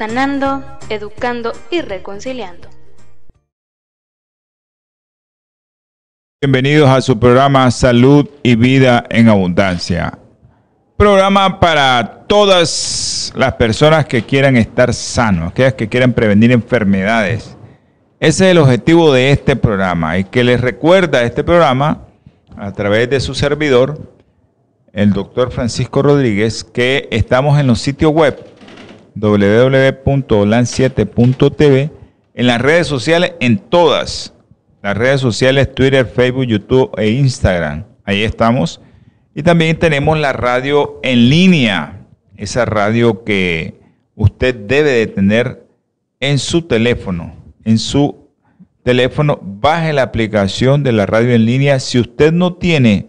sanando, 0.00 0.64
educando 0.88 1.52
y 1.70 1.82
reconciliando. 1.82 2.70
Bienvenidos 6.40 6.88
a 6.88 7.02
su 7.02 7.20
programa 7.20 7.70
Salud 7.70 8.26
y 8.42 8.54
Vida 8.54 9.04
en 9.10 9.28
Abundancia. 9.28 10.18
Programa 10.96 11.60
para 11.60 12.24
todas 12.26 13.30
las 13.36 13.52
personas 13.56 14.06
que 14.06 14.22
quieran 14.22 14.56
estar 14.56 14.94
sanos, 14.94 15.50
aquellas 15.50 15.74
que 15.74 15.90
quieran 15.90 16.14
prevenir 16.14 16.50
enfermedades. 16.50 17.58
Ese 18.20 18.46
es 18.46 18.52
el 18.52 18.58
objetivo 18.58 19.12
de 19.12 19.32
este 19.32 19.54
programa 19.54 20.16
y 20.16 20.24
que 20.24 20.44
les 20.44 20.62
recuerda 20.62 21.24
este 21.24 21.44
programa 21.44 22.06
a 22.56 22.72
través 22.72 23.10
de 23.10 23.20
su 23.20 23.34
servidor, 23.34 24.00
el 24.94 25.12
doctor 25.12 25.50
Francisco 25.50 26.00
Rodríguez, 26.00 26.64
que 26.64 27.06
estamos 27.10 27.60
en 27.60 27.66
los 27.66 27.82
sitios 27.82 28.12
web 28.12 28.49
www.olan7.tv, 29.14 31.90
en 32.34 32.46
las 32.46 32.60
redes 32.60 32.86
sociales, 32.86 33.32
en 33.40 33.58
todas 33.58 34.34
las 34.82 34.96
redes 34.96 35.20
sociales, 35.20 35.74
Twitter, 35.74 36.06
Facebook, 36.06 36.44
YouTube 36.44 36.90
e 36.96 37.10
Instagram. 37.10 37.84
Ahí 38.04 38.22
estamos. 38.22 38.80
Y 39.34 39.42
también 39.42 39.78
tenemos 39.78 40.18
la 40.18 40.32
radio 40.32 40.98
en 41.02 41.28
línea, 41.28 42.06
esa 42.36 42.64
radio 42.64 43.24
que 43.24 43.74
usted 44.14 44.54
debe 44.54 44.90
de 44.90 45.06
tener 45.06 45.66
en 46.18 46.38
su 46.38 46.62
teléfono. 46.62 47.34
En 47.64 47.78
su 47.78 48.30
teléfono, 48.82 49.38
baje 49.42 49.92
la 49.92 50.02
aplicación 50.02 50.82
de 50.82 50.92
la 50.92 51.06
radio 51.06 51.34
en 51.34 51.44
línea. 51.44 51.78
Si 51.78 51.98
usted 51.98 52.32
no 52.32 52.54
tiene 52.54 53.06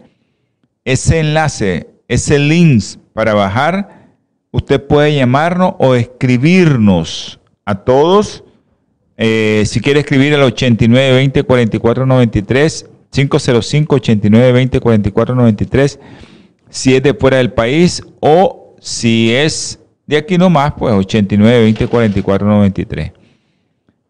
ese 0.84 1.20
enlace, 1.20 1.88
ese 2.08 2.38
link 2.38 2.82
para 3.14 3.34
bajar, 3.34 4.01
usted 4.52 4.86
puede 4.86 5.16
llamarnos 5.16 5.74
o 5.78 5.96
escribirnos 5.96 7.40
a 7.64 7.74
todos. 7.74 8.44
Eh, 9.16 9.64
si 9.66 9.80
quiere 9.80 10.00
escribir 10.00 10.34
al 10.34 10.42
8920 10.42 11.42
4493 11.42 12.86
505 13.10 13.94
8920 13.96 14.80
4493 14.80 15.98
si 16.70 16.94
es 16.94 17.02
de 17.02 17.12
fuera 17.12 17.36
del 17.36 17.52
país 17.52 18.02
o 18.20 18.76
si 18.80 19.32
es 19.34 19.78
de 20.06 20.16
aquí 20.16 20.38
nomás, 20.38 20.72
pues 20.76 20.92
8920 20.94 21.86
4493. 21.86 23.12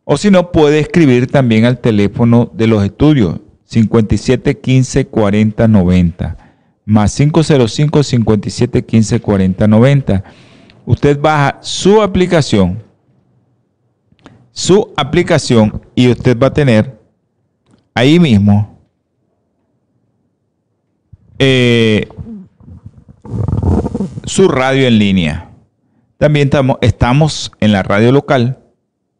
O 0.04 0.16
si 0.16 0.30
no, 0.30 0.52
puede 0.52 0.78
escribir 0.78 1.26
también 1.26 1.64
al 1.64 1.78
teléfono 1.78 2.50
de 2.54 2.66
los 2.66 2.84
estudios 2.84 3.40
57 3.64 4.58
15 4.58 5.06
40 5.06 5.68
90 5.68 6.41
más 6.84 7.16
505 7.16 8.02
57 8.02 8.84
15 8.84 9.20
40 9.20 9.68
90. 9.68 10.24
Usted 10.84 11.20
baja 11.20 11.58
su 11.60 12.02
aplicación, 12.02 12.82
su 14.50 14.92
aplicación 14.96 15.80
y 15.94 16.10
usted 16.10 16.36
va 16.38 16.48
a 16.48 16.52
tener 16.52 16.98
ahí 17.94 18.18
mismo 18.18 18.80
eh, 21.38 22.08
su 24.24 24.48
radio 24.48 24.88
en 24.88 24.98
línea. 24.98 25.50
También 26.18 26.46
estamos, 26.46 26.78
estamos 26.80 27.52
en 27.60 27.70
la 27.72 27.82
radio 27.82 28.12
local, 28.12 28.60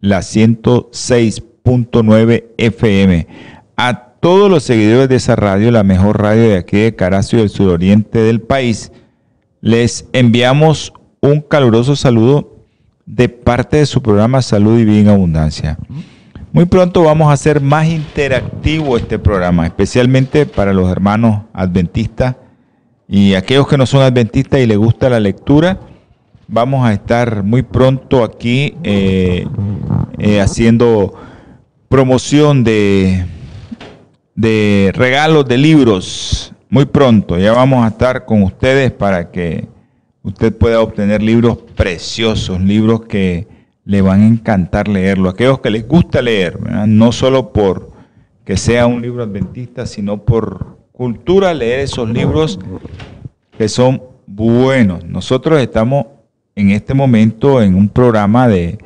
la 0.01 0.21
106.9 0.21 2.45
FM. 2.57 3.27
A 3.77 4.12
todos 4.23 4.49
los 4.49 4.63
seguidores 4.63 5.09
de 5.09 5.17
esa 5.17 5.35
radio, 5.35 5.73
la 5.73 5.83
mejor 5.83 6.23
radio 6.23 6.51
de 6.51 6.57
aquí 6.57 6.77
de 6.77 6.95
Carazo 6.95 7.35
y 7.35 7.41
del 7.41 7.51
suroriente 7.51 8.21
del 8.21 8.41
país, 8.41 8.93
les 9.61 10.07
enviamos 10.13 10.93
un 11.21 11.41
caluroso 11.41 11.97
saludo 11.97 12.65
de 13.05 13.29
parte 13.29 13.79
de 13.79 13.87
su 13.87 14.01
programa 14.01 14.41
Salud 14.41 14.79
y 14.79 14.85
Vida 14.85 15.01
en 15.01 15.09
Abundancia. 15.09 15.77
Muy 16.53 16.67
pronto 16.67 17.03
vamos 17.03 17.31
a 17.31 17.33
hacer 17.33 17.61
más 17.61 17.89
interactivo 17.89 18.97
este 18.97 19.19
programa, 19.19 19.67
especialmente 19.67 20.47
para 20.47 20.73
los 20.73 20.89
hermanos 20.89 21.43
adventistas 21.53 22.37
y 23.09 23.35
aquellos 23.35 23.67
que 23.67 23.77
no 23.77 23.87
son 23.87 24.03
adventistas 24.03 24.61
y 24.61 24.67
les 24.67 24.79
gusta 24.79 25.11
la 25.11 25.19
lectura. 25.19 25.81
Vamos 26.47 26.87
a 26.87 26.93
estar 26.93 27.43
muy 27.43 27.63
pronto 27.63 28.23
aquí 28.23 28.77
eh, 28.85 29.49
eh, 30.19 30.41
haciendo 30.41 31.13
promoción 31.89 32.63
de 32.63 33.27
de 34.35 34.93
regalos 34.95 35.47
de 35.47 35.59
libros 35.59 36.53
muy 36.69 36.87
pronto. 36.87 37.39
Ya 37.39 37.53
vamos 37.53 37.85
a 37.85 37.89
estar 37.89 38.25
con 38.25 38.43
ustedes 38.43 38.93
para 38.93 39.31
que 39.31 39.69
usted 40.23 40.57
pueda 40.57 40.81
obtener 40.81 41.23
libros 41.23 41.59
preciosos, 41.77 42.61
libros 42.61 43.03
que 43.03 43.47
le 43.85 44.01
van 44.01 44.23
a 44.23 44.27
encantar 44.27 44.89
leerlo. 44.89 45.29
Aquellos 45.29 45.61
que 45.61 45.71
les 45.71 45.87
gusta 45.87 46.23
leer, 46.23 46.59
no 46.87 47.13
solo 47.13 47.53
por 47.53 47.93
que 48.45 48.57
sea 48.57 48.87
un 48.87 49.03
libro 49.03 49.23
adventista, 49.23 49.87
sino 49.87 50.25
por 50.25 50.79
cultura, 50.93 51.55
leer 51.55 51.81
esos 51.81 52.09
libros 52.09 52.59
que 53.57 53.69
son 53.69 54.03
buenos. 54.27 55.05
Nosotros 55.05 55.61
estamos 55.61 56.07
en 56.55 56.71
este 56.71 56.95
momento 56.95 57.63
en 57.63 57.75
un 57.75 57.89
programa 57.89 58.49
de, 58.49 58.79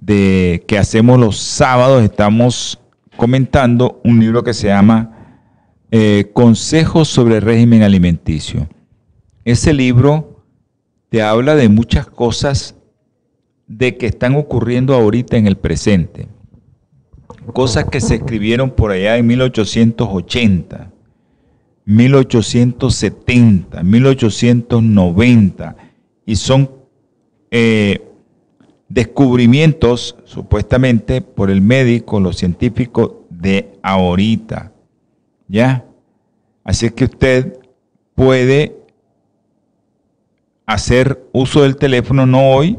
de 0.00 0.62
que 0.66 0.78
hacemos 0.78 1.18
los 1.18 1.38
sábados, 1.38 2.02
estamos 2.02 2.78
comentando 3.18 4.00
un 4.04 4.20
libro 4.20 4.42
que 4.44 4.54
se 4.54 4.68
llama 4.68 5.10
eh, 5.90 6.30
Consejos 6.32 7.08
sobre 7.08 7.40
régimen 7.40 7.82
alimenticio. 7.82 8.68
Ese 9.44 9.74
libro 9.74 10.44
te 11.08 11.20
habla 11.20 11.56
de 11.56 11.68
muchas 11.68 12.06
cosas 12.06 12.76
de 13.66 13.96
que 13.96 14.06
están 14.06 14.36
ocurriendo 14.36 14.94
ahorita 14.94 15.36
en 15.36 15.48
el 15.48 15.56
presente. 15.56 16.28
Cosas 17.52 17.86
que 17.86 18.00
se 18.00 18.14
escribieron 18.14 18.70
por 18.70 18.92
allá 18.92 19.16
en 19.16 19.26
1880, 19.26 20.92
1870, 21.86 23.82
1890 23.82 25.76
y 26.24 26.36
son 26.36 26.70
eh, 27.50 28.07
descubrimientos 28.88 30.16
supuestamente 30.24 31.20
por 31.20 31.50
el 31.50 31.60
médico, 31.60 32.20
los 32.20 32.36
científicos 32.36 33.12
de 33.30 33.78
ahorita. 33.82 34.72
¿Ya? 35.46 35.84
Así 36.64 36.90
que 36.90 37.04
usted 37.04 37.58
puede 38.14 38.76
hacer 40.66 41.26
uso 41.32 41.62
del 41.62 41.76
teléfono 41.76 42.26
no 42.26 42.50
hoy 42.50 42.78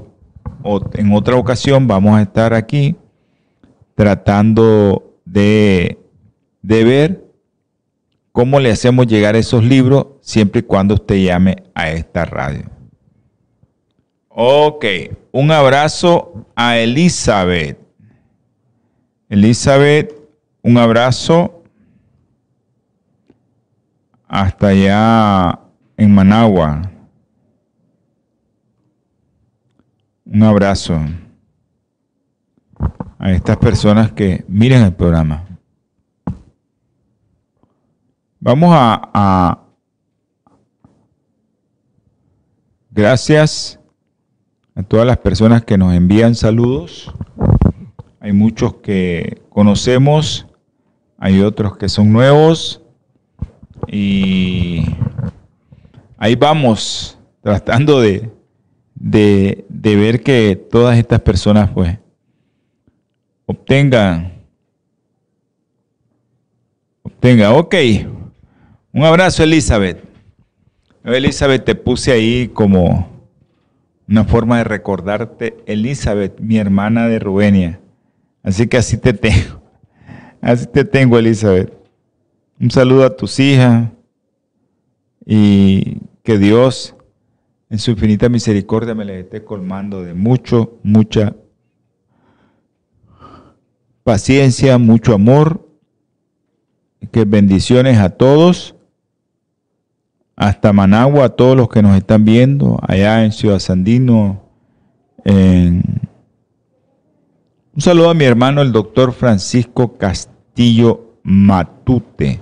o 0.61 0.81
en 0.93 1.11
otra 1.13 1.35
ocasión 1.35 1.87
vamos 1.87 2.17
a 2.17 2.21
estar 2.21 2.53
aquí 2.53 2.95
tratando 3.95 5.15
de, 5.25 5.97
de 6.61 6.83
ver 6.83 7.25
cómo 8.31 8.59
le 8.59 8.71
hacemos 8.71 9.07
llegar 9.07 9.35
esos 9.35 9.63
libros 9.63 10.07
siempre 10.21 10.59
y 10.59 10.63
cuando 10.63 10.93
usted 10.93 11.15
llame 11.15 11.63
a 11.73 11.89
esta 11.89 12.25
radio. 12.25 12.78
Ok, 14.41 14.85
un 15.33 15.51
abrazo 15.51 16.45
a 16.55 16.77
Elizabeth. 16.77 17.77
Elizabeth, 19.27 20.15
un 20.61 20.77
abrazo 20.77 21.61
hasta 24.29 24.67
allá 24.67 25.59
en 25.97 26.15
Managua. 26.15 26.89
Un 30.23 30.43
abrazo 30.43 31.01
a 33.17 33.31
estas 33.33 33.57
personas 33.57 34.13
que 34.13 34.45
miren 34.47 34.83
el 34.83 34.93
programa. 34.93 35.43
Vamos 38.39 38.69
a, 38.73 39.01
a 39.13 39.59
gracias 42.89 43.78
a 44.79 44.83
todas 44.83 45.05
las 45.05 45.17
personas 45.17 45.65
que 45.65 45.77
nos 45.77 45.93
envían 45.93 46.35
saludos. 46.35 47.13
Hay 48.21 48.31
muchos 48.31 48.75
que 48.75 49.41
conocemos, 49.49 50.47
hay 51.17 51.41
otros 51.41 51.75
que 51.75 51.89
son 51.89 52.13
nuevos 52.13 52.81
y 53.87 54.85
ahí 56.17 56.35
vamos 56.35 57.19
tratando 57.41 57.99
de, 57.99 58.31
de, 58.95 59.65
de 59.67 59.95
ver 59.97 60.23
que 60.23 60.55
todas 60.55 60.97
estas 60.97 61.19
personas 61.19 61.69
pues 61.71 61.97
obtengan, 63.47 64.31
obtengan, 67.03 67.51
ok, 67.51 67.75
un 68.93 69.03
abrazo 69.03 69.43
Elizabeth. 69.43 70.01
Elizabeth, 71.03 71.65
te 71.65 71.75
puse 71.75 72.13
ahí 72.13 72.47
como 72.47 73.18
una 74.09 74.25
forma 74.25 74.57
de 74.57 74.63
recordarte, 74.63 75.57
Elizabeth, 75.67 76.39
mi 76.39 76.57
hermana 76.57 77.07
de 77.07 77.19
Rubenia. 77.19 77.79
Así 78.41 78.67
que 78.67 78.77
así 78.77 78.97
te 78.97 79.13
tengo. 79.13 79.61
Así 80.41 80.65
te 80.67 80.83
tengo, 80.83 81.19
Elizabeth. 81.19 81.71
Un 82.59 82.71
saludo 82.71 83.03
a 83.03 83.15
tus 83.15 83.39
hijas 83.39 83.89
y 85.25 85.97
que 86.23 86.37
Dios 86.37 86.95
en 87.69 87.77
su 87.77 87.91
infinita 87.91 88.29
misericordia 88.29 88.95
me 88.95 89.05
le 89.05 89.19
esté 89.19 89.43
colmando 89.43 90.01
de 90.01 90.13
mucho, 90.13 90.79
mucha 90.81 91.35
paciencia, 94.03 94.77
mucho 94.77 95.13
amor. 95.13 95.69
Que 97.11 97.25
bendiciones 97.25 97.97
a 97.99 98.09
todos 98.09 98.75
hasta 100.39 100.71
Managua, 100.71 101.25
a 101.25 101.29
todos 101.29 101.55
los 101.57 101.67
que 101.67 101.81
nos 101.81 101.97
están 101.97 102.23
viendo, 102.23 102.79
allá 102.87 103.25
en 103.25 103.33
Ciudad 103.33 103.59
Sandino. 103.59 104.41
Un 105.25 105.83
saludo 107.77 108.09
a 108.09 108.13
mi 108.13 108.23
hermano, 108.23 108.61
el 108.61 108.71
doctor 108.71 109.11
Francisco 109.11 109.97
Castillo 109.97 111.17
Matute. 111.23 112.39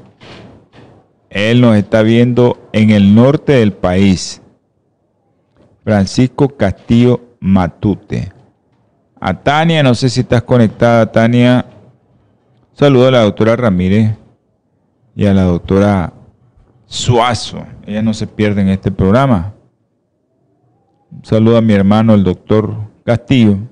Él 1.32 1.60
nos 1.60 1.76
está 1.76 2.04
viendo 2.04 2.70
en 2.72 2.92
el 2.92 3.16
norte 3.16 3.54
del 3.54 3.74
país. 3.74 4.44
Francisco 5.84 6.50
Castillo 6.50 7.22
Matute. 7.40 8.32
A 9.20 9.34
Tania, 9.42 9.82
no 9.82 9.96
sé 9.96 10.10
si 10.10 10.20
estás 10.20 10.44
conectada, 10.44 11.12
Tania. 11.12 11.66
saludo 12.74 13.08
a 13.08 13.12
la 13.12 13.22
doctora 13.22 13.56
Ramírez 13.56 14.16
y 15.16 15.26
a 15.26 15.34
la 15.34 15.44
doctora 15.44 16.14
Suazo. 16.88 17.66
Ella 17.86 18.02
no 18.02 18.14
se 18.14 18.26
pierde 18.26 18.62
en 18.62 18.70
este 18.70 18.92
programa. 18.92 19.54
Un 21.12 21.24
saludo 21.24 21.58
a 21.58 21.62
mi 21.62 21.74
hermano, 21.74 22.14
el 22.14 22.24
doctor 22.24 22.76
Castillo. 23.04 23.52
Un 23.52 23.70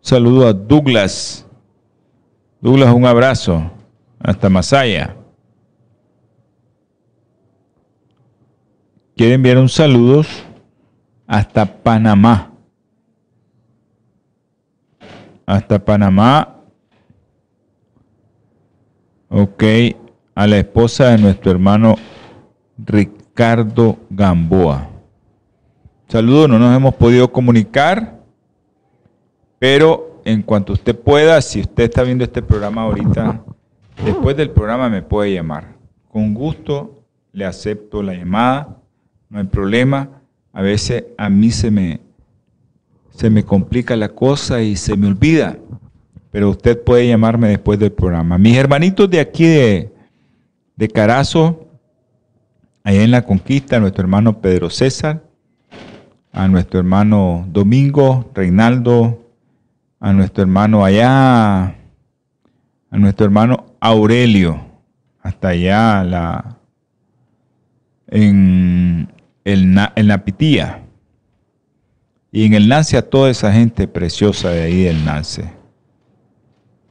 saludo 0.00 0.48
a 0.48 0.52
Douglas. 0.52 1.46
Douglas, 2.60 2.92
un 2.94 3.04
abrazo. 3.04 3.70
Hasta 4.18 4.48
Masaya. 4.48 5.16
Quiero 9.14 9.34
enviar 9.34 9.58
un 9.58 9.68
saludo 9.68 10.22
hasta 11.26 11.66
Panamá. 11.66 12.50
Hasta 15.46 15.84
Panamá. 15.84 16.56
Ok 19.28 19.62
a 20.34 20.46
la 20.46 20.58
esposa 20.58 21.10
de 21.10 21.18
nuestro 21.18 21.50
hermano 21.50 21.96
Ricardo 22.78 23.98
Gamboa. 24.10 24.90
Saludos, 26.08 26.48
no 26.48 26.58
nos 26.58 26.76
hemos 26.76 26.94
podido 26.94 27.30
comunicar, 27.30 28.20
pero 29.58 30.20
en 30.24 30.42
cuanto 30.42 30.72
usted 30.72 30.98
pueda, 30.98 31.40
si 31.40 31.60
usted 31.60 31.84
está 31.84 32.02
viendo 32.02 32.24
este 32.24 32.42
programa 32.42 32.82
ahorita, 32.82 33.44
después 34.04 34.36
del 34.36 34.50
programa 34.50 34.88
me 34.88 35.02
puede 35.02 35.32
llamar. 35.32 35.76
Con 36.08 36.34
gusto 36.34 37.04
le 37.32 37.44
acepto 37.44 38.02
la 38.02 38.14
llamada, 38.14 38.78
no 39.28 39.38
hay 39.38 39.46
problema. 39.46 40.22
A 40.52 40.62
veces 40.62 41.04
a 41.16 41.28
mí 41.28 41.50
se 41.50 41.70
me, 41.70 42.00
se 43.10 43.30
me 43.30 43.44
complica 43.44 43.96
la 43.96 44.08
cosa 44.08 44.62
y 44.62 44.76
se 44.76 44.96
me 44.96 45.08
olvida, 45.08 45.58
pero 46.30 46.50
usted 46.50 46.82
puede 46.82 47.08
llamarme 47.08 47.48
después 47.48 47.78
del 47.78 47.92
programa. 47.92 48.38
Mis 48.38 48.56
hermanitos 48.56 49.08
de 49.10 49.20
aquí 49.20 49.46
de, 49.46 49.93
de 50.76 50.88
Carazo, 50.88 51.68
allá 52.82 53.02
en 53.02 53.10
la 53.10 53.22
conquista, 53.22 53.76
a 53.76 53.80
nuestro 53.80 54.02
hermano 54.02 54.40
Pedro 54.40 54.70
César, 54.70 55.22
a 56.32 56.48
nuestro 56.48 56.80
hermano 56.80 57.46
Domingo, 57.48 58.30
Reinaldo, 58.34 59.24
a 60.00 60.12
nuestro 60.12 60.42
hermano 60.42 60.84
allá, 60.84 61.64
a 61.64 62.98
nuestro 62.98 63.24
hermano 63.24 63.66
Aurelio, 63.80 64.60
hasta 65.22 65.48
allá 65.48 66.56
en, 68.08 69.08
el, 69.44 69.78
en 69.96 70.08
la 70.08 70.24
Pitía. 70.24 70.80
Y 72.32 72.46
en 72.46 72.54
el 72.54 72.68
Nance 72.68 72.96
a 72.96 73.08
toda 73.08 73.30
esa 73.30 73.52
gente 73.52 73.86
preciosa 73.86 74.50
de 74.50 74.62
ahí 74.62 74.82
del 74.82 75.04
Nance. 75.04 75.48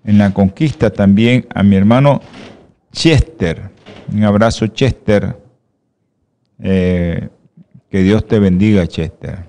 En 0.06 0.18
la 0.18 0.34
conquista 0.34 0.90
también 0.90 1.46
a 1.54 1.64
mi 1.64 1.76
hermano 1.76 2.22
Chester, 2.94 3.73
un 4.12 4.24
abrazo, 4.24 4.68
Chester. 4.68 5.38
Eh, 6.60 7.30
que 7.90 8.00
Dios 8.02 8.26
te 8.28 8.40
bendiga, 8.40 8.88
Chester. 8.88 9.46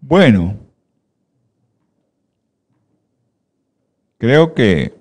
Bueno, 0.00 0.56
creo 4.18 4.52
que 4.54 4.92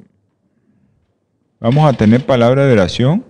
vamos 1.60 1.86
a 1.86 1.98
tener 1.98 2.26
palabra 2.26 2.66
de 2.66 2.74
oración. 2.74 3.26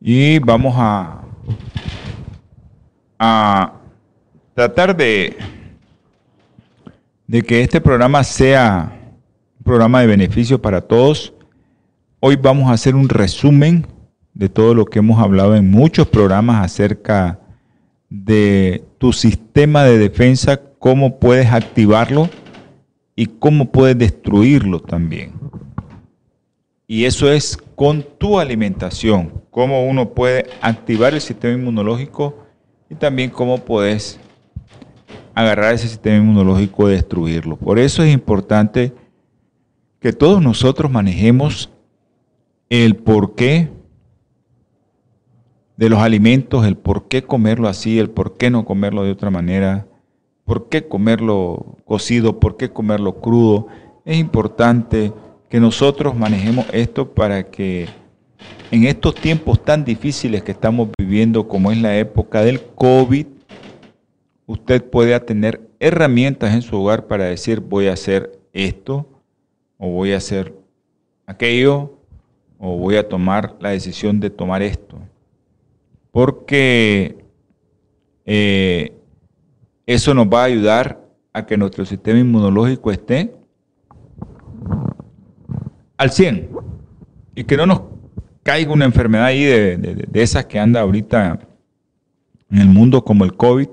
Y 0.00 0.38
vamos 0.38 0.74
a, 0.76 1.24
a 3.18 3.83
tratar 4.54 4.96
de, 4.96 5.36
que 7.46 7.60
este 7.60 7.80
programa 7.80 8.22
sea 8.22 8.92
un 9.58 9.64
programa 9.64 10.00
de 10.00 10.06
beneficio 10.06 10.62
para 10.62 10.80
todos. 10.80 11.34
Hoy 12.20 12.36
vamos 12.36 12.70
a 12.70 12.74
hacer 12.74 12.94
un 12.94 13.08
resumen 13.08 13.86
de 14.32 14.48
todo 14.48 14.74
lo 14.74 14.86
que 14.86 15.00
hemos 15.00 15.20
hablado 15.20 15.54
en 15.56 15.70
muchos 15.70 16.06
programas 16.06 16.64
acerca 16.64 17.40
de 18.08 18.84
tu 18.98 19.12
sistema 19.12 19.84
de 19.84 19.98
defensa, 19.98 20.60
cómo 20.78 21.18
puedes 21.18 21.52
activarlo 21.52 22.30
y 23.16 23.26
cómo 23.26 23.70
puedes 23.70 23.98
destruirlo 23.98 24.80
también. 24.80 25.32
Y 26.86 27.06
eso 27.06 27.30
es 27.32 27.56
con 27.74 28.04
tu 28.18 28.38
alimentación, 28.38 29.42
cómo 29.50 29.86
uno 29.86 30.10
puede 30.10 30.46
activar 30.60 31.14
el 31.14 31.20
sistema 31.20 31.54
inmunológico 31.54 32.46
y 32.88 32.94
también 32.94 33.30
cómo 33.30 33.58
puedes 33.58 34.20
agarrar 35.34 35.74
ese 35.74 35.88
sistema 35.88 36.16
inmunológico 36.16 36.88
y 36.88 36.92
destruirlo. 36.92 37.56
Por 37.56 37.78
eso 37.78 38.02
es 38.02 38.12
importante 38.12 38.92
que 40.00 40.12
todos 40.12 40.42
nosotros 40.42 40.90
manejemos 40.90 41.70
el 42.68 42.96
porqué 42.96 43.70
de 45.76 45.88
los 45.88 45.98
alimentos, 45.98 46.66
el 46.66 46.76
por 46.76 47.08
qué 47.08 47.24
comerlo 47.24 47.68
así, 47.68 47.98
el 47.98 48.10
por 48.10 48.36
qué 48.36 48.50
no 48.50 48.64
comerlo 48.64 49.02
de 49.02 49.10
otra 49.10 49.30
manera, 49.30 49.86
por 50.44 50.68
qué 50.68 50.86
comerlo 50.86 51.78
cocido, 51.84 52.38
por 52.38 52.56
qué 52.56 52.70
comerlo 52.70 53.20
crudo. 53.20 53.66
Es 54.04 54.18
importante 54.18 55.12
que 55.48 55.58
nosotros 55.58 56.16
manejemos 56.16 56.66
esto 56.72 57.12
para 57.12 57.50
que 57.50 57.88
en 58.70 58.84
estos 58.84 59.14
tiempos 59.14 59.62
tan 59.62 59.84
difíciles 59.84 60.42
que 60.42 60.52
estamos 60.52 60.88
viviendo, 60.98 61.48
como 61.48 61.72
es 61.72 61.78
la 61.78 61.96
época 61.96 62.42
del 62.42 62.60
COVID, 62.60 63.26
usted 64.46 64.84
puede 64.84 65.18
tener 65.20 65.68
herramientas 65.80 66.54
en 66.54 66.62
su 66.62 66.76
hogar 66.76 67.06
para 67.06 67.24
decir 67.24 67.60
voy 67.60 67.88
a 67.88 67.94
hacer 67.94 68.38
esto 68.52 69.06
o 69.78 69.90
voy 69.90 70.12
a 70.12 70.18
hacer 70.18 70.54
aquello 71.26 71.98
o 72.58 72.76
voy 72.76 72.96
a 72.96 73.08
tomar 73.08 73.56
la 73.60 73.70
decisión 73.70 74.20
de 74.20 74.30
tomar 74.30 74.62
esto. 74.62 74.98
Porque 76.10 77.16
eh, 78.24 78.92
eso 79.86 80.14
nos 80.14 80.26
va 80.26 80.42
a 80.42 80.44
ayudar 80.44 81.00
a 81.32 81.44
que 81.44 81.56
nuestro 81.56 81.84
sistema 81.84 82.18
inmunológico 82.18 82.92
esté 82.92 83.34
al 85.96 86.10
100 86.10 86.50
y 87.34 87.44
que 87.44 87.56
no 87.56 87.66
nos 87.66 87.82
caiga 88.42 88.72
una 88.72 88.84
enfermedad 88.84 89.26
ahí 89.26 89.42
de, 89.42 89.76
de 89.76 90.22
esas 90.22 90.46
que 90.46 90.58
anda 90.58 90.80
ahorita 90.80 91.40
en 92.50 92.58
el 92.58 92.68
mundo 92.68 93.02
como 93.02 93.24
el 93.24 93.34
COVID 93.34 93.68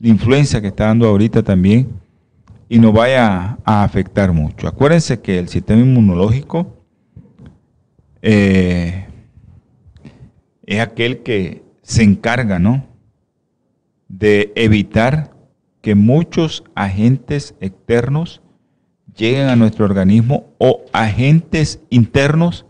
la 0.00 0.08
influencia 0.08 0.60
que 0.60 0.68
está 0.68 0.86
dando 0.86 1.06
ahorita 1.06 1.42
también 1.42 1.88
y 2.68 2.78
nos 2.78 2.92
vaya 2.92 3.58
a 3.64 3.82
afectar 3.82 4.32
mucho. 4.32 4.68
Acuérdense 4.68 5.20
que 5.20 5.38
el 5.38 5.48
sistema 5.48 5.80
inmunológico 5.80 6.76
eh, 8.22 9.06
es 10.66 10.80
aquel 10.80 11.22
que 11.22 11.62
se 11.82 12.02
encarga, 12.02 12.58
¿no? 12.58 12.84
De 14.08 14.52
evitar 14.54 15.34
que 15.80 15.94
muchos 15.94 16.64
agentes 16.74 17.54
externos 17.60 18.42
lleguen 19.16 19.48
a 19.48 19.56
nuestro 19.56 19.84
organismo 19.84 20.52
o 20.58 20.84
agentes 20.92 21.80
internos 21.90 22.66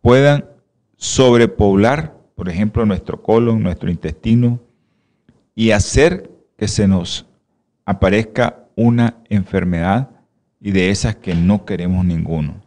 puedan 0.00 0.46
sobrepoblar, 0.96 2.16
por 2.34 2.48
ejemplo, 2.48 2.86
nuestro 2.86 3.22
colon, 3.22 3.62
nuestro 3.62 3.90
intestino, 3.90 4.60
y 5.54 5.70
hacer 5.70 6.30
que 6.56 6.68
se 6.68 6.88
nos 6.88 7.26
aparezca 7.84 8.64
una 8.74 9.16
enfermedad 9.28 10.10
y 10.60 10.72
de 10.72 10.90
esas 10.90 11.16
que 11.16 11.34
no 11.34 11.64
queremos 11.64 12.04
ninguno. 12.04 12.62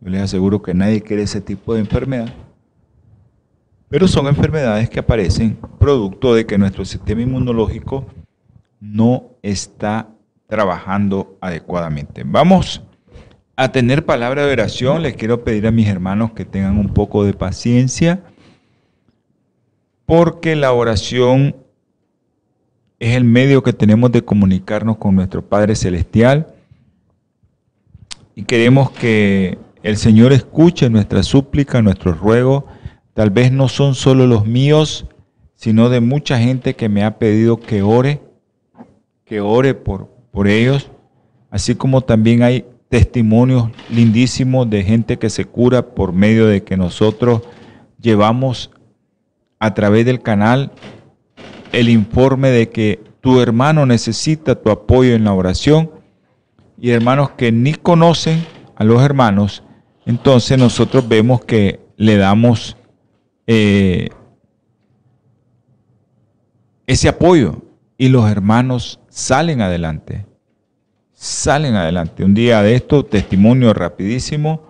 Yo 0.00 0.10
les 0.10 0.22
aseguro 0.22 0.62
que 0.62 0.74
nadie 0.74 1.02
quiere 1.02 1.22
ese 1.22 1.40
tipo 1.40 1.74
de 1.74 1.80
enfermedad, 1.80 2.32
pero 3.88 4.06
son 4.06 4.26
enfermedades 4.26 4.90
que 4.90 5.00
aparecen 5.00 5.58
producto 5.78 6.34
de 6.34 6.46
que 6.46 6.58
nuestro 6.58 6.84
sistema 6.84 7.22
inmunológico 7.22 8.06
no 8.80 9.30
está 9.42 10.08
trabajando 10.46 11.36
adecuadamente. 11.40 12.22
Vamos 12.24 12.82
a 13.56 13.72
tener 13.72 14.04
palabra 14.04 14.46
de 14.46 14.52
oración. 14.52 15.02
Les 15.02 15.16
quiero 15.16 15.42
pedir 15.42 15.66
a 15.66 15.72
mis 15.72 15.88
hermanos 15.88 16.32
que 16.32 16.44
tengan 16.44 16.78
un 16.78 16.94
poco 16.94 17.24
de 17.24 17.32
paciencia, 17.32 18.22
porque 20.06 20.54
la 20.54 20.72
oración 20.72 21.56
es 22.98 23.16
el 23.16 23.24
medio 23.24 23.62
que 23.62 23.72
tenemos 23.72 24.10
de 24.12 24.24
comunicarnos 24.24 24.96
con 24.96 25.14
nuestro 25.14 25.42
Padre 25.42 25.76
Celestial 25.76 26.48
y 28.34 28.42
queremos 28.42 28.90
que 28.90 29.58
el 29.82 29.96
Señor 29.96 30.32
escuche 30.32 30.90
nuestra 30.90 31.22
súplica, 31.22 31.80
nuestros 31.82 32.18
ruegos. 32.18 32.64
Tal 33.14 33.30
vez 33.30 33.52
no 33.52 33.68
son 33.68 33.94
solo 33.94 34.26
los 34.26 34.46
míos, 34.46 35.06
sino 35.54 35.88
de 35.88 36.00
mucha 36.00 36.38
gente 36.38 36.74
que 36.74 36.88
me 36.88 37.04
ha 37.04 37.18
pedido 37.18 37.58
que 37.58 37.82
ore, 37.82 38.20
que 39.24 39.40
ore 39.40 39.74
por, 39.74 40.08
por 40.30 40.48
ellos, 40.48 40.90
así 41.50 41.74
como 41.74 42.00
también 42.00 42.42
hay 42.42 42.64
testimonios 42.88 43.70
lindísimos 43.90 44.68
de 44.70 44.82
gente 44.82 45.18
que 45.18 45.30
se 45.30 45.44
cura 45.44 45.94
por 45.94 46.12
medio 46.12 46.46
de 46.46 46.62
que 46.62 46.76
nosotros 46.76 47.42
llevamos 48.00 48.70
a 49.58 49.74
través 49.74 50.06
del 50.06 50.22
canal 50.22 50.72
el 51.72 51.88
informe 51.88 52.50
de 52.50 52.70
que 52.70 53.02
tu 53.20 53.40
hermano 53.40 53.86
necesita 53.86 54.54
tu 54.54 54.70
apoyo 54.70 55.14
en 55.14 55.24
la 55.24 55.32
oración 55.32 55.90
y 56.80 56.90
hermanos 56.90 57.30
que 57.30 57.52
ni 57.52 57.74
conocen 57.74 58.44
a 58.76 58.84
los 58.84 59.02
hermanos, 59.02 59.64
entonces 60.06 60.58
nosotros 60.58 61.08
vemos 61.08 61.44
que 61.44 61.80
le 61.96 62.16
damos 62.16 62.76
eh, 63.46 64.08
ese 66.86 67.08
apoyo 67.08 67.62
y 67.98 68.08
los 68.08 68.30
hermanos 68.30 69.00
salen 69.08 69.60
adelante, 69.60 70.24
salen 71.12 71.74
adelante. 71.74 72.24
Un 72.24 72.34
día 72.34 72.62
de 72.62 72.74
esto, 72.74 73.04
testimonio 73.04 73.74
rapidísimo, 73.74 74.62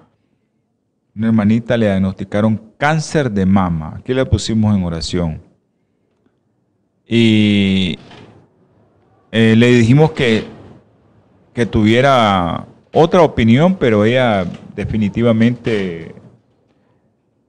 una 1.15 1.29
hermanita 1.29 1.77
le 1.77 1.87
diagnosticaron 1.87 2.73
cáncer 2.79 3.31
de 3.31 3.45
mama, 3.45 3.97
aquí 3.99 4.15
le 4.15 4.25
pusimos 4.25 4.75
en 4.75 4.85
oración. 4.85 5.48
Y 7.11 7.99
eh, 9.33 9.55
le 9.57 9.69
dijimos 9.69 10.13
que, 10.13 10.45
que 11.55 11.65
tuviera 11.65 12.67
otra 12.93 13.23
opinión, 13.23 13.77
pero 13.77 14.05
ella 14.05 14.45
definitivamente 14.77 16.15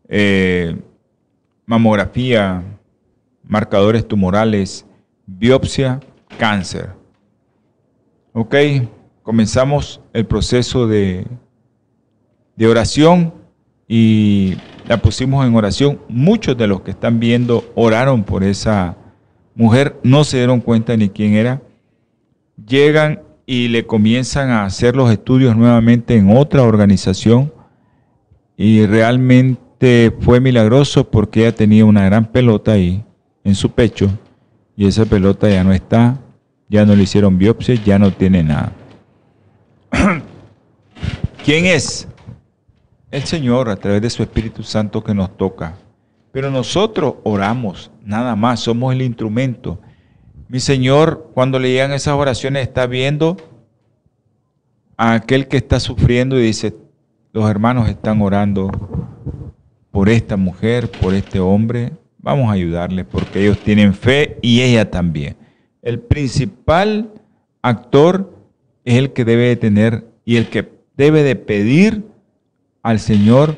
eh, 0.07 0.77
mamografía, 1.65 2.63
marcadores 3.43 4.07
tumorales, 4.07 4.85
biopsia, 5.25 5.99
cáncer. 6.37 6.91
Ok, 8.31 8.55
comenzamos 9.23 9.99
el 10.13 10.25
proceso 10.25 10.87
de, 10.87 11.27
de 12.55 12.67
oración 12.67 13.33
y 13.89 14.55
la 14.87 15.01
pusimos 15.01 15.45
en 15.45 15.53
oración. 15.53 15.99
Muchos 16.07 16.57
de 16.57 16.67
los 16.67 16.81
que 16.81 16.91
están 16.91 17.19
viendo 17.19 17.69
oraron 17.75 18.23
por 18.23 18.43
esa 18.43 18.95
mujer, 19.59 19.99
no 20.03 20.23
se 20.23 20.37
dieron 20.37 20.61
cuenta 20.61 20.95
ni 20.95 21.09
quién 21.09 21.33
era. 21.33 21.61
Llegan 22.65 23.21
y 23.45 23.67
le 23.67 23.85
comienzan 23.85 24.51
a 24.51 24.63
hacer 24.63 24.95
los 24.95 25.11
estudios 25.11 25.55
nuevamente 25.57 26.15
en 26.15 26.35
otra 26.35 26.63
organización 26.63 27.51
y 28.55 28.85
realmente 28.85 30.15
fue 30.21 30.39
milagroso 30.39 31.11
porque 31.11 31.41
ella 31.41 31.53
tenía 31.53 31.83
una 31.83 32.05
gran 32.05 32.31
pelota 32.31 32.71
ahí 32.71 33.03
en 33.43 33.53
su 33.53 33.71
pecho 33.71 34.09
y 34.77 34.87
esa 34.87 35.05
pelota 35.05 35.49
ya 35.49 35.63
no 35.63 35.73
está, 35.73 36.17
ya 36.69 36.85
no 36.85 36.95
le 36.95 37.03
hicieron 37.03 37.37
biopsia, 37.37 37.75
ya 37.75 37.99
no 37.99 38.11
tiene 38.11 38.43
nada. 38.43 38.71
¿Quién 41.43 41.65
es? 41.65 42.07
El 43.11 43.23
Señor 43.23 43.67
a 43.69 43.75
través 43.75 44.01
de 44.01 44.09
su 44.09 44.23
Espíritu 44.23 44.63
Santo 44.63 45.03
que 45.03 45.13
nos 45.13 45.35
toca. 45.35 45.75
Pero 46.31 46.51
nosotros 46.51 47.15
oramos, 47.23 47.91
nada 48.03 48.35
más, 48.35 48.59
somos 48.59 48.93
el 48.93 49.01
instrumento. 49.01 49.79
Mi 50.47 50.59
Señor, 50.59 51.31
cuando 51.33 51.59
le 51.59 51.71
llegan 51.71 51.91
esas 51.91 52.15
oraciones, 52.15 52.63
está 52.63 52.85
viendo 52.85 53.37
a 54.97 55.13
aquel 55.13 55.47
que 55.47 55.57
está 55.57 55.79
sufriendo 55.79 56.39
y 56.39 56.43
dice, 56.43 56.75
los 57.33 57.49
hermanos 57.49 57.89
están 57.89 58.21
orando 58.21 58.69
por 59.91 60.09
esta 60.09 60.37
mujer, 60.37 60.89
por 60.89 61.13
este 61.13 61.39
hombre, 61.39 61.93
Vamos 62.21 62.49
a 62.49 62.53
ayudarles 62.53 63.05
porque 63.05 63.41
ellos 63.41 63.59
tienen 63.59 63.93
fe 63.93 64.37
y 64.41 64.61
ella 64.61 64.91
también. 64.91 65.37
El 65.81 65.99
principal 65.99 67.13
actor 67.61 68.37
es 68.83 68.95
el 68.95 69.13
que 69.13 69.23
debe 69.23 69.43
de 69.47 69.55
tener 69.55 70.05
y 70.25 70.35
el 70.35 70.49
que 70.49 70.69
debe 70.97 71.23
de 71.23 71.37
pedir 71.37 72.03
al 72.83 72.99
Señor 72.99 73.55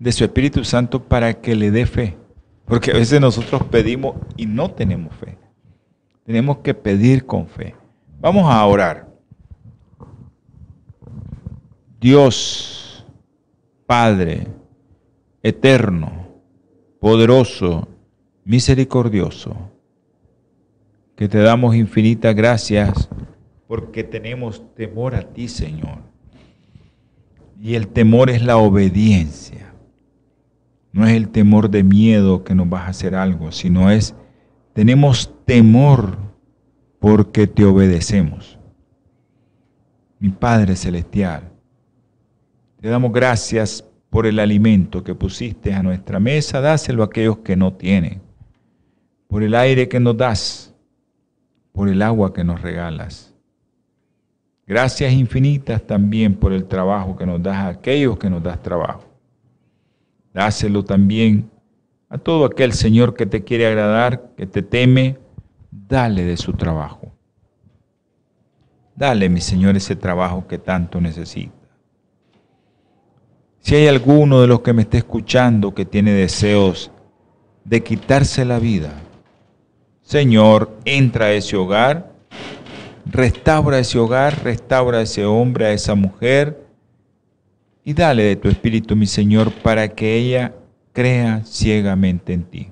de 0.00 0.10
su 0.10 0.24
Espíritu 0.24 0.64
Santo 0.64 1.04
para 1.04 1.40
que 1.40 1.54
le 1.54 1.70
dé 1.70 1.86
fe. 1.86 2.16
Porque 2.64 2.90
a 2.90 2.94
veces 2.94 3.20
nosotros 3.20 3.62
pedimos 3.64 4.16
y 4.36 4.46
no 4.46 4.70
tenemos 4.70 5.14
fe. 5.14 5.36
Tenemos 6.24 6.58
que 6.58 6.74
pedir 6.74 7.26
con 7.26 7.46
fe. 7.46 7.74
Vamos 8.20 8.50
a 8.50 8.64
orar. 8.64 9.08
Dios, 12.00 13.04
Padre, 13.86 14.48
eterno, 15.42 16.28
poderoso, 16.98 17.88
misericordioso, 18.44 19.54
que 21.14 21.28
te 21.28 21.38
damos 21.38 21.74
infinitas 21.74 22.34
gracias 22.34 23.08
porque 23.66 24.02
tenemos 24.02 24.62
temor 24.74 25.14
a 25.14 25.22
ti, 25.22 25.46
Señor. 25.46 25.98
Y 27.60 27.74
el 27.74 27.88
temor 27.88 28.30
es 28.30 28.42
la 28.42 28.56
obediencia. 28.56 29.69
No 30.92 31.06
es 31.06 31.14
el 31.14 31.28
temor 31.28 31.70
de 31.70 31.84
miedo 31.84 32.42
que 32.42 32.54
nos 32.54 32.68
vas 32.68 32.82
a 32.82 32.90
hacer 32.90 33.14
algo, 33.14 33.52
sino 33.52 33.90
es, 33.90 34.14
tenemos 34.72 35.32
temor 35.44 36.18
porque 36.98 37.46
te 37.46 37.64
obedecemos. 37.64 38.58
Mi 40.18 40.30
Padre 40.30 40.76
Celestial, 40.76 41.50
te 42.80 42.88
damos 42.88 43.12
gracias 43.12 43.84
por 44.10 44.26
el 44.26 44.38
alimento 44.38 45.04
que 45.04 45.14
pusiste 45.14 45.72
a 45.72 45.82
nuestra 45.82 46.18
mesa, 46.18 46.60
dáselo 46.60 47.02
a 47.02 47.06
aquellos 47.06 47.38
que 47.38 47.56
no 47.56 47.72
tienen. 47.72 48.20
Por 49.28 49.42
el 49.42 49.54
aire 49.54 49.88
que 49.88 50.00
nos 50.00 50.16
das, 50.16 50.74
por 51.72 51.88
el 51.88 52.02
agua 52.02 52.32
que 52.32 52.42
nos 52.42 52.60
regalas. 52.60 53.32
Gracias 54.66 55.12
infinitas 55.12 55.82
también 55.86 56.34
por 56.34 56.52
el 56.52 56.66
trabajo 56.66 57.16
que 57.16 57.26
nos 57.26 57.42
das 57.42 57.56
a 57.56 57.68
aquellos 57.68 58.18
que 58.18 58.28
nos 58.28 58.42
das 58.42 58.62
trabajo. 58.62 59.09
Dáselo 60.32 60.84
también 60.84 61.50
a 62.08 62.18
todo 62.18 62.44
aquel 62.44 62.72
Señor 62.72 63.14
que 63.14 63.26
te 63.26 63.44
quiere 63.44 63.66
agradar, 63.66 64.32
que 64.36 64.46
te 64.46 64.62
teme, 64.62 65.18
dale 65.70 66.24
de 66.24 66.36
su 66.36 66.52
trabajo. 66.52 67.12
Dale, 68.96 69.28
mi 69.28 69.40
Señor, 69.40 69.76
ese 69.76 69.96
trabajo 69.96 70.46
que 70.46 70.58
tanto 70.58 71.00
necesita. 71.00 71.54
Si 73.60 73.74
hay 73.74 73.86
alguno 73.86 74.40
de 74.40 74.46
los 74.46 74.60
que 74.60 74.72
me 74.72 74.82
esté 74.82 74.98
escuchando 74.98 75.74
que 75.74 75.84
tiene 75.84 76.12
deseos 76.12 76.90
de 77.64 77.82
quitarse 77.82 78.44
la 78.44 78.58
vida, 78.58 78.92
Señor, 80.02 80.76
entra 80.84 81.26
a 81.26 81.32
ese 81.32 81.56
hogar, 81.56 82.12
restaura 83.06 83.78
ese 83.78 83.98
hogar, 83.98 84.42
restaura 84.42 84.98
a 84.98 85.02
ese 85.02 85.24
hombre, 85.24 85.66
a 85.66 85.72
esa 85.72 85.94
mujer, 85.94 86.69
y 87.84 87.94
dale 87.94 88.22
de 88.24 88.36
tu 88.36 88.48
espíritu, 88.48 88.96
mi 88.96 89.06
Señor, 89.06 89.52
para 89.52 89.88
que 89.88 90.16
ella 90.16 90.54
crea 90.92 91.44
ciegamente 91.44 92.32
en 92.32 92.44
ti. 92.44 92.68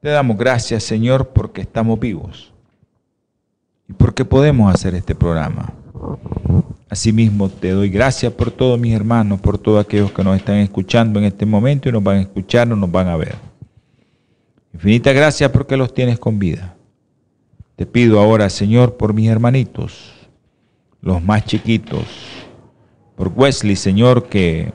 Te 0.00 0.10
damos 0.10 0.36
gracias, 0.36 0.84
Señor, 0.84 1.30
porque 1.30 1.62
estamos 1.62 1.98
vivos 1.98 2.52
y 3.88 3.92
porque 3.92 4.24
podemos 4.24 4.72
hacer 4.72 4.94
este 4.94 5.14
programa. 5.14 5.72
Asimismo, 6.88 7.48
te 7.48 7.70
doy 7.70 7.88
gracias 7.88 8.32
por 8.32 8.50
todos 8.50 8.78
mis 8.78 8.94
hermanos, 8.94 9.40
por 9.40 9.58
todos 9.58 9.84
aquellos 9.84 10.12
que 10.12 10.22
nos 10.22 10.36
están 10.36 10.56
escuchando 10.56 11.18
en 11.18 11.24
este 11.24 11.46
momento 11.46 11.88
y 11.88 11.92
nos 11.92 12.02
van 12.02 12.18
a 12.18 12.20
escuchar 12.20 12.70
o 12.70 12.76
nos 12.76 12.90
van 12.90 13.08
a 13.08 13.16
ver. 13.16 13.34
Infinita 14.72 15.12
gracias 15.12 15.50
porque 15.50 15.76
los 15.76 15.94
tienes 15.94 16.18
con 16.18 16.38
vida. 16.38 16.76
Te 17.76 17.86
pido 17.86 18.20
ahora, 18.20 18.48
Señor, 18.50 18.96
por 18.96 19.14
mis 19.14 19.28
hermanitos, 19.28 20.12
los 21.00 21.22
más 21.22 21.44
chiquitos, 21.44 22.04
por 23.16 23.28
Wesley, 23.34 23.76
Señor, 23.76 24.28
que 24.28 24.72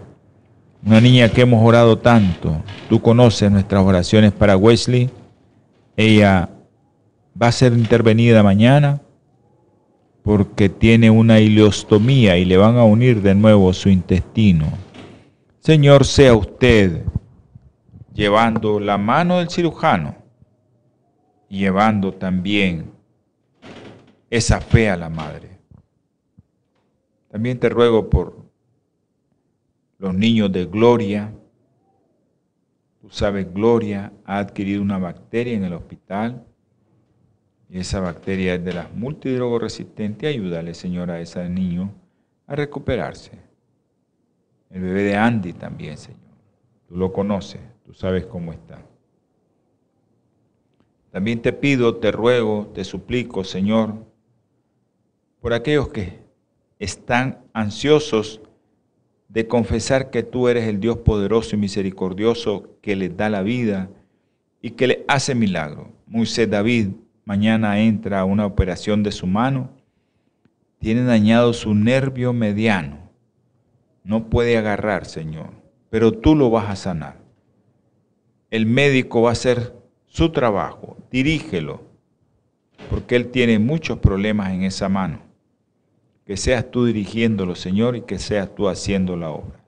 una 0.86 1.02
niña 1.02 1.30
que 1.30 1.42
hemos 1.42 1.66
orado 1.66 1.98
tanto, 1.98 2.64
tú 2.90 3.02
conoces 3.02 3.52
nuestras 3.52 3.84
oraciones 3.84 4.32
para 4.32 4.58
Wesley, 4.58 5.10
ella 5.98 6.50
va 7.42 7.48
a 7.48 7.52
ser 7.52 7.74
intervenida 7.74 8.44
mañana 8.44 9.02
porque 10.24 10.70
tiene 10.70 11.10
una 11.10 11.40
ileostomía 11.40 12.38
y 12.38 12.46
le 12.46 12.58
van 12.58 12.78
a 12.78 12.84
unir 12.84 13.22
de 13.22 13.36
nuevo 13.36 13.74
su 13.74 13.90
intestino. 13.90 14.68
Señor, 15.60 16.06
sea 16.06 16.36
usted 16.36 17.04
llevando 18.14 18.80
la 18.80 18.98
mano 18.98 19.40
del 19.40 19.50
cirujano 19.50 20.20
llevando 21.50 22.14
también 22.14 22.92
esa 24.30 24.62
fe 24.62 24.90
a 24.90 24.96
la 24.96 25.10
madre. 25.10 25.59
También 27.30 27.60
te 27.60 27.70
ruego 27.70 28.10
por 28.10 28.46
los 30.00 30.14
niños 30.14 30.52
de 30.52 30.66
Gloria. 30.66 31.34
Tú 33.02 33.10
sabes, 33.10 33.52
Gloria 33.54 34.12
ha 34.26 34.40
adquirido 34.40 34.82
una 34.82 34.98
bacteria 34.98 35.54
en 35.54 35.64
el 35.64 35.74
hospital 35.74 36.46
y 37.70 37.80
esa 37.80 38.00
bacteria 38.00 38.56
es 38.56 38.64
de 38.64 38.74
las 38.74 38.94
multidrogoresistentes. 38.94 40.28
Ayúdale, 40.28 40.74
Señor, 40.74 41.12
a 41.12 41.22
ese 41.22 41.48
niño 41.50 41.94
a 42.48 42.56
recuperarse. 42.56 43.40
El 44.72 44.82
bebé 44.82 45.04
de 45.04 45.16
Andy 45.16 45.54
también, 45.54 45.98
Señor. 45.98 46.20
Tú 46.88 46.98
lo 46.98 47.14
conoces, 47.14 47.62
tú 47.86 47.94
sabes 47.94 48.26
cómo 48.26 48.52
está. 48.52 48.84
También 51.12 51.42
te 51.42 51.54
pido, 51.54 51.98
te 51.98 52.12
ruego, 52.12 52.72
te 52.74 52.84
suplico, 52.84 53.44
Señor, 53.44 54.06
por 55.40 55.54
aquellos 55.54 55.90
que 55.90 56.29
están 56.80 57.40
ansiosos 57.54 58.42
de 59.28 59.48
confesar 59.48 60.10
que 60.10 60.24
tú 60.24 60.48
eres 60.48 60.68
el 60.68 60.80
Dios 60.80 60.98
poderoso 60.98 61.56
y 61.56 61.60
misericordioso 61.60 62.78
que 62.82 62.96
les 62.96 63.16
da 63.16 63.30
la 63.30 63.44
vida 63.44 63.90
y 64.62 64.72
que 64.72 64.88
le 64.88 65.06
hace 65.08 65.36
milagro. 65.36 65.92
Moisés 66.08 66.50
David 66.50 66.90
mañana 67.30 67.80
entra 67.80 68.22
a 68.22 68.26
una 68.26 68.48
operación 68.48 69.04
de 69.04 69.12
su 69.12 69.28
mano, 69.28 69.70
tiene 70.80 71.04
dañado 71.04 71.54
su 71.54 71.76
nervio 71.76 72.34
mediano, 72.34 73.12
no 74.04 74.32
puede 74.32 74.58
agarrar, 74.58 75.06
Señor, 75.06 75.52
pero 75.92 76.12
tú 76.12 76.34
lo 76.34 76.50
vas 76.50 76.72
a 76.72 76.76
sanar. 76.76 77.20
El 78.50 78.66
médico 78.66 79.22
va 79.22 79.30
a 79.30 79.34
hacer 79.34 79.76
su 80.08 80.32
trabajo, 80.32 80.98
dirígelo, 81.12 81.84
porque 82.90 83.16
él 83.16 83.28
tiene 83.28 83.60
muchos 83.60 84.00
problemas 84.00 84.52
en 84.52 84.64
esa 84.64 84.90
mano. 84.90 85.29
Que 86.30 86.38
seas 86.38 86.70
tú 86.70 86.86
dirigiéndolo, 86.86 87.56
Señor, 87.56 87.96
y 87.96 88.02
que 88.02 88.20
seas 88.20 88.54
tú 88.54 88.70
haciendo 88.70 89.18
la 89.18 89.32
obra. 89.32 89.62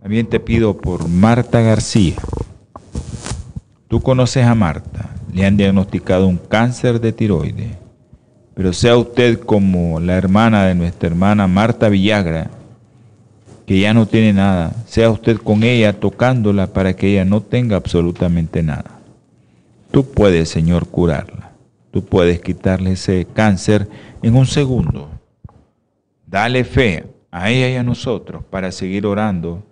También 0.00 0.28
te 0.28 0.38
pido 0.38 0.76
por 0.76 1.08
Marta 1.08 1.60
García. 1.62 2.14
Tú 3.88 4.00
conoces 4.00 4.46
a 4.46 4.54
Marta 4.54 5.10
le 5.34 5.44
han 5.44 5.56
diagnosticado 5.56 6.28
un 6.28 6.36
cáncer 6.36 7.00
de 7.00 7.12
tiroides. 7.12 7.72
Pero 8.54 8.72
sea 8.72 8.96
usted 8.96 9.40
como 9.40 9.98
la 9.98 10.14
hermana 10.14 10.64
de 10.66 10.76
nuestra 10.76 11.08
hermana 11.08 11.48
Marta 11.48 11.88
Villagra, 11.88 12.48
que 13.66 13.80
ya 13.80 13.92
no 13.92 14.06
tiene 14.06 14.32
nada, 14.32 14.76
sea 14.86 15.10
usted 15.10 15.38
con 15.38 15.64
ella 15.64 15.92
tocándola 15.92 16.68
para 16.68 16.94
que 16.94 17.08
ella 17.08 17.24
no 17.24 17.40
tenga 17.40 17.74
absolutamente 17.74 18.62
nada. 18.62 19.00
Tú 19.90 20.04
puedes, 20.04 20.50
Señor, 20.50 20.86
curarla. 20.86 21.50
Tú 21.90 22.04
puedes 22.04 22.40
quitarle 22.40 22.92
ese 22.92 23.26
cáncer 23.34 23.88
en 24.22 24.36
un 24.36 24.46
segundo. 24.46 25.08
Dale 26.26 26.64
fe 26.64 27.06
a 27.30 27.50
ella 27.50 27.70
y 27.70 27.76
a 27.76 27.82
nosotros 27.82 28.44
para 28.44 28.72
seguir 28.72 29.06
orando 29.06 29.64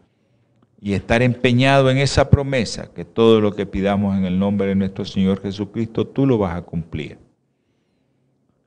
y 0.81 0.92
estar 0.92 1.23
empeñado 1.23 1.90
en 1.90 1.99
esa 1.99 2.31
promesa 2.31 2.92
que 2.92 3.05
todo 3.05 3.40
lo 3.40 3.55
que 3.55 3.66
pidamos 3.66 4.16
en 4.16 4.25
el 4.25 4.38
nombre 4.38 4.68
de 4.68 4.75
nuestro 4.75 5.05
Señor 5.05 5.40
Jesucristo, 5.42 6.07
tú 6.07 6.27
lo 6.27 6.38
vas 6.38 6.57
a 6.57 6.62
cumplir. 6.62 7.18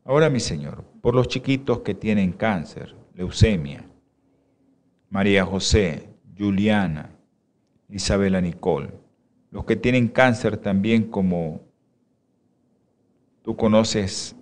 Ahora, 0.03 0.29
mi 0.29 0.39
Señor, 0.39 0.83
por 1.01 1.15
los 1.15 1.27
chiquitos 1.27 1.79
que 1.79 1.93
tienen 1.93 2.33
cáncer, 2.33 2.95
leucemia, 3.15 3.85
María 5.09 5.45
José, 5.45 6.09
Juliana, 6.37 7.11
Isabela 7.89 8.41
Nicole, 8.41 8.91
los 9.51 9.65
que 9.65 9.75
tienen 9.75 10.07
cáncer 10.07 10.57
también 10.57 11.03
como 11.03 11.61
tú 13.41 13.55
conoces 13.55 14.35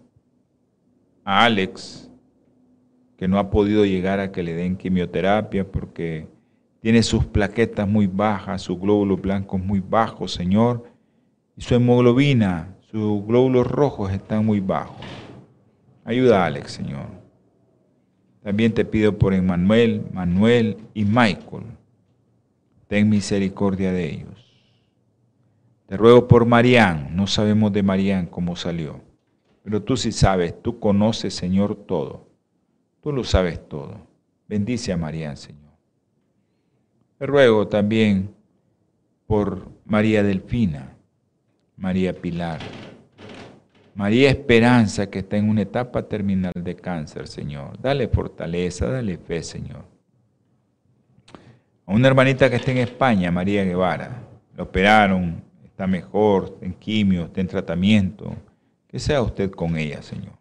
a 1.29 1.45
Alex, 1.45 2.09
que 3.15 3.27
no 3.27 3.37
ha 3.37 3.51
podido 3.51 3.85
llegar 3.85 4.19
a 4.19 4.31
que 4.31 4.41
le 4.41 4.55
den 4.55 4.75
quimioterapia 4.75 5.63
porque 5.63 6.27
tiene 6.81 7.03
sus 7.03 7.23
plaquetas 7.23 7.87
muy 7.87 8.07
bajas, 8.07 8.63
sus 8.63 8.79
glóbulos 8.79 9.21
blancos 9.21 9.61
muy 9.61 9.79
bajos, 9.79 10.33
Señor. 10.33 10.85
Y 11.55 11.61
su 11.61 11.75
hemoglobina, 11.75 12.75
sus 12.89 13.23
glóbulos 13.27 13.67
rojos 13.67 14.11
están 14.11 14.43
muy 14.43 14.59
bajos. 14.59 15.05
Ayuda 16.03 16.41
a 16.41 16.47
Alex, 16.47 16.71
Señor. 16.71 17.05
También 18.41 18.73
te 18.73 18.83
pido 18.83 19.15
por 19.15 19.35
Emmanuel, 19.35 20.07
Manuel 20.11 20.77
y 20.95 21.05
Michael. 21.05 21.65
Ten 22.87 23.07
misericordia 23.07 23.91
de 23.91 24.09
ellos. 24.09 24.73
Te 25.85 25.95
ruego 25.95 26.27
por 26.27 26.47
Marían. 26.47 27.15
No 27.15 27.27
sabemos 27.27 27.71
de 27.71 27.83
Marían 27.83 28.25
cómo 28.25 28.55
salió. 28.55 29.08
Pero 29.63 29.83
tú 29.83 29.97
sí 29.97 30.11
sabes, 30.11 30.61
tú 30.61 30.79
conoces, 30.79 31.33
Señor, 31.33 31.75
todo. 31.75 32.27
Tú 33.01 33.11
lo 33.11 33.23
sabes 33.23 33.67
todo. 33.67 33.95
Bendice 34.47 34.91
a 34.91 34.97
Marían, 34.97 35.37
Señor. 35.37 35.73
Te 37.17 37.25
ruego 37.25 37.67
también 37.67 38.33
por 39.27 39.69
María 39.85 40.23
Delfina, 40.23 40.95
María 41.77 42.13
Pilar, 42.13 42.59
María 43.93 44.29
Esperanza, 44.29 45.09
que 45.09 45.19
está 45.19 45.37
en 45.37 45.49
una 45.49 45.63
etapa 45.63 46.03
terminal 46.03 46.53
de 46.55 46.75
cáncer, 46.75 47.27
Señor. 47.27 47.79
Dale 47.81 48.07
fortaleza, 48.07 48.87
dale 48.87 49.17
fe, 49.17 49.43
Señor. 49.43 49.83
A 51.85 51.91
una 51.93 52.07
hermanita 52.07 52.49
que 52.49 52.55
está 52.55 52.71
en 52.71 52.77
España, 52.77 53.29
María 53.29 53.63
Guevara, 53.65 54.23
la 54.55 54.63
operaron, 54.63 55.43
está 55.65 55.85
mejor, 55.85 56.57
en 56.61 56.73
quimio, 56.73 57.25
está 57.25 57.41
en 57.41 57.47
tratamiento. 57.47 58.35
Que 58.89 58.99
sea 58.99 59.21
usted 59.21 59.49
con 59.51 59.77
ella, 59.77 60.01
Señor. 60.01 60.37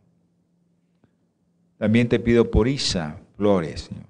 También 1.77 2.09
te 2.09 2.19
pido 2.19 2.51
por 2.51 2.67
Isa 2.67 3.21
Flores, 3.37 3.83
Señor. 3.83 4.07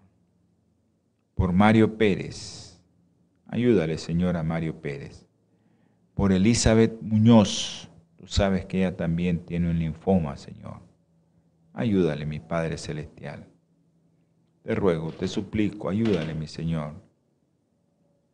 Por 1.35 1.53
Mario 1.53 1.98
Pérez 1.98 2.68
Ayúdale, 3.48 3.96
señora 3.96 4.42
Mario 4.42 4.81
Pérez. 4.81 5.27
Por 6.14 6.33
Elizabeth 6.33 7.01
Muñoz. 7.01 7.88
Tú 8.18 8.27
sabes 8.27 8.66
que 8.66 8.79
ella 8.79 8.96
también 8.96 9.44
tiene 9.46 9.70
un 9.70 9.79
linfoma, 9.79 10.37
Señor. 10.37 10.81
Ayúdale, 11.72 12.27
mi 12.27 12.40
Padre 12.40 12.77
Celestial. 12.77 13.46
Te 14.64 14.74
ruego, 14.74 15.12
te 15.12 15.29
suplico, 15.29 15.88
ayúdale, 15.88 16.35
mi 16.35 16.46
Señor. 16.46 16.92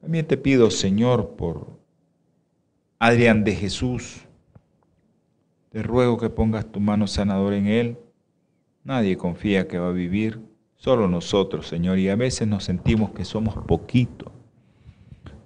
También 0.00 0.26
te 0.26 0.36
pido, 0.36 0.70
Señor, 0.70 1.36
por 1.36 1.78
Adrián 2.98 3.44
de 3.44 3.54
Jesús. 3.54 4.23
Te 5.74 5.82
ruego 5.82 6.18
que 6.18 6.30
pongas 6.30 6.70
tu 6.70 6.78
mano 6.78 7.08
sanadora 7.08 7.56
en 7.56 7.66
él. 7.66 7.98
Nadie 8.84 9.16
confía 9.16 9.66
que 9.66 9.80
va 9.80 9.88
a 9.88 9.90
vivir, 9.92 10.40
solo 10.76 11.08
nosotros, 11.08 11.66
Señor, 11.66 11.98
y 11.98 12.08
a 12.08 12.14
veces 12.14 12.46
nos 12.46 12.62
sentimos 12.62 13.10
que 13.10 13.24
somos 13.24 13.56
poquitos 13.66 14.30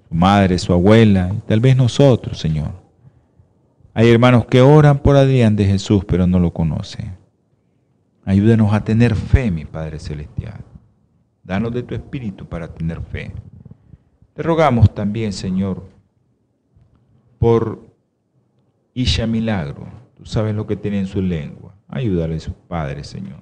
su 0.07 0.15
madre, 0.15 0.59
su 0.59 0.75
abuela, 0.75 1.33
y 1.35 1.41
tal 1.47 1.61
vez 1.61 1.79
nosotros, 1.79 2.39
Señor. 2.39 2.73
Hay 3.95 4.11
hermanos 4.11 4.45
que 4.45 4.61
oran 4.61 4.99
por 4.99 5.17
Adrián 5.17 5.57
de 5.57 5.65
Jesús, 5.65 6.05
pero 6.05 6.27
no 6.27 6.39
lo 6.39 6.53
conocen. 6.53 7.17
Ayúdanos 8.27 8.75
a 8.75 8.85
tener 8.85 9.15
fe, 9.15 9.51
mi 9.51 9.65
Padre 9.65 9.99
Celestial. 9.99 10.61
Danos 11.43 11.73
de 11.73 11.85
tu 11.85 11.95
espíritu 11.95 12.45
para 12.45 12.69
tener 12.69 13.01
fe. 13.01 13.33
Te 14.35 14.43
rogamos 14.43 14.95
también, 14.95 15.33
Señor, 15.33 15.89
por 17.39 17.83
Isha 18.93 19.27
Milagro. 19.27 20.07
Tú 20.19 20.27
sabes 20.27 20.55
lo 20.55 20.67
que 20.67 20.77
tiene 20.77 20.99
en 20.99 21.07
su 21.07 21.23
lengua. 21.23 21.75
Ayúdale 21.87 22.37
a 22.37 22.41
su 22.41 22.53
Padre, 22.53 23.05
Señor. 23.05 23.39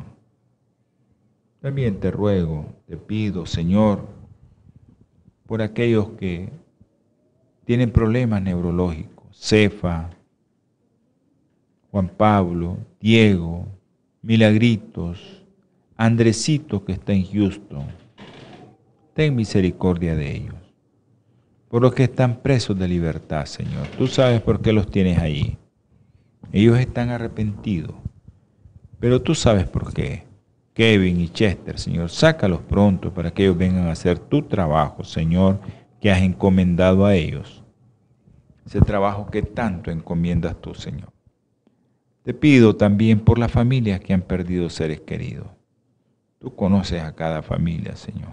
También 1.61 1.99
te 1.99 2.11
ruego, 2.11 2.67
te 2.87 2.99
pido, 2.99 3.47
Señor, 3.47 4.07
por 5.47 5.62
aquellos 5.62 6.11
que 6.11 6.51
tienen 7.65 7.91
problemas 7.91 8.43
neurológicos. 8.43 9.27
Cefa, 9.33 10.11
Juan 11.91 12.09
Pablo, 12.09 12.77
Diego, 13.01 13.67
Milagritos, 14.23 15.43
Andresito 15.97 16.85
que 16.85 16.93
está 16.93 17.15
en 17.15 17.25
Houston. 17.25 17.87
Ten 19.15 19.35
misericordia 19.35 20.15
de 20.15 20.37
ellos. 20.37 20.55
Por 21.69 21.81
los 21.81 21.95
que 21.95 22.05
están 22.05 22.43
presos 22.43 22.79
de 22.79 22.87
libertad, 22.87 23.47
Señor. 23.47 23.87
Tú 23.97 24.07
sabes 24.07 24.43
por 24.43 24.61
qué 24.61 24.75
los 24.75 24.91
tienes 24.91 25.19
ahí. 25.19 25.57
Ellos 26.57 26.79
están 26.79 27.11
arrepentidos. 27.11 27.95
Pero 28.99 29.21
tú 29.21 29.35
sabes 29.35 29.69
por 29.69 29.92
qué. 29.92 30.25
Kevin 30.73 31.21
y 31.21 31.29
Chester, 31.29 31.79
Señor, 31.79 32.09
sácalos 32.09 32.62
pronto 32.62 33.12
para 33.12 33.31
que 33.31 33.42
ellos 33.42 33.59
vengan 33.59 33.88
a 33.88 33.92
hacer 33.92 34.19
tu 34.19 34.40
trabajo, 34.40 35.05
Señor, 35.05 35.61
que 36.01 36.11
has 36.11 36.23
encomendado 36.23 37.05
a 37.05 37.14
ellos. 37.14 37.62
Ese 38.64 38.81
trabajo 38.81 39.31
que 39.31 39.42
tanto 39.42 39.90
encomiendas 39.90 40.59
tú, 40.59 40.75
Señor. 40.75 41.12
Te 42.23 42.33
pido 42.33 42.75
también 42.75 43.21
por 43.21 43.38
las 43.38 43.53
familias 43.53 44.01
que 44.01 44.14
han 44.14 44.23
perdido 44.23 44.71
seres 44.71 45.03
queridos. 45.03 45.49
Tú 46.38 46.55
conoces 46.55 47.03
a 47.03 47.14
cada 47.14 47.42
familia, 47.42 47.97
Señor. 47.97 48.33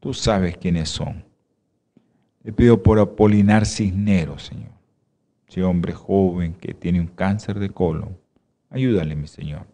Tú 0.00 0.14
sabes 0.14 0.56
quiénes 0.56 0.88
son. 0.88 1.22
Te 2.42 2.50
pido 2.50 2.82
por 2.82 2.98
Apolinar 2.98 3.66
Cisneros, 3.66 4.44
Señor. 4.44 4.73
Ese 5.48 5.62
hombre 5.62 5.92
joven 5.92 6.54
que 6.54 6.74
tiene 6.74 7.00
un 7.00 7.06
cáncer 7.06 7.58
de 7.58 7.70
colon. 7.70 8.16
Ayúdale, 8.70 9.14
mi 9.14 9.26
Señor. 9.26 9.66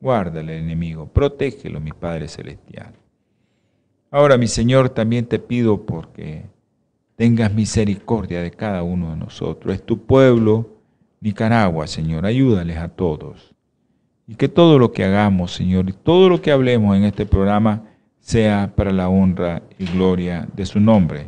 Guárdale 0.00 0.56
al 0.56 0.62
enemigo. 0.64 1.06
Protégelo, 1.06 1.80
mi 1.80 1.90
Padre 1.90 2.28
Celestial. 2.28 2.92
Ahora, 4.10 4.36
mi 4.38 4.46
Señor, 4.46 4.90
también 4.90 5.26
te 5.26 5.38
pido 5.38 5.84
porque 5.84 6.46
tengas 7.16 7.52
misericordia 7.52 8.40
de 8.42 8.50
cada 8.50 8.82
uno 8.82 9.10
de 9.10 9.16
nosotros. 9.16 9.74
Es 9.74 9.84
tu 9.84 10.06
pueblo, 10.06 10.70
Nicaragua, 11.20 11.86
Señor. 11.86 12.24
Ayúdales 12.24 12.76
a 12.76 12.88
todos. 12.88 13.54
Y 14.26 14.36
que 14.36 14.48
todo 14.48 14.78
lo 14.78 14.92
que 14.92 15.04
hagamos, 15.04 15.52
Señor, 15.52 15.88
y 15.88 15.92
todo 15.92 16.28
lo 16.28 16.40
que 16.40 16.52
hablemos 16.52 16.96
en 16.96 17.04
este 17.04 17.26
programa 17.26 17.82
sea 18.20 18.72
para 18.76 18.92
la 18.92 19.08
honra 19.08 19.62
y 19.78 19.86
gloria 19.86 20.46
de 20.54 20.66
su 20.66 20.80
nombre, 20.80 21.26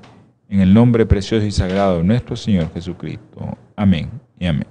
en 0.50 0.60
el 0.60 0.74
nombre 0.74 1.06
precioso 1.06 1.46
y 1.46 1.52
sagrado 1.52 1.98
de 1.98 2.04
nuestro 2.04 2.36
Señor 2.36 2.72
Jesucristo. 2.74 3.56
Amén 3.76 4.10
y 4.38 4.46
amén. 4.46 4.66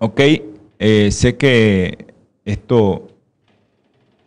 Ok, 0.00 0.20
eh, 0.78 1.10
sé 1.12 1.36
que 1.36 2.06
esto 2.44 3.06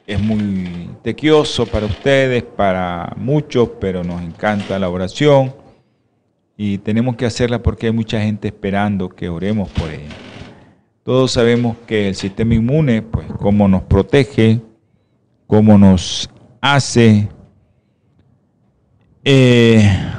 es 0.07 0.19
muy 0.19 0.89
tequioso 1.03 1.65
para 1.67 1.85
ustedes, 1.85 2.43
para 2.43 3.13
muchos, 3.17 3.69
pero 3.79 4.03
nos 4.03 4.21
encanta 4.21 4.79
la 4.79 4.89
oración 4.89 5.53
y 6.57 6.77
tenemos 6.79 7.17
que 7.17 7.25
hacerla 7.25 7.61
porque 7.61 7.87
hay 7.87 7.93
mucha 7.93 8.21
gente 8.21 8.47
esperando 8.47 9.09
que 9.09 9.27
oremos 9.27 9.69
por 9.69 9.91
ella. 9.91 10.15
Todos 11.03 11.33
sabemos 11.33 11.75
que 11.85 12.07
el 12.07 12.15
sistema 12.15 12.55
inmune, 12.55 13.01
pues, 13.01 13.27
cómo 13.37 13.67
nos 13.67 13.83
protege, 13.83 14.61
cómo 15.45 15.77
nos 15.77 16.29
hace 16.61 17.27
eh, 19.31 20.11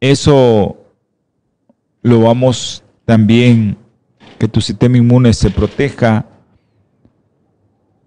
eso 0.00 0.76
lo 2.02 2.20
vamos 2.20 2.84
también 3.04 3.76
que 4.38 4.48
tu 4.48 4.60
sistema 4.60 4.98
inmune 4.98 5.32
se 5.32 5.50
proteja 5.50 6.26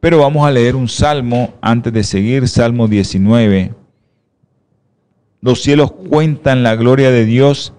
pero 0.02 0.18
vamos 0.18 0.46
a 0.48 0.52
leer 0.52 0.76
un 0.76 0.90
salmo 0.90 1.54
antes 1.62 1.94
de 1.94 2.04
seguir, 2.04 2.48
Salmo 2.48 2.88
19. 2.88 3.76
Los 5.42 5.62
cielos 5.62 5.92
cuentan 5.92 6.64
la 6.64 6.76
gloria 6.76 7.12
de 7.12 7.24
Dios 7.24 7.74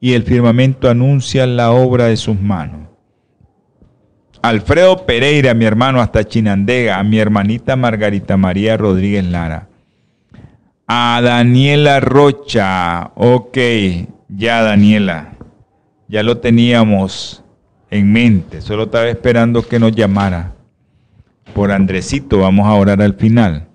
y 0.00 0.14
el 0.14 0.24
firmamento 0.24 0.90
anuncia 0.90 1.46
la 1.46 1.70
obra 1.70 2.06
de 2.06 2.16
sus 2.16 2.40
manos. 2.40 2.91
Alfredo 4.42 5.06
Pereira, 5.06 5.54
mi 5.54 5.64
hermano, 5.64 6.00
hasta 6.00 6.24
Chinandega, 6.24 6.98
a 6.98 7.04
mi 7.04 7.18
hermanita 7.20 7.76
Margarita 7.76 8.36
María 8.36 8.76
Rodríguez 8.76 9.24
Lara. 9.24 9.68
A 10.88 11.20
Daniela 11.22 12.00
Rocha, 12.00 13.12
ok, 13.14 13.56
ya 14.28 14.62
Daniela, 14.62 15.34
ya 16.08 16.24
lo 16.24 16.38
teníamos 16.38 17.44
en 17.88 18.12
mente, 18.12 18.60
solo 18.60 18.84
estaba 18.84 19.08
esperando 19.08 19.66
que 19.66 19.78
nos 19.78 19.92
llamara. 19.92 20.54
Por 21.54 21.70
Andresito, 21.70 22.38
vamos 22.38 22.66
a 22.66 22.72
orar 22.72 23.00
al 23.00 23.14
final. 23.14 23.68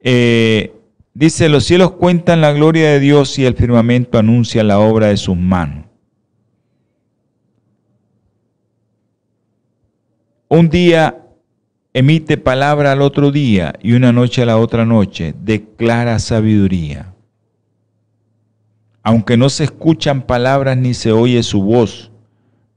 Eh, 0.00 0.72
dice, 1.12 1.50
los 1.50 1.64
cielos 1.64 1.92
cuentan 1.92 2.40
la 2.40 2.52
gloria 2.52 2.90
de 2.90 3.00
Dios 3.00 3.38
y 3.38 3.44
el 3.44 3.54
firmamento 3.54 4.18
anuncia 4.18 4.64
la 4.64 4.78
obra 4.78 5.08
de 5.08 5.16
sus 5.18 5.36
manos. 5.36 5.85
Un 10.48 10.68
día 10.68 11.26
emite 11.92 12.36
palabra 12.36 12.92
al 12.92 13.02
otro 13.02 13.32
día 13.32 13.74
y 13.82 13.94
una 13.94 14.12
noche 14.12 14.42
a 14.42 14.46
la 14.46 14.58
otra 14.58 14.84
noche, 14.86 15.34
declara 15.42 16.20
sabiduría. 16.20 17.14
Aunque 19.02 19.36
no 19.36 19.48
se 19.48 19.64
escuchan 19.64 20.22
palabras 20.22 20.76
ni 20.76 20.94
se 20.94 21.10
oye 21.10 21.42
su 21.42 21.62
voz, 21.62 22.12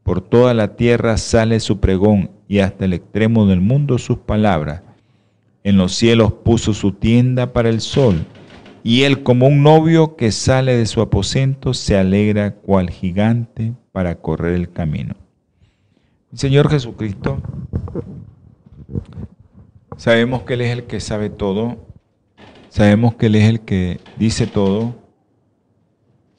por 0.01 0.19
toda 0.19 0.55
la 0.55 0.75
tierra 0.75 1.17
sale 1.17 1.60
su 1.60 1.79
pregón 1.79 2.32
y 2.47 2.58
hasta 2.58 2.86
el 2.86 2.93
extremo 2.93 3.45
del 3.45 3.62
mundo 3.62 3.99
sus 3.99 4.17
palabras. 4.17 4.82
En 5.63 5.77
los 5.77 5.93
cielos 5.93 6.34
puso 6.43 6.73
su 6.73 6.93
tienda 6.93 7.53
para 7.53 7.69
el 7.69 7.82
sol, 7.82 8.25
y 8.82 9.03
él 9.03 9.21
como 9.21 9.45
un 9.45 9.62
novio 9.62 10.15
que 10.15 10.32
sale 10.32 10.75
de 10.75 10.88
su 10.88 11.01
aposento 11.01 11.75
se 11.75 11.95
alegra 11.95 12.55
cual 12.55 12.89
gigante 12.89 13.73
para 13.91 14.15
correr 14.15 14.55
el 14.55 14.71
camino. 14.71 15.13
Señor 16.33 16.69
Jesucristo, 16.69 17.41
sabemos 19.97 20.43
que 20.43 20.53
Él 20.53 20.61
es 20.61 20.71
el 20.71 20.83
que 20.83 20.99
sabe 20.99 21.31
todo, 21.31 21.87
sabemos 22.69 23.15
que 23.15 23.25
Él 23.25 23.35
es 23.35 23.49
el 23.49 23.61
que 23.61 23.99
dice 24.17 24.45
todo, 24.45 24.93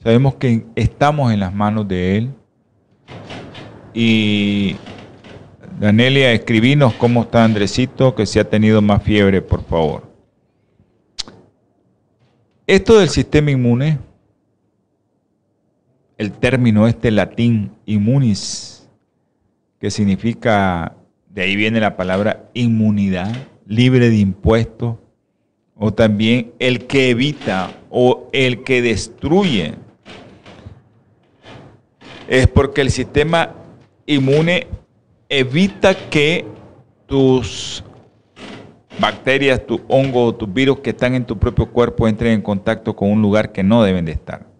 sabemos 0.01 0.35
que 0.35 0.65
estamos 0.75 1.33
en 1.33 1.41
las 1.41 1.53
manos 1.53 1.89
de 1.89 2.17
Él. 2.17 2.33
Y 3.93 4.77
Danelia, 5.77 6.31
escribinos 6.31 6.93
cómo 6.93 7.23
está 7.23 7.43
Andresito, 7.43 8.15
que 8.15 8.25
se 8.25 8.39
ha 8.39 8.49
tenido 8.49 8.81
más 8.81 9.03
fiebre, 9.03 9.41
por 9.41 9.61
favor. 9.65 10.09
Esto 12.65 12.97
del 12.97 13.09
sistema 13.09 13.51
inmune, 13.51 13.99
el 16.17 16.31
término 16.31 16.87
este 16.87 17.11
latín 17.11 17.73
inmunis, 17.85 18.70
que 19.81 19.89
significa, 19.89 20.95
de 21.27 21.41
ahí 21.41 21.55
viene 21.55 21.79
la 21.79 21.97
palabra 21.97 22.47
inmunidad, 22.53 23.35
libre 23.65 24.11
de 24.11 24.17
impuestos, 24.17 24.97
o 25.75 25.91
también 25.91 26.51
el 26.59 26.85
que 26.85 27.09
evita 27.09 27.71
o 27.89 28.29
el 28.31 28.63
que 28.63 28.83
destruye. 28.83 29.73
Es 32.27 32.47
porque 32.47 32.81
el 32.81 32.91
sistema 32.91 33.55
inmune 34.05 34.67
evita 35.27 35.95
que 35.95 36.45
tus 37.07 37.83
bacterias, 38.99 39.65
tu 39.65 39.81
hongo, 39.87 40.35
tus 40.35 40.53
virus 40.53 40.79
que 40.81 40.91
están 40.91 41.15
en 41.15 41.25
tu 41.25 41.39
propio 41.39 41.65
cuerpo 41.65 42.07
entren 42.07 42.33
en 42.33 42.41
contacto 42.43 42.95
con 42.95 43.09
un 43.09 43.19
lugar 43.23 43.51
que 43.51 43.63
no 43.63 43.81
deben 43.81 44.05
de 44.05 44.11
estar. 44.11 44.50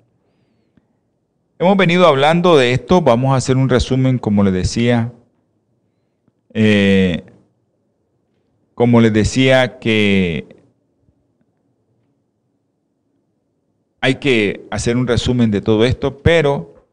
Hemos 1.62 1.78
venido 1.78 2.08
hablando 2.08 2.58
de 2.58 2.74
esto, 2.74 3.04
vamos 3.04 3.34
a 3.34 3.36
hacer 3.36 3.56
un 3.56 3.70
resumen, 3.70 4.18
como 4.18 4.44
les 4.44 4.52
decía. 4.52 5.14
Eh, 6.56 7.24
como 8.74 9.00
les 9.00 9.14
decía 9.14 9.78
que 9.78 10.56
hay 14.00 14.16
que 14.16 14.66
hacer 14.72 14.98
un 14.98 15.06
resumen 15.06 15.52
de 15.52 15.62
todo 15.62 15.86
esto, 15.86 16.18
pero 16.18 16.88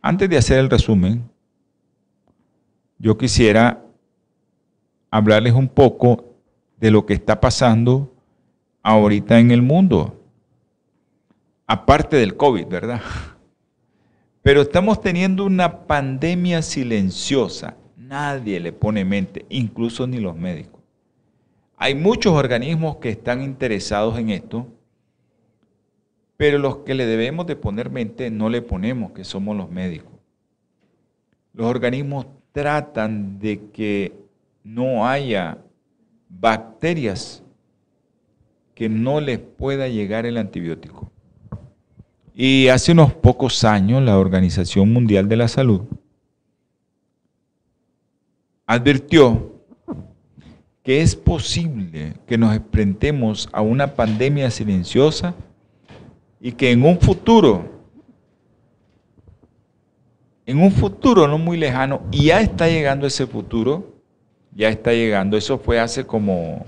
antes 0.00 0.30
de 0.30 0.36
hacer 0.36 0.60
el 0.60 0.70
resumen, 0.70 1.28
yo 3.00 3.18
quisiera 3.18 3.84
hablarles 5.10 5.54
un 5.54 5.66
poco 5.66 6.36
de 6.76 6.92
lo 6.92 7.04
que 7.04 7.14
está 7.14 7.40
pasando 7.40 8.14
ahorita 8.84 9.40
en 9.40 9.50
el 9.50 9.62
mundo, 9.62 10.22
aparte 11.66 12.16
del 12.16 12.36
COVID, 12.36 12.68
¿verdad? 12.68 13.00
Pero 14.48 14.62
estamos 14.62 15.02
teniendo 15.02 15.44
una 15.44 15.80
pandemia 15.86 16.62
silenciosa. 16.62 17.76
Nadie 17.98 18.58
le 18.60 18.72
pone 18.72 19.04
mente, 19.04 19.44
incluso 19.50 20.06
ni 20.06 20.20
los 20.20 20.36
médicos. 20.36 20.80
Hay 21.76 21.94
muchos 21.94 22.32
organismos 22.32 22.96
que 22.96 23.10
están 23.10 23.42
interesados 23.42 24.18
en 24.18 24.30
esto, 24.30 24.66
pero 26.38 26.56
los 26.56 26.78
que 26.78 26.94
le 26.94 27.04
debemos 27.04 27.46
de 27.46 27.56
poner 27.56 27.90
mente 27.90 28.30
no 28.30 28.48
le 28.48 28.62
ponemos, 28.62 29.12
que 29.12 29.22
somos 29.22 29.54
los 29.54 29.70
médicos. 29.70 30.14
Los 31.52 31.66
organismos 31.66 32.24
tratan 32.52 33.38
de 33.40 33.68
que 33.70 34.14
no 34.64 35.06
haya 35.06 35.58
bacterias 36.30 37.42
que 38.74 38.88
no 38.88 39.20
les 39.20 39.40
pueda 39.40 39.88
llegar 39.88 40.24
el 40.24 40.38
antibiótico. 40.38 41.12
Y 42.40 42.68
hace 42.68 42.92
unos 42.92 43.14
pocos 43.14 43.64
años 43.64 44.00
la 44.00 44.16
Organización 44.16 44.92
Mundial 44.92 45.28
de 45.28 45.36
la 45.36 45.48
Salud 45.48 45.80
advirtió 48.64 49.56
que 50.84 51.02
es 51.02 51.16
posible 51.16 52.14
que 52.28 52.38
nos 52.38 52.54
enfrentemos 52.54 53.48
a 53.50 53.60
una 53.60 53.96
pandemia 53.96 54.52
silenciosa 54.52 55.34
y 56.40 56.52
que 56.52 56.70
en 56.70 56.84
un 56.84 57.00
futuro, 57.00 57.82
en 60.46 60.62
un 60.62 60.70
futuro 60.70 61.26
no 61.26 61.38
muy 61.38 61.56
lejano, 61.56 62.02
y 62.12 62.26
ya 62.26 62.40
está 62.40 62.68
llegando 62.68 63.08
ese 63.08 63.26
futuro, 63.26 63.96
ya 64.54 64.68
está 64.68 64.92
llegando, 64.92 65.36
eso 65.36 65.58
fue 65.58 65.80
hace 65.80 66.06
como, 66.06 66.64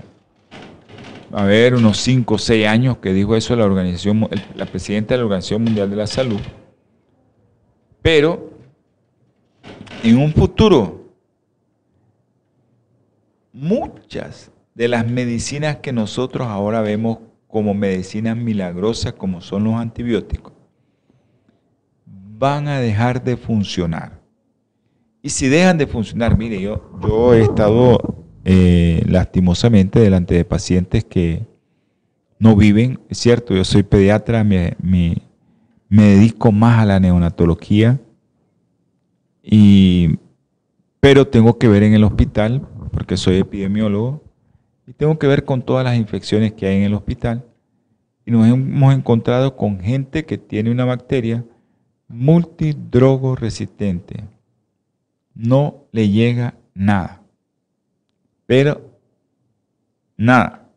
a 1.33 1.45
ver, 1.45 1.75
unos 1.75 1.97
5 1.97 2.35
o 2.35 2.37
6 2.37 2.67
años 2.67 2.97
que 2.97 3.13
dijo 3.13 3.35
eso 3.35 3.55
la 3.55 3.65
organización, 3.65 4.27
la 4.55 4.65
presidenta 4.65 5.13
de 5.13 5.19
la 5.19 5.25
Organización 5.25 5.63
Mundial 5.63 5.89
de 5.89 5.95
la 5.95 6.07
Salud, 6.07 6.39
pero 8.01 8.51
en 10.03 10.17
un 10.17 10.33
futuro, 10.33 11.11
muchas 13.53 14.51
de 14.73 14.87
las 14.87 15.07
medicinas 15.07 15.77
que 15.77 15.93
nosotros 15.93 16.47
ahora 16.47 16.81
vemos 16.81 17.19
como 17.47 17.73
medicinas 17.73 18.35
milagrosas, 18.35 19.13
como 19.13 19.41
son 19.41 19.65
los 19.65 19.75
antibióticos, 19.75 20.53
van 22.05 22.67
a 22.67 22.79
dejar 22.79 23.23
de 23.23 23.37
funcionar. 23.37 24.19
Y 25.21 25.29
si 25.29 25.47
dejan 25.49 25.77
de 25.77 25.85
funcionar, 25.85 26.37
mire, 26.37 26.59
yo, 26.59 26.97
yo 27.01 27.33
he 27.33 27.41
estado 27.41 28.20
eh, 28.43 29.03
lastimosamente 29.07 29.99
delante 29.99 30.35
de 30.35 30.45
pacientes 30.45 31.03
que 31.03 31.45
no 32.39 32.55
viven, 32.55 32.99
es 33.09 33.19
cierto, 33.19 33.55
yo 33.55 33.63
soy 33.63 33.83
pediatra, 33.83 34.43
me, 34.43 34.75
dedico 35.89 36.51
más 36.51 36.79
a 36.79 36.85
la 36.85 36.99
neonatología, 36.99 37.99
pero 40.99 41.27
tengo 41.27 41.57
que 41.57 41.67
ver 41.67 41.83
en 41.83 41.93
el 41.93 42.03
hospital, 42.03 42.67
porque 42.91 43.17
soy 43.17 43.37
epidemiólogo, 43.37 44.23
y 44.87 44.93
tengo 44.93 45.17
que 45.19 45.27
ver 45.27 45.45
con 45.45 45.61
todas 45.61 45.83
las 45.83 45.95
infecciones 45.95 46.53
que 46.53 46.67
hay 46.67 46.77
en 46.77 46.83
el 46.83 46.93
hospital. 46.93 47.45
Y 48.25 48.31
nos 48.31 48.47
hemos 48.47 48.93
encontrado 48.93 49.55
con 49.55 49.79
gente 49.79 50.25
que 50.25 50.37
tiene 50.37 50.71
una 50.71 50.85
bacteria 50.85 51.43
multidrogo 52.07 53.35
resistente. 53.35 54.23
No 55.33 55.85
le 55.91 56.09
llega 56.09 56.55
nada. 56.73 57.20
Pero 58.51 58.99
nada. 60.17 60.69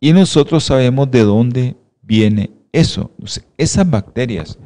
Y 0.00 0.12
nosotros 0.12 0.64
sabemos 0.64 1.08
de 1.08 1.20
dónde 1.20 1.76
viene 2.02 2.50
eso. 2.72 3.12
esas 3.56 3.88
bacterias 3.88 4.58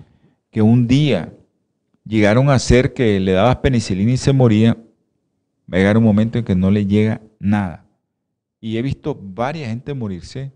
que 0.50 0.62
un 0.62 0.86
día 0.86 1.34
llegaron 2.02 2.48
a 2.48 2.58
ser 2.58 2.94
que 2.94 3.20
le 3.20 3.32
dabas 3.32 3.56
penicilina 3.56 4.12
y 4.12 4.16
se 4.16 4.32
moría, 4.32 4.72
va 5.70 5.76
a 5.76 5.76
llegar 5.76 5.98
un 5.98 6.04
momento 6.04 6.38
en 6.38 6.46
que 6.46 6.54
no 6.54 6.70
le 6.70 6.86
llega 6.86 7.20
nada. 7.38 7.84
Y 8.58 8.78
he 8.78 8.80
visto 8.80 9.14
varias 9.14 9.68
gente 9.68 9.92
morirse 9.92 10.52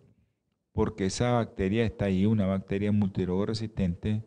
porque 0.73 1.05
esa 1.05 1.33
bacteria 1.33 1.85
está 1.85 2.07
ahí, 2.07 2.25
una 2.25 2.47
bacteria 2.47 2.93
multirogo 2.93 3.45
resistente, 3.45 4.23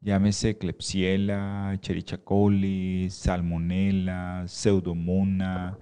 llámese 0.00 0.56
Klebsiella, 0.56 1.74
Escherichia 1.74 2.16
coli, 2.24 3.10
Salmonella, 3.10 4.44
Pseudomonas, 4.48 5.74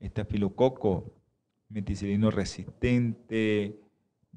estafilococo, 0.00 1.12
meticilino 1.68 2.30
resistente, 2.30 3.76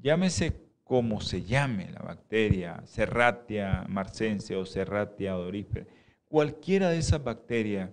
llámese 0.00 0.64
como 0.84 1.20
se 1.20 1.42
llame 1.42 1.90
la 1.90 2.00
bacteria, 2.00 2.82
Serratia 2.84 3.84
marcense 3.88 4.54
o 4.54 4.66
Serratia 4.66 5.36
odorífera, 5.36 5.86
cualquiera 6.28 6.90
de 6.90 6.98
esas 6.98 7.24
bacterias 7.24 7.90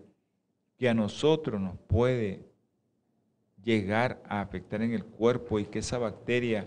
que 0.77 0.89
a 0.89 0.93
nosotros 0.93 1.59
nos 1.59 1.77
puede 1.87 2.45
llegar 3.63 4.21
a 4.27 4.41
afectar 4.41 4.81
en 4.81 4.93
el 4.93 5.05
cuerpo 5.05 5.59
y 5.59 5.65
que 5.65 5.79
esa 5.79 5.97
bacteria 5.97 6.65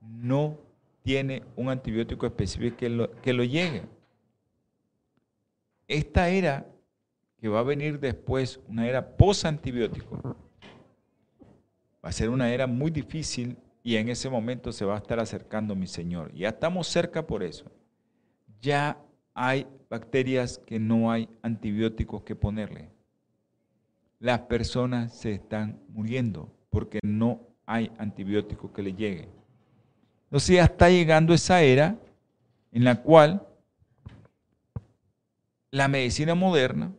no 0.00 0.58
tiene 1.02 1.42
un 1.56 1.68
antibiótico 1.68 2.26
específico 2.26 2.76
que 2.76 2.88
lo, 2.88 3.10
que 3.20 3.32
lo 3.32 3.44
llegue. 3.44 3.82
Esta 5.86 6.28
era 6.28 6.66
que 7.42 7.48
va 7.48 7.58
a 7.58 7.64
venir 7.64 7.98
después, 7.98 8.60
una 8.68 8.86
era 8.86 9.16
post-antibiótico, 9.16 10.36
va 12.04 12.08
a 12.08 12.12
ser 12.12 12.30
una 12.30 12.54
era 12.54 12.68
muy 12.68 12.92
difícil 12.92 13.56
y 13.82 13.96
en 13.96 14.10
ese 14.10 14.30
momento 14.30 14.70
se 14.70 14.84
va 14.84 14.94
a 14.94 14.98
estar 14.98 15.18
acercando 15.18 15.74
mi 15.74 15.88
Señor. 15.88 16.32
Ya 16.34 16.50
estamos 16.50 16.86
cerca 16.86 17.26
por 17.26 17.42
eso. 17.42 17.64
Ya 18.60 18.96
hay 19.34 19.66
bacterias 19.90 20.58
que 20.64 20.78
no 20.78 21.10
hay 21.10 21.28
antibióticos 21.42 22.22
que 22.22 22.36
ponerle. 22.36 22.90
Las 24.20 24.42
personas 24.42 25.12
se 25.12 25.32
están 25.32 25.80
muriendo 25.88 26.48
porque 26.70 27.00
no 27.02 27.40
hay 27.66 27.90
antibióticos 27.98 28.70
que 28.70 28.84
le 28.84 28.94
lleguen. 28.94 29.30
Entonces 30.26 30.54
ya 30.54 30.62
está 30.62 30.90
llegando 30.90 31.34
esa 31.34 31.60
era 31.60 31.98
en 32.70 32.84
la 32.84 33.02
cual 33.02 33.44
la 35.72 35.88
medicina 35.88 36.36
moderna 36.36 36.92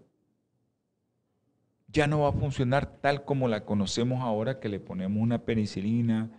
ya 1.93 2.07
no 2.07 2.21
va 2.21 2.29
a 2.29 2.33
funcionar 2.33 2.87
tal 2.87 3.23
como 3.23 3.47
la 3.47 3.63
conocemos 3.63 4.21
ahora, 4.23 4.59
que 4.59 4.67
le 4.67 4.79
ponemos 4.79 5.21
una 5.21 5.37
penicilina, 5.37 6.29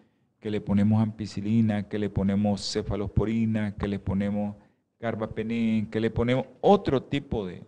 que 0.41 0.51
le 0.51 0.61
ponemos 0.61 1.01
ampicilina, 1.01 1.89
que 1.89 1.99
le 1.99 2.11
ponemos 2.11 2.73
cefalosporina, 2.73 3.75
que 3.77 3.87
le 3.87 4.01
ponemos 4.01 4.57
carbapenem, 4.99 5.89
que 5.89 6.01
le 6.01 6.11
ponemos 6.11 6.47
otro 6.61 7.05
tipo 7.05 7.47
de, 7.47 7.63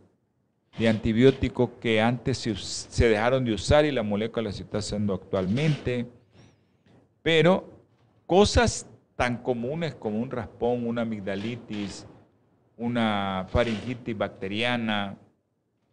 antibióticos 0.86 1.70
que 1.80 2.02
antes 2.02 2.36
se, 2.36 3.08
dejaron 3.08 3.44
de 3.44 3.54
usar 3.54 3.84
y 3.84 3.92
la 3.92 4.02
molécula 4.02 4.52
se 4.52 4.64
está 4.64 4.78
haciendo 4.78 5.14
actualmente. 5.14 6.06
Pero 7.22 7.70
cosas 8.26 8.86
tan 9.14 9.38
comunes 9.38 9.94
como 9.94 10.18
un 10.18 10.30
raspón, 10.30 10.86
una 10.86 11.02
amigdalitis, 11.02 12.06
una 12.76 13.46
faringitis 13.48 14.18
bacteriana, 14.18 15.16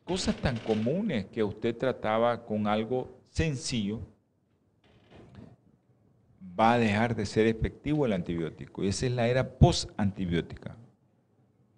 cosas 0.04 0.36
tan 0.36 0.58
comunes 0.58 1.26
que 1.26 1.44
usted 1.44 1.78
trataba 1.78 2.46
con 2.46 2.68
algo 2.68 3.10
sencillo, 3.30 4.00
va 6.60 6.74
a 6.74 6.78
dejar 6.78 7.16
de 7.16 7.26
ser 7.26 7.48
efectivo 7.48 8.06
el 8.06 8.14
antibiótico. 8.14 8.84
Y 8.84 8.90
esa 8.90 9.06
es 9.06 9.12
la 9.14 9.28
era 9.28 9.58
post-antibiótica. 9.58 10.76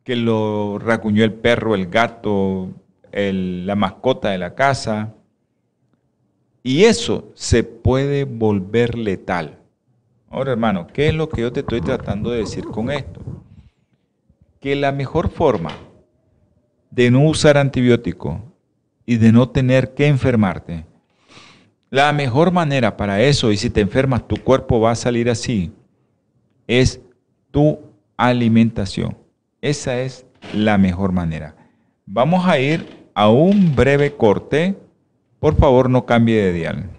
Que 0.04 0.16
lo 0.16 0.80
racuñó 0.80 1.24
el 1.24 1.34
perro, 1.34 1.76
el 1.76 1.88
gato, 1.88 2.72
la 3.12 3.76
mascota 3.76 4.32
de 4.32 4.38
la 4.38 4.54
casa. 4.54 5.14
Y 6.62 6.84
eso 6.84 7.32
se 7.36 7.64
puede 7.64 8.26
volver 8.26 8.98
letal. 8.98 9.60
Ahora, 10.30 10.52
hermano, 10.52 10.88
¿qué 10.88 11.08
es 11.08 11.14
lo 11.14 11.30
que 11.30 11.42
yo 11.42 11.54
te 11.54 11.62
estoy 11.62 11.82
tratando 11.82 12.32
de 12.32 12.40
decir 12.40 12.66
con 12.66 12.92
esto? 12.92 13.22
Que 14.60 14.76
la 14.76 14.92
mejor 14.92 15.30
forma 15.30 15.72
de 16.96 17.12
no 17.12 17.24
usar 17.26 17.58
antibiótico 17.58 18.42
y 19.06 19.18
de 19.18 19.32
no 19.32 19.50
tener 19.50 19.94
que 19.94 20.08
enfermarte 20.08 20.86
la 21.96 22.12
mejor 22.12 22.52
manera 22.52 22.98
para 22.98 23.22
eso, 23.22 23.54
y 23.54 23.58
si 23.58 23.70
te 23.70 23.80
enfermas, 23.80 24.28
tu 24.28 24.36
cuerpo 24.36 24.82
va 24.82 24.92
a 24.92 24.96
salir 24.96 25.30
así, 25.30 25.72
es 26.68 27.00
tu 27.52 27.80
alimentación. 28.18 29.18
Esa 29.62 30.02
es 30.02 30.26
la 30.54 30.78
mejor 30.78 31.14
manera. 31.14 31.56
Vamos 32.06 32.46
a 32.48 32.60
ir 32.60 33.08
a 33.14 33.30
un 33.30 33.76
breve 33.76 34.14
corte. 34.14 34.76
Por 35.40 35.56
favor, 35.56 35.90
no 35.90 36.06
cambie 36.06 36.44
de 36.44 36.52
dial. 36.52 36.90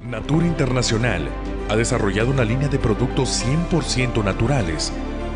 Natura 0.00 0.46
Internacional 0.46 1.28
ha 1.68 1.76
desarrollado 1.76 2.30
una 2.30 2.44
línea 2.44 2.68
de 2.68 2.80
productos 2.80 3.44
100% 3.44 4.24
naturales 4.24 4.92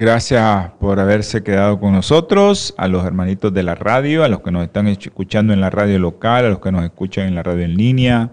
Gracias 0.00 0.70
por 0.80 0.98
haberse 0.98 1.42
quedado 1.42 1.78
con 1.78 1.92
nosotros, 1.92 2.72
a 2.78 2.88
los 2.88 3.04
hermanitos 3.04 3.52
de 3.52 3.62
la 3.62 3.74
radio, 3.74 4.24
a 4.24 4.28
los 4.28 4.40
que 4.40 4.50
nos 4.50 4.64
están 4.64 4.86
escuchando 4.86 5.52
en 5.52 5.60
la 5.60 5.68
radio 5.68 5.98
local, 5.98 6.46
a 6.46 6.48
los 6.48 6.58
que 6.60 6.72
nos 6.72 6.84
escuchan 6.84 7.28
en 7.28 7.34
la 7.34 7.42
radio 7.42 7.66
en 7.66 7.76
línea, 7.76 8.30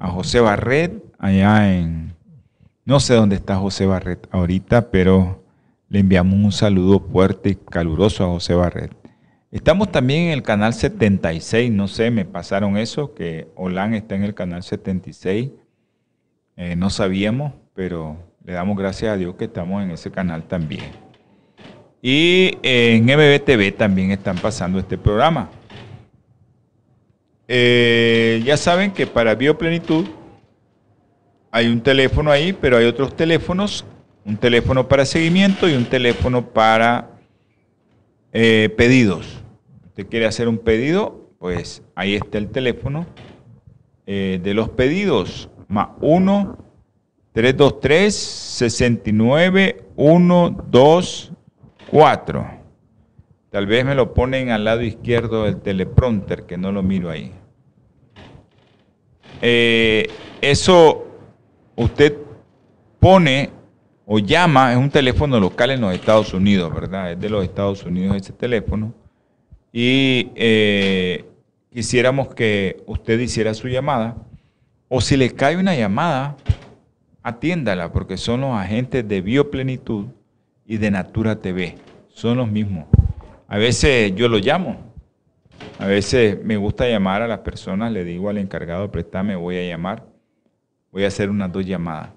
a 0.00 0.08
José 0.08 0.40
Barret, 0.40 1.00
allá 1.16 1.72
en... 1.72 2.16
No 2.84 2.98
sé 2.98 3.14
dónde 3.14 3.36
está 3.36 3.54
José 3.54 3.86
Barret 3.86 4.26
ahorita, 4.32 4.90
pero 4.90 5.44
le 5.88 6.00
enviamos 6.00 6.34
un 6.34 6.50
saludo 6.50 6.98
fuerte 6.98 7.50
y 7.50 7.54
caluroso 7.54 8.24
a 8.24 8.30
José 8.30 8.54
Barret. 8.54 8.90
Estamos 9.52 9.92
también 9.92 10.24
en 10.24 10.30
el 10.32 10.42
canal 10.42 10.74
76, 10.74 11.70
no 11.70 11.86
sé, 11.86 12.10
me 12.10 12.24
pasaron 12.24 12.76
eso, 12.76 13.14
que 13.14 13.46
Olan 13.54 13.94
está 13.94 14.16
en 14.16 14.24
el 14.24 14.34
canal 14.34 14.64
76. 14.64 15.50
Eh, 16.56 16.74
no 16.74 16.90
sabíamos, 16.90 17.52
pero 17.74 18.29
le 18.44 18.52
damos 18.52 18.76
gracias 18.76 19.12
a 19.12 19.16
Dios 19.16 19.34
que 19.34 19.44
estamos 19.44 19.82
en 19.82 19.90
ese 19.90 20.10
canal 20.10 20.44
también. 20.44 20.84
Y 22.02 22.56
en 22.62 23.04
MBTV 23.04 23.76
también 23.76 24.10
están 24.10 24.36
pasando 24.38 24.78
este 24.78 24.96
programa. 24.96 25.50
Eh, 27.46 28.42
ya 28.44 28.56
saben 28.56 28.92
que 28.92 29.06
para 29.06 29.34
Bioplenitud 29.34 30.06
hay 31.50 31.66
un 31.66 31.80
teléfono 31.82 32.30
ahí, 32.30 32.52
pero 32.52 32.76
hay 32.76 32.86
otros 32.86 33.14
teléfonos, 33.14 33.84
un 34.24 34.36
teléfono 34.36 34.88
para 34.88 35.04
seguimiento 35.04 35.68
y 35.68 35.74
un 35.74 35.84
teléfono 35.84 36.46
para 36.46 37.10
eh, 38.32 38.72
pedidos. 38.76 39.42
Usted 39.86 40.06
quiere 40.06 40.26
hacer 40.26 40.48
un 40.48 40.58
pedido, 40.58 41.28
pues 41.38 41.82
ahí 41.94 42.14
está 42.14 42.38
el 42.38 42.48
teléfono 42.48 43.06
eh, 44.06 44.40
de 44.42 44.54
los 44.54 44.70
pedidos, 44.70 45.50
más 45.68 45.88
1 46.00 46.69
323 47.32 48.14
69 48.14 49.84
124 49.96 51.40
4. 51.90 52.60
Tal 53.50 53.66
vez 53.66 53.84
me 53.84 53.94
lo 53.94 54.14
ponen 54.14 54.50
al 54.50 54.64
lado 54.64 54.82
izquierdo 54.82 55.44
del 55.44 55.60
teleprompter, 55.60 56.44
que 56.44 56.56
no 56.56 56.70
lo 56.70 56.82
miro 56.82 57.10
ahí. 57.10 57.32
Eh, 59.42 60.08
eso 60.40 61.06
usted 61.74 62.16
pone 63.00 63.50
o 64.06 64.18
llama, 64.18 64.72
es 64.72 64.78
un 64.78 64.90
teléfono 64.90 65.38
local 65.40 65.70
en 65.70 65.80
los 65.80 65.94
Estados 65.94 66.32
Unidos, 66.32 66.72
¿verdad? 66.72 67.12
Es 67.12 67.20
de 67.20 67.28
los 67.28 67.44
Estados 67.44 67.84
Unidos 67.84 68.16
ese 68.16 68.32
teléfono. 68.32 68.94
Y 69.72 70.30
eh, 70.34 71.24
quisiéramos 71.72 72.34
que 72.34 72.82
usted 72.86 73.18
hiciera 73.18 73.54
su 73.54 73.68
llamada. 73.68 74.16
O 74.88 75.00
si 75.00 75.16
le 75.16 75.30
cae 75.30 75.56
una 75.56 75.76
llamada, 75.76 76.36
atiéndala, 77.22 77.92
porque 77.92 78.16
son 78.16 78.42
los 78.42 78.54
agentes 78.54 79.06
de 79.06 79.20
Bioplenitud 79.20 80.06
y 80.66 80.78
de 80.78 80.90
Natura 80.90 81.40
TV. 81.40 81.76
Son 82.08 82.36
los 82.36 82.50
mismos. 82.50 82.86
A 83.48 83.58
veces 83.58 84.14
yo 84.14 84.28
lo 84.28 84.38
llamo. 84.38 84.90
A 85.78 85.86
veces 85.86 86.42
me 86.44 86.56
gusta 86.56 86.88
llamar 86.88 87.22
a 87.22 87.28
las 87.28 87.40
personas, 87.40 87.92
le 87.92 88.04
digo 88.04 88.28
al 88.28 88.38
encargado, 88.38 88.90
préstame, 88.90 89.36
voy 89.36 89.56
a 89.56 89.68
llamar. 89.68 90.06
Voy 90.92 91.04
a 91.04 91.08
hacer 91.08 91.30
unas 91.30 91.52
dos 91.52 91.66
llamadas. 91.66 92.10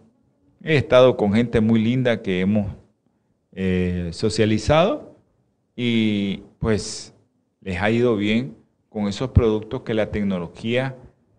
He 0.63 0.77
estado 0.77 1.17
con 1.17 1.33
gente 1.33 1.59
muy 1.59 1.83
linda 1.83 2.21
que 2.21 2.39
hemos 2.39 2.67
eh, 3.51 4.09
socializado 4.13 5.17
y 5.75 6.43
pues 6.59 7.13
les 7.61 7.81
ha 7.81 7.91
ido 7.91 8.15
bien 8.15 8.55
con 8.89 9.07
esos 9.07 9.31
productos 9.31 9.81
que 9.81 9.93
la 9.93 10.11
tecnología 10.11 10.95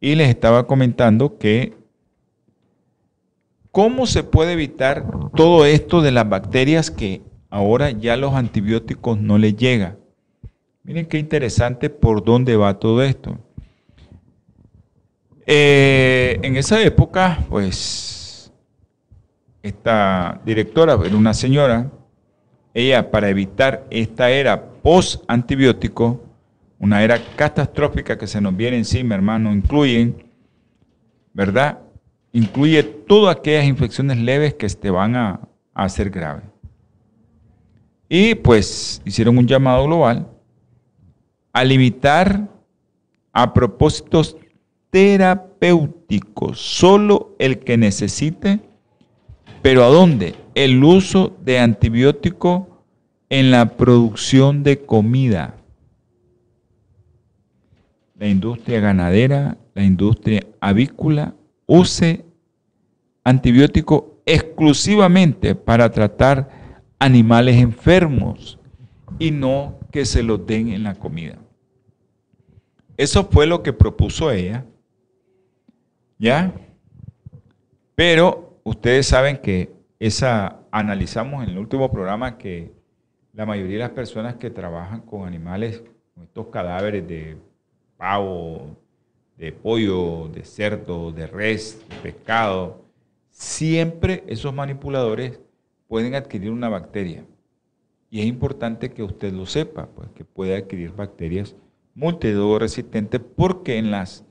Y 0.00 0.16
les 0.16 0.30
estaba 0.30 0.66
comentando 0.66 1.38
que 1.38 1.76
cómo 3.70 4.06
se 4.06 4.24
puede 4.24 4.54
evitar 4.54 5.06
todo 5.36 5.64
esto 5.64 6.02
de 6.02 6.10
las 6.10 6.28
bacterias 6.28 6.90
que 6.90 7.22
ahora 7.50 7.92
ya 7.92 8.16
los 8.16 8.34
antibióticos 8.34 9.20
no 9.20 9.38
les 9.38 9.54
llega. 9.54 9.99
Miren 10.82 11.06
qué 11.06 11.18
interesante 11.18 11.90
por 11.90 12.24
dónde 12.24 12.56
va 12.56 12.78
todo 12.78 13.02
esto. 13.02 13.38
Eh, 15.46 16.38
en 16.42 16.56
esa 16.56 16.82
época, 16.82 17.44
pues, 17.48 18.52
esta 19.62 20.40
directora 20.44 20.98
era 21.04 21.16
una 21.16 21.34
señora, 21.34 21.90
ella 22.72 23.10
para 23.10 23.28
evitar 23.28 23.86
esta 23.90 24.30
era 24.30 24.70
post-antibiótico, 24.82 26.24
una 26.78 27.02
era 27.02 27.18
catastrófica 27.36 28.16
que 28.16 28.26
se 28.26 28.40
nos 28.40 28.56
viene 28.56 28.78
encima, 28.78 29.14
hermano, 29.14 29.52
incluyen, 29.52 30.24
¿verdad? 31.34 31.78
Incluye 32.32 32.82
todas 32.82 33.36
aquellas 33.36 33.66
infecciones 33.66 34.16
leves 34.16 34.54
que 34.54 34.68
te 34.68 34.88
van 34.88 35.14
a, 35.16 35.40
a 35.74 35.84
hacer 35.84 36.08
grave. 36.10 36.42
Y 38.08 38.34
pues 38.36 39.02
hicieron 39.04 39.36
un 39.36 39.46
llamado 39.46 39.84
global 39.84 40.26
a 41.52 41.64
limitar 41.64 42.48
a 43.32 43.52
propósitos 43.52 44.36
terapéutico, 44.90 46.54
solo 46.54 47.34
el 47.38 47.60
que 47.60 47.76
necesite, 47.76 48.60
pero 49.62 49.84
¿a 49.84 49.88
dónde? 49.88 50.34
El 50.54 50.82
uso 50.82 51.36
de 51.42 51.58
antibiótico 51.58 52.84
en 53.28 53.50
la 53.50 53.76
producción 53.76 54.62
de 54.62 54.84
comida. 54.84 55.56
La 58.18 58.26
industria 58.28 58.80
ganadera, 58.80 59.56
la 59.74 59.84
industria 59.84 60.46
avícola, 60.60 61.34
use 61.66 62.24
antibiótico 63.24 64.20
exclusivamente 64.26 65.54
para 65.54 65.90
tratar 65.90 66.50
animales 66.98 67.56
enfermos 67.56 68.58
y 69.18 69.30
no 69.30 69.78
que 69.90 70.04
se 70.04 70.22
los 70.22 70.46
den 70.46 70.68
en 70.68 70.82
la 70.82 70.94
comida. 70.94 71.39
Eso 73.00 73.24
fue 73.24 73.46
lo 73.46 73.62
que 73.62 73.72
propuso 73.72 74.30
ella. 74.30 74.66
¿Ya? 76.18 76.52
Pero 77.94 78.60
ustedes 78.62 79.06
saben 79.06 79.38
que 79.38 79.72
esa 79.98 80.58
analizamos 80.70 81.42
en 81.42 81.48
el 81.48 81.56
último 81.56 81.90
programa 81.90 82.36
que 82.36 82.70
la 83.32 83.46
mayoría 83.46 83.78
de 83.78 83.84
las 83.84 83.92
personas 83.92 84.34
que 84.34 84.50
trabajan 84.50 85.00
con 85.00 85.26
animales, 85.26 85.82
con 86.14 86.24
estos 86.24 86.48
cadáveres 86.48 87.08
de 87.08 87.38
pavo, 87.96 88.76
de 89.38 89.50
pollo, 89.50 90.28
de 90.28 90.44
cerdo, 90.44 91.10
de 91.10 91.26
res, 91.26 91.82
de 91.88 91.96
pescado, 92.02 92.84
siempre 93.30 94.24
esos 94.26 94.52
manipuladores 94.52 95.40
pueden 95.88 96.14
adquirir 96.16 96.50
una 96.50 96.68
bacteria. 96.68 97.24
Y 98.10 98.20
es 98.20 98.26
importante 98.26 98.90
que 98.90 99.02
usted 99.02 99.32
lo 99.32 99.46
sepa, 99.46 99.86
pues 99.86 100.10
que 100.10 100.26
puede 100.26 100.54
adquirir 100.54 100.92
bacterias 100.92 101.56
resistentes 102.58 103.20
porque 103.36 103.78
en 103.78 103.90
las, 103.90 104.24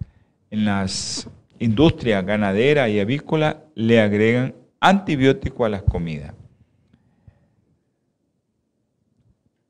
en 0.51 0.65
las 0.65 1.29
industrias 1.59 2.25
ganadera 2.25 2.89
y 2.89 2.99
avícola 2.99 3.63
le 3.75 4.01
agregan 4.01 4.55
antibiótico 4.79 5.65
a 5.65 5.69
las 5.69 5.83
comidas. 5.83 6.33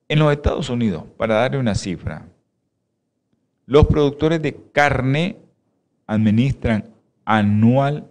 En 0.07 0.19
los 0.19 0.31
Estados 0.31 0.69
Unidos, 0.69 1.03
para 1.17 1.35
darle 1.35 1.59
una 1.59 1.75
cifra, 1.75 2.25
los 3.65 3.85
productores 3.85 4.41
de 4.41 4.57
carne 4.71 5.37
administran 6.07 6.89
anualmente, 7.25 8.09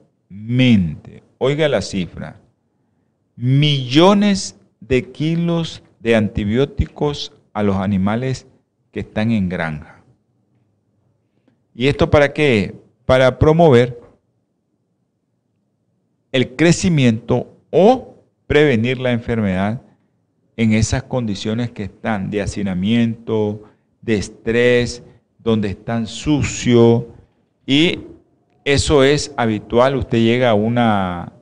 oiga 1.38 1.68
la 1.68 1.82
cifra, 1.82 2.40
millones 3.34 4.56
de 4.80 5.10
kilos 5.10 5.82
de 5.98 6.14
antibióticos 6.14 7.32
a 7.52 7.64
los 7.64 7.76
animales 7.76 8.46
están 9.00 9.30
en 9.30 9.48
granja. 9.48 10.02
¿Y 11.74 11.86
esto 11.88 12.10
para 12.10 12.32
qué? 12.32 12.74
Para 13.06 13.38
promover 13.38 14.00
el 16.32 16.56
crecimiento 16.56 17.46
o 17.70 18.16
prevenir 18.46 18.98
la 18.98 19.12
enfermedad 19.12 19.80
en 20.56 20.72
esas 20.72 21.04
condiciones 21.04 21.70
que 21.70 21.84
están 21.84 22.30
de 22.30 22.42
hacinamiento, 22.42 23.62
de 24.02 24.16
estrés, 24.16 25.02
donde 25.38 25.68
están 25.68 26.06
sucio 26.06 27.08
y 27.64 28.00
eso 28.64 29.04
es 29.04 29.32
habitual. 29.36 29.96
Usted 29.96 30.18
llega 30.18 30.50
a 30.50 30.54
una, 30.54 31.32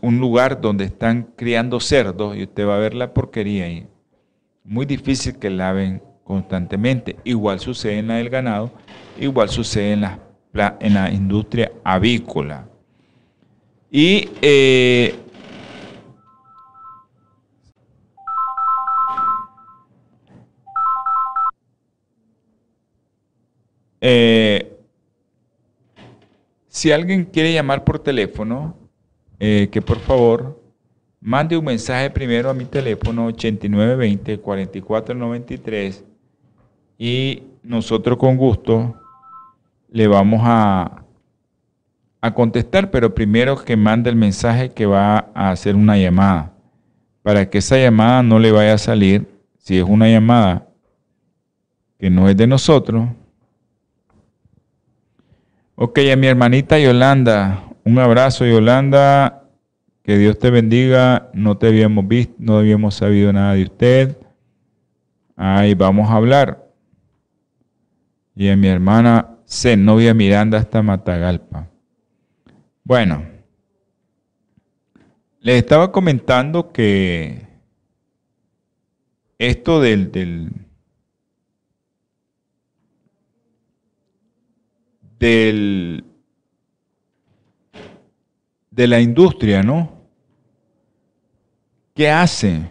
un 0.00 0.18
lugar 0.18 0.60
donde 0.60 0.84
están 0.84 1.28
criando 1.36 1.80
cerdos 1.80 2.36
y 2.36 2.44
usted 2.44 2.66
va 2.66 2.76
a 2.76 2.78
ver 2.78 2.94
la 2.94 3.12
porquería 3.12 3.66
ahí. 3.66 3.86
Muy 4.64 4.86
difícil 4.86 5.38
que 5.38 5.50
laven 5.50 6.02
constantemente. 6.24 7.16
Igual 7.24 7.60
sucede 7.60 7.98
en 7.98 8.08
la 8.08 8.16
del 8.16 8.30
ganado, 8.30 8.72
igual 9.18 9.48
sucede 9.48 9.92
en 9.92 10.00
la, 10.02 10.18
en 10.80 10.94
la 10.94 11.10
industria 11.10 11.72
avícola. 11.84 12.66
Y 13.90 14.30
eh, 14.40 15.14
Eh, 24.04 24.76
si 26.66 26.90
alguien 26.90 27.24
quiere 27.24 27.52
llamar 27.52 27.84
por 27.84 28.00
teléfono, 28.00 28.76
eh, 29.38 29.68
que 29.70 29.80
por 29.80 30.00
favor 30.00 30.60
mande 31.20 31.56
un 31.56 31.64
mensaje 31.64 32.10
primero 32.10 32.50
a 32.50 32.54
mi 32.54 32.64
teléfono 32.64 33.30
8920-4493 33.30 36.02
y 37.04 37.42
nosotros 37.64 38.16
con 38.16 38.36
gusto 38.36 38.94
le 39.90 40.06
vamos 40.06 40.40
a, 40.44 41.02
a 42.20 42.32
contestar, 42.32 42.92
pero 42.92 43.12
primero 43.12 43.56
que 43.56 43.76
mande 43.76 44.08
el 44.08 44.14
mensaje 44.14 44.70
que 44.70 44.86
va 44.86 45.28
a 45.34 45.50
hacer 45.50 45.74
una 45.74 45.98
llamada, 45.98 46.52
para 47.24 47.50
que 47.50 47.58
esa 47.58 47.76
llamada 47.76 48.22
no 48.22 48.38
le 48.38 48.52
vaya 48.52 48.74
a 48.74 48.78
salir, 48.78 49.26
si 49.58 49.78
es 49.78 49.84
una 49.84 50.08
llamada 50.08 50.68
que 51.98 52.08
no 52.08 52.28
es 52.28 52.36
de 52.36 52.46
nosotros, 52.46 53.08
Ok, 55.74 55.98
a 56.12 56.14
mi 56.14 56.28
hermanita 56.28 56.78
Yolanda, 56.78 57.64
un 57.84 57.98
abrazo 57.98 58.46
Yolanda, 58.46 59.42
que 60.04 60.16
Dios 60.18 60.38
te 60.38 60.50
bendiga, 60.50 61.30
no 61.32 61.58
te 61.58 61.66
habíamos 61.66 62.06
visto, 62.06 62.34
no 62.38 62.58
habíamos 62.58 62.94
sabido 62.94 63.32
nada 63.32 63.54
de 63.54 63.64
usted. 63.64 64.16
Ahí 65.34 65.74
vamos 65.74 66.08
a 66.08 66.14
hablar. 66.14 66.71
Y 68.34 68.48
a 68.48 68.56
mi 68.56 68.68
hermana 68.68 69.38
Zenobia 69.46 70.14
Miranda 70.14 70.58
hasta 70.58 70.82
Matagalpa. 70.82 71.68
Bueno, 72.84 73.24
les 75.40 75.56
estaba 75.56 75.92
comentando 75.92 76.72
que 76.72 77.46
esto 79.38 79.80
del, 79.80 80.10
del 80.10 80.50
del, 85.22 86.04
de 88.72 88.86
la 88.88 89.00
industria, 89.00 89.62
¿no? 89.62 90.02
¿Qué 91.94 92.10
hace? 92.10 92.68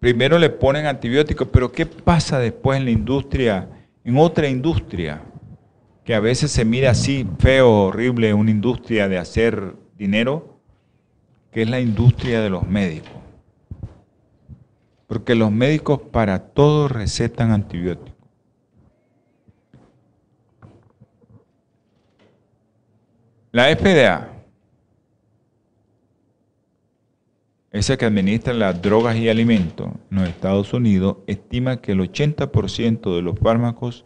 Primero 0.00 0.38
le 0.38 0.50
ponen 0.50 0.86
antibióticos, 0.86 1.48
pero 1.48 1.72
¿qué 1.72 1.86
pasa 1.86 2.38
después 2.38 2.78
en 2.78 2.84
la 2.84 2.90
industria, 2.90 3.68
en 4.04 4.16
otra 4.18 4.48
industria? 4.48 5.22
Que 6.04 6.14
a 6.14 6.20
veces 6.20 6.50
se 6.50 6.64
mira 6.64 6.90
así 6.90 7.26
feo, 7.38 7.86
horrible, 7.86 8.34
una 8.34 8.50
industria 8.50 9.08
de 9.08 9.18
hacer 9.18 9.74
dinero, 9.96 10.60
que 11.50 11.62
es 11.62 11.70
la 11.70 11.80
industria 11.80 12.40
de 12.40 12.50
los 12.50 12.66
médicos. 12.66 13.10
Porque 15.06 15.34
los 15.34 15.50
médicos 15.50 16.00
para 16.12 16.38
todo 16.38 16.88
recetan 16.88 17.50
antibióticos. 17.50 18.14
La 23.52 23.74
FDA, 23.74 24.35
esa 27.76 27.96
que 27.96 28.06
administra 28.06 28.54
las 28.54 28.80
drogas 28.80 29.16
y 29.16 29.28
alimentos 29.28 29.88
en 30.10 30.18
los 30.18 30.28
Estados 30.28 30.72
Unidos, 30.72 31.18
estima 31.26 31.76
que 31.80 31.92
el 31.92 32.00
80% 32.00 33.14
de 33.14 33.22
los 33.22 33.38
fármacos 33.38 34.04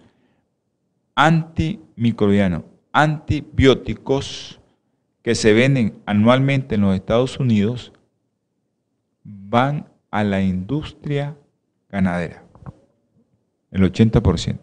antimicrobianos, 1.14 2.64
antibióticos 2.92 4.60
que 5.22 5.34
se 5.34 5.52
venden 5.52 6.00
anualmente 6.06 6.74
en 6.74 6.80
los 6.80 6.94
Estados 6.94 7.38
Unidos 7.38 7.92
van 9.22 9.88
a 10.10 10.24
la 10.24 10.40
industria 10.40 11.36
ganadera. 11.88 12.42
El 13.70 13.82
80%. 13.82 14.58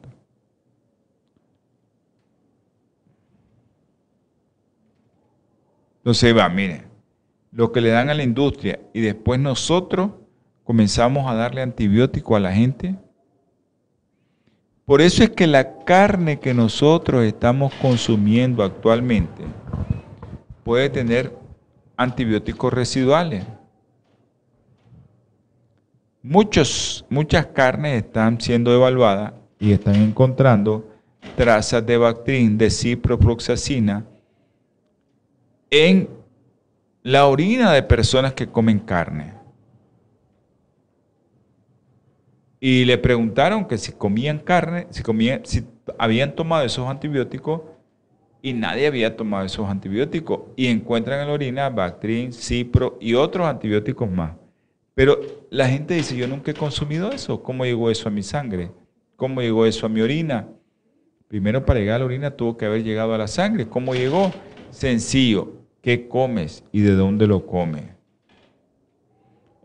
Entonces 5.99 6.35
va, 6.35 6.49
mire, 6.49 6.86
lo 7.57 7.71
que 7.71 7.81
le 7.81 7.89
dan 7.89 8.11
a 8.11 8.13
la 8.13 8.21
industria 8.21 8.79
y 8.93 9.01
después 9.01 9.39
nosotros 9.39 10.11
comenzamos 10.63 11.27
a 11.27 11.33
darle 11.33 11.63
antibiótico 11.63 12.35
a 12.35 12.39
la 12.39 12.53
gente. 12.53 12.95
Por 14.85 15.01
eso 15.01 15.23
es 15.23 15.31
que 15.31 15.47
la 15.47 15.79
carne 15.79 16.39
que 16.39 16.53
nosotros 16.53 17.23
estamos 17.23 17.73
consumiendo 17.81 18.61
actualmente 18.63 19.43
puede 20.63 20.91
tener 20.91 21.35
antibióticos 21.97 22.71
residuales. 22.71 23.43
Muchos, 26.21 27.05
muchas 27.09 27.47
carnes 27.47 28.03
están 28.03 28.39
siendo 28.39 28.71
evaluadas 28.71 29.33
y 29.59 29.71
están 29.71 29.95
encontrando 29.95 30.87
trazas 31.35 31.83
de 31.83 31.97
Bactrin, 31.97 32.55
de 32.55 32.69
ciprofloxacina, 32.69 34.05
en 35.71 36.16
la 37.07 37.25
orina 37.25 37.71
de 37.71 37.83
personas 37.83 38.33
que 38.33 38.47
comen 38.47 38.79
carne. 38.79 39.33
Y 42.59 42.83
le 42.83 42.97
preguntaron 42.97 43.65
que 43.65 43.77
si 43.77 43.93
comían 43.93 44.39
carne, 44.39 44.87
si, 44.89 45.03
comían, 45.03 45.39
si 45.45 45.65
habían 45.97 46.35
tomado 46.35 46.65
esos 46.65 46.85
antibióticos 46.85 47.61
y 48.41 48.51
nadie 48.51 48.87
había 48.87 49.15
tomado 49.15 49.45
esos 49.45 49.69
antibióticos. 49.69 50.41
Y 50.57 50.67
encuentran 50.67 51.21
en 51.21 51.27
la 51.27 51.33
orina 51.33 51.69
Bactrin, 51.69 52.33
Cipro 52.33 52.97
y 52.99 53.13
otros 53.13 53.47
antibióticos 53.47 54.11
más. 54.11 54.35
Pero 54.93 55.17
la 55.49 55.69
gente 55.69 55.93
dice, 55.93 56.17
yo 56.17 56.27
nunca 56.27 56.51
he 56.51 56.55
consumido 56.55 57.13
eso. 57.13 57.41
¿Cómo 57.41 57.63
llegó 57.63 57.89
eso 57.89 58.09
a 58.09 58.11
mi 58.11 58.21
sangre? 58.21 58.69
¿Cómo 59.15 59.39
llegó 59.39 59.65
eso 59.65 59.85
a 59.85 59.89
mi 59.89 60.01
orina? 60.01 60.49
Primero 61.29 61.65
para 61.65 61.79
llegar 61.79 61.95
a 61.95 61.99
la 61.99 62.05
orina 62.05 62.31
tuvo 62.31 62.57
que 62.57 62.65
haber 62.65 62.83
llegado 62.83 63.13
a 63.13 63.17
la 63.17 63.27
sangre. 63.27 63.65
¿Cómo 63.69 63.95
llegó? 63.95 64.33
Sencillo, 64.71 65.56
¿qué 65.87 66.09
comes 66.09 66.65
y 66.73 66.81
de 66.81 66.95
dónde 66.95 67.27
lo 67.27 67.45
comes? 67.45 67.85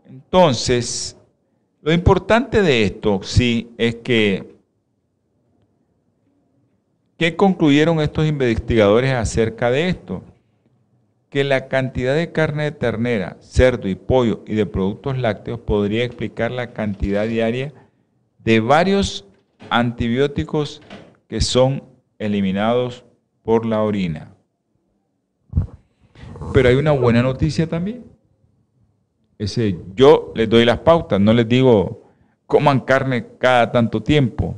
Entonces, 0.07 1.17
Lo 1.81 1.91
importante 1.91 2.61
de 2.61 2.83
esto, 2.83 3.19
sí, 3.23 3.73
es 3.77 3.95
que 3.95 4.55
¿qué 7.17 7.35
concluyeron 7.35 7.99
estos 7.99 8.25
investigadores 8.25 9.11
acerca 9.11 9.69
de 9.69 9.89
esto? 9.89 10.23
Que 11.29 11.43
la 11.43 11.67
cantidad 11.67 12.15
de 12.15 12.31
carne 12.31 12.63
de 12.63 12.71
ternera, 12.71 13.35
cerdo 13.41 13.89
y 13.89 13.95
pollo 13.95 14.45
y 14.47 14.55
de 14.55 14.65
productos 14.65 15.17
lácteos 15.17 15.59
podría 15.59 16.05
explicar 16.05 16.51
la 16.51 16.71
cantidad 16.71 17.27
diaria 17.27 17.73
de 18.37 18.61
varios 18.61 19.25
antibióticos 19.69 20.81
que 21.27 21.41
son 21.41 21.83
eliminados 22.17 23.03
por 23.43 23.65
la 23.65 23.83
orina. 23.83 24.32
Pero 26.51 26.69
hay 26.69 26.75
una 26.75 26.91
buena 26.91 27.21
noticia 27.21 27.67
también. 27.67 28.03
Yo 29.95 30.31
les 30.35 30.49
doy 30.49 30.65
las 30.65 30.79
pautas, 30.79 31.19
no 31.19 31.33
les 31.33 31.47
digo 31.47 32.03
coman 32.47 32.79
carne 32.81 33.25
cada 33.37 33.71
tanto 33.71 34.01
tiempo. 34.01 34.55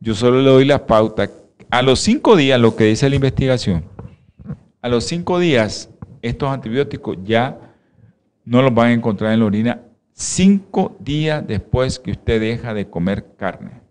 Yo 0.00 0.14
solo 0.14 0.40
le 0.40 0.50
doy 0.50 0.64
las 0.64 0.80
pautas. 0.80 1.30
A 1.70 1.82
los 1.82 2.00
cinco 2.00 2.36
días, 2.36 2.60
lo 2.60 2.76
que 2.76 2.84
dice 2.84 3.08
la 3.08 3.16
investigación, 3.16 3.84
a 4.80 4.88
los 4.88 5.04
cinco 5.04 5.38
días 5.38 5.90
estos 6.22 6.48
antibióticos 6.48 7.18
ya 7.24 7.58
no 8.44 8.62
los 8.62 8.72
van 8.72 8.88
a 8.88 8.92
encontrar 8.92 9.32
en 9.32 9.40
la 9.40 9.46
orina 9.46 9.80
cinco 10.12 10.96
días 11.00 11.46
después 11.46 11.98
que 11.98 12.12
usted 12.12 12.40
deja 12.40 12.74
de 12.74 12.88
comer 12.88 13.26
carne. 13.36 13.82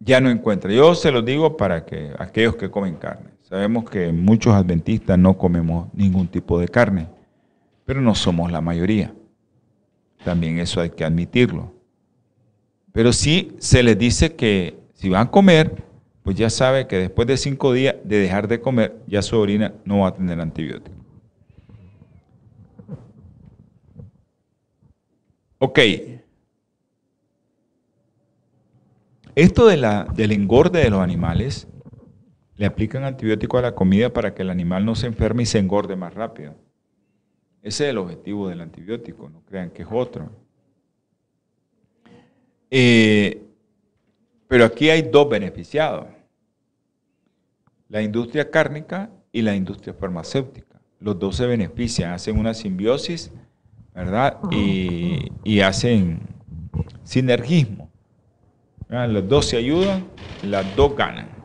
Ya 0.00 0.20
no 0.20 0.30
encuentra. 0.30 0.72
Yo 0.72 0.94
se 0.94 1.10
lo 1.10 1.22
digo 1.22 1.56
para 1.56 1.84
que 1.84 2.12
aquellos 2.18 2.56
que 2.56 2.70
comen 2.70 2.96
carne. 2.96 3.30
Sabemos 3.48 3.88
que 3.88 4.12
muchos 4.12 4.54
adventistas 4.54 5.18
no 5.18 5.38
comemos 5.38 5.88
ningún 5.94 6.28
tipo 6.28 6.60
de 6.60 6.68
carne 6.68 7.08
pero 7.88 8.02
no 8.02 8.14
somos 8.14 8.52
la 8.52 8.60
mayoría. 8.60 9.14
También 10.22 10.58
eso 10.58 10.78
hay 10.82 10.90
que 10.90 11.06
admitirlo. 11.06 11.72
Pero 12.92 13.14
sí 13.14 13.56
se 13.60 13.82
les 13.82 13.98
dice 13.98 14.36
que 14.36 14.78
si 14.92 15.08
van 15.08 15.28
a 15.28 15.30
comer, 15.30 15.84
pues 16.22 16.36
ya 16.36 16.50
sabe 16.50 16.86
que 16.86 16.98
después 16.98 17.26
de 17.26 17.38
cinco 17.38 17.72
días 17.72 17.96
de 18.04 18.18
dejar 18.18 18.46
de 18.46 18.60
comer, 18.60 18.94
ya 19.06 19.22
su 19.22 19.38
orina 19.38 19.72
no 19.86 20.00
va 20.00 20.08
a 20.08 20.14
tener 20.14 20.38
antibiótico. 20.38 20.98
Ok. 25.56 25.78
Esto 29.34 29.66
de 29.66 29.78
la, 29.78 30.04
del 30.14 30.32
engorde 30.32 30.80
de 30.80 30.90
los 30.90 31.00
animales, 31.00 31.66
le 32.58 32.66
aplican 32.66 33.04
antibiótico 33.04 33.56
a 33.56 33.62
la 33.62 33.74
comida 33.74 34.12
para 34.12 34.34
que 34.34 34.42
el 34.42 34.50
animal 34.50 34.84
no 34.84 34.96
se 34.96 35.06
enferme 35.06 35.44
y 35.44 35.46
se 35.46 35.60
engorde 35.60 35.94
más 35.94 36.12
rápido. 36.12 36.56
Ese 37.62 37.84
es 37.84 37.90
el 37.90 37.98
objetivo 37.98 38.48
del 38.48 38.60
antibiótico, 38.60 39.30
no 39.30 39.42
crean 39.42 39.70
que 39.70 39.82
es 39.82 39.88
otro. 39.90 40.28
Eh, 42.68 43.44
pero 44.48 44.64
aquí 44.64 44.90
hay 44.90 45.02
dos 45.02 45.28
beneficiados, 45.28 46.06
la 47.88 48.02
industria 48.02 48.50
cárnica 48.50 49.08
y 49.30 49.42
la 49.42 49.54
industria 49.54 49.94
farmacéutica. 49.94 50.80
Los 50.98 51.16
dos 51.16 51.36
se 51.36 51.46
benefician, 51.46 52.12
hacen 52.12 52.36
una 52.36 52.54
simbiosis, 52.54 53.30
¿verdad? 53.94 54.36
Y, 54.50 55.60
hacen 55.60 56.20
sinergismo. 57.04 57.88
Los 58.88 59.28
dos 59.28 59.46
se 59.46 59.58
ayudan, 59.58 60.08
las 60.42 60.74
dos 60.74 60.96
ganan. 60.96 61.37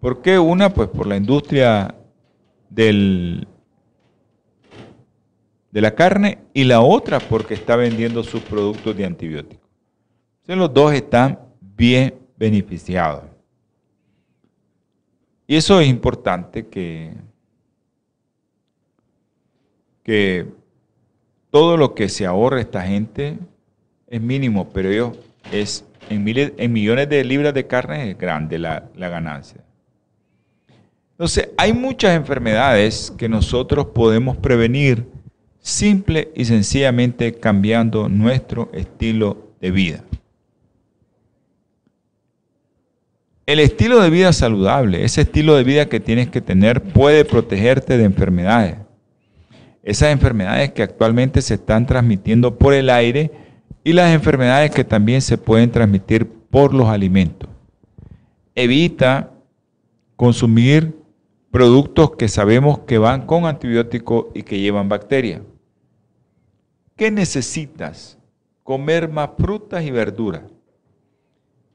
¿Por 0.00 0.22
qué 0.22 0.38
una? 0.38 0.72
Pues 0.72 0.88
por 0.88 1.06
la 1.06 1.16
industria 1.16 1.94
de 2.70 3.46
la 5.72 5.94
carne 5.94 6.38
y 6.54 6.64
la 6.64 6.80
otra 6.80 7.18
porque 7.18 7.54
está 7.54 7.76
vendiendo 7.76 8.22
sus 8.22 8.42
productos 8.42 8.96
de 8.96 9.04
antibióticos. 9.04 9.68
Entonces 10.42 10.56
los 10.56 10.72
dos 10.72 10.92
están 10.92 11.38
bien 11.60 12.14
beneficiados. 12.36 13.24
Y 15.46 15.56
eso 15.56 15.80
es 15.80 15.88
importante 15.88 16.66
que, 16.66 17.14
que 20.04 20.46
todo 21.50 21.76
lo 21.76 21.94
que 21.94 22.08
se 22.08 22.26
ahorra 22.26 22.60
esta 22.60 22.82
gente 22.82 23.38
es 24.06 24.20
mínimo, 24.20 24.68
pero 24.70 24.90
ellos 24.90 25.18
es 25.50 25.84
en, 26.10 26.22
miles, 26.22 26.52
en 26.56 26.72
millones 26.72 27.08
de 27.08 27.24
libras 27.24 27.54
de 27.54 27.66
carne 27.66 28.10
es 28.10 28.18
grande 28.18 28.58
la 28.58 28.90
ganancia. 28.94 29.62
Entonces, 31.18 31.48
hay 31.56 31.72
muchas 31.72 32.14
enfermedades 32.14 33.12
que 33.18 33.28
nosotros 33.28 33.86
podemos 33.86 34.36
prevenir 34.36 35.04
simple 35.58 36.30
y 36.36 36.44
sencillamente 36.44 37.34
cambiando 37.34 38.08
nuestro 38.08 38.70
estilo 38.72 39.48
de 39.60 39.72
vida. 39.72 40.04
El 43.46 43.58
estilo 43.58 44.00
de 44.00 44.10
vida 44.10 44.32
saludable, 44.32 45.04
ese 45.04 45.22
estilo 45.22 45.56
de 45.56 45.64
vida 45.64 45.88
que 45.88 45.98
tienes 45.98 46.28
que 46.28 46.40
tener 46.40 46.84
puede 46.84 47.24
protegerte 47.24 47.98
de 47.98 48.04
enfermedades. 48.04 48.76
Esas 49.82 50.12
enfermedades 50.12 50.70
que 50.70 50.84
actualmente 50.84 51.42
se 51.42 51.54
están 51.54 51.84
transmitiendo 51.84 52.56
por 52.56 52.74
el 52.74 52.90
aire 52.90 53.32
y 53.82 53.92
las 53.92 54.14
enfermedades 54.14 54.70
que 54.70 54.84
también 54.84 55.20
se 55.20 55.36
pueden 55.36 55.72
transmitir 55.72 56.28
por 56.28 56.72
los 56.74 56.86
alimentos. 56.86 57.50
Evita 58.54 59.32
consumir 60.14 60.97
productos 61.50 62.16
que 62.16 62.28
sabemos 62.28 62.80
que 62.80 62.98
van 62.98 63.26
con 63.26 63.46
antibióticos 63.46 64.26
y 64.34 64.42
que 64.42 64.60
llevan 64.60 64.88
bacterias. 64.88 65.42
¿Qué 66.96 67.10
necesitas? 67.10 68.18
Comer 68.62 69.08
más 69.08 69.30
frutas 69.38 69.84
y 69.84 69.90
verduras. 69.90 70.42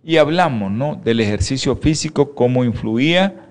Y 0.04 0.18
hablamos 0.18 0.72
¿no? 0.72 0.96
del 0.96 1.22
ejercicio 1.22 1.76
físico, 1.76 2.36
cómo 2.36 2.64
influía 2.64 3.50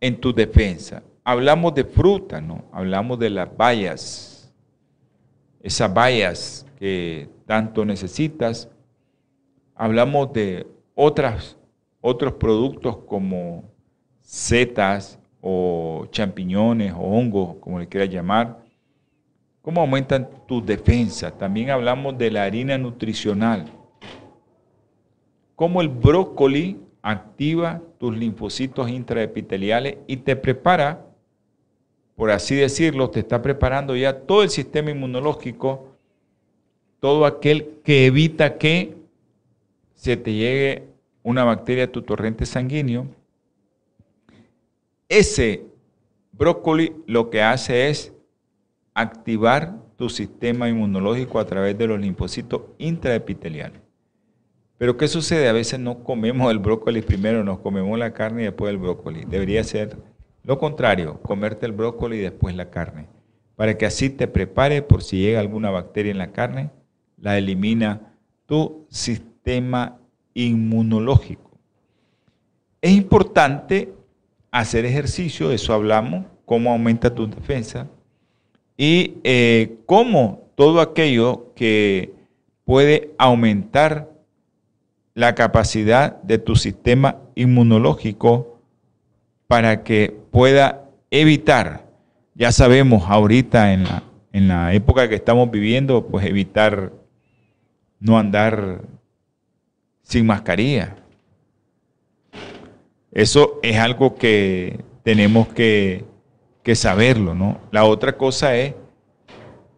en 0.00 0.20
tu 0.20 0.32
defensa. 0.32 1.02
Hablamos 1.24 1.74
de 1.74 1.84
fruta, 1.84 2.40
¿no? 2.40 2.66
Hablamos 2.70 3.18
de 3.18 3.30
las 3.30 3.56
bayas. 3.56 4.52
Esas 5.60 5.92
bayas 5.92 6.66
que 6.78 7.30
tanto 7.46 7.86
necesitas. 7.86 8.68
Hablamos 9.74 10.32
de 10.34 10.66
otras, 10.94 11.56
otros 12.02 12.34
productos 12.34 12.98
como 13.08 13.64
setas 14.20 15.18
o 15.46 16.06
champiñones 16.10 16.92
o 16.92 17.00
hongos, 17.00 17.56
como 17.60 17.78
le 17.78 17.86
quieras 17.86 18.08
llamar 18.08 18.64
¿Cómo 19.64 19.80
aumentan 19.80 20.28
tu 20.46 20.62
defensa? 20.62 21.30
También 21.30 21.70
hablamos 21.70 22.18
de 22.18 22.30
la 22.30 22.44
harina 22.44 22.76
nutricional. 22.76 23.64
Cómo 25.56 25.80
el 25.80 25.88
brócoli 25.88 26.78
activa 27.00 27.80
tus 27.98 28.14
linfocitos 28.14 28.90
intraepiteliales 28.90 29.96
y 30.06 30.18
te 30.18 30.36
prepara, 30.36 31.06
por 32.14 32.30
así 32.30 32.54
decirlo, 32.54 33.08
te 33.08 33.20
está 33.20 33.40
preparando 33.40 33.96
ya 33.96 34.20
todo 34.20 34.42
el 34.42 34.50
sistema 34.50 34.90
inmunológico, 34.90 35.96
todo 37.00 37.24
aquel 37.24 37.78
que 37.82 38.04
evita 38.04 38.58
que 38.58 38.94
se 39.94 40.18
te 40.18 40.34
llegue 40.34 40.82
una 41.22 41.42
bacteria 41.42 41.84
a 41.84 41.90
tu 41.90 42.02
torrente 42.02 42.44
sanguíneo. 42.44 43.06
Ese 45.08 45.66
brócoli 46.32 46.92
lo 47.06 47.30
que 47.30 47.42
hace 47.42 47.88
es 47.88 48.12
activar 48.94 49.76
tu 49.96 50.08
sistema 50.08 50.68
inmunológico 50.68 51.38
a 51.38 51.46
través 51.46 51.76
de 51.78 51.86
los 51.86 52.00
linfocitos 52.00 52.62
intraepiteliales. 52.78 53.80
Pero 54.78 54.96
¿qué 54.96 55.06
sucede? 55.08 55.48
A 55.48 55.52
veces 55.52 55.78
no 55.78 56.02
comemos 56.02 56.50
el 56.50 56.58
brócoli 56.58 57.00
primero, 57.00 57.44
nos 57.44 57.60
comemos 57.60 57.98
la 57.98 58.12
carne 58.12 58.42
y 58.42 58.44
después 58.46 58.70
el 58.70 58.78
brócoli. 58.78 59.24
Debería 59.24 59.62
ser 59.62 59.96
lo 60.44 60.58
contrario, 60.58 61.20
comerte 61.22 61.64
el 61.64 61.72
brócoli 61.72 62.18
y 62.18 62.20
después 62.20 62.54
la 62.54 62.68
carne, 62.70 63.06
para 63.56 63.78
que 63.78 63.86
así 63.86 64.10
te 64.10 64.28
prepare 64.28 64.82
por 64.82 65.02
si 65.02 65.18
llega 65.18 65.40
alguna 65.40 65.70
bacteria 65.70 66.12
en 66.12 66.18
la 66.18 66.32
carne, 66.32 66.70
la 67.16 67.38
elimina 67.38 68.14
tu 68.44 68.84
sistema 68.90 69.98
inmunológico. 70.34 71.50
Es 72.82 72.92
importante 72.92 73.94
hacer 74.54 74.84
ejercicio, 74.84 75.50
eso 75.50 75.74
hablamos, 75.74 76.26
cómo 76.46 76.70
aumenta 76.70 77.12
tu 77.12 77.28
defensa, 77.28 77.88
y 78.76 79.14
eh, 79.24 79.78
cómo 79.84 80.48
todo 80.54 80.80
aquello 80.80 81.52
que 81.56 82.14
puede 82.64 83.10
aumentar 83.18 84.08
la 85.14 85.34
capacidad 85.34 86.22
de 86.22 86.38
tu 86.38 86.54
sistema 86.54 87.16
inmunológico 87.34 88.60
para 89.48 89.82
que 89.82 90.16
pueda 90.30 90.84
evitar, 91.10 91.86
ya 92.36 92.52
sabemos 92.52 93.04
ahorita 93.08 93.72
en 93.72 93.82
la, 93.82 94.04
en 94.32 94.46
la 94.46 94.72
época 94.72 95.08
que 95.08 95.16
estamos 95.16 95.50
viviendo, 95.50 96.06
pues 96.06 96.26
evitar 96.26 96.92
no 97.98 98.16
andar 98.16 98.82
sin 100.02 100.26
mascarilla. 100.26 100.94
Eso 103.14 103.58
es 103.62 103.78
algo 103.78 104.16
que 104.16 104.80
tenemos 105.02 105.48
que 105.48 106.04
saberlo, 106.74 107.34
¿no? 107.34 107.58
La 107.70 107.84
otra 107.84 108.18
cosa 108.18 108.54
es, 108.56 108.74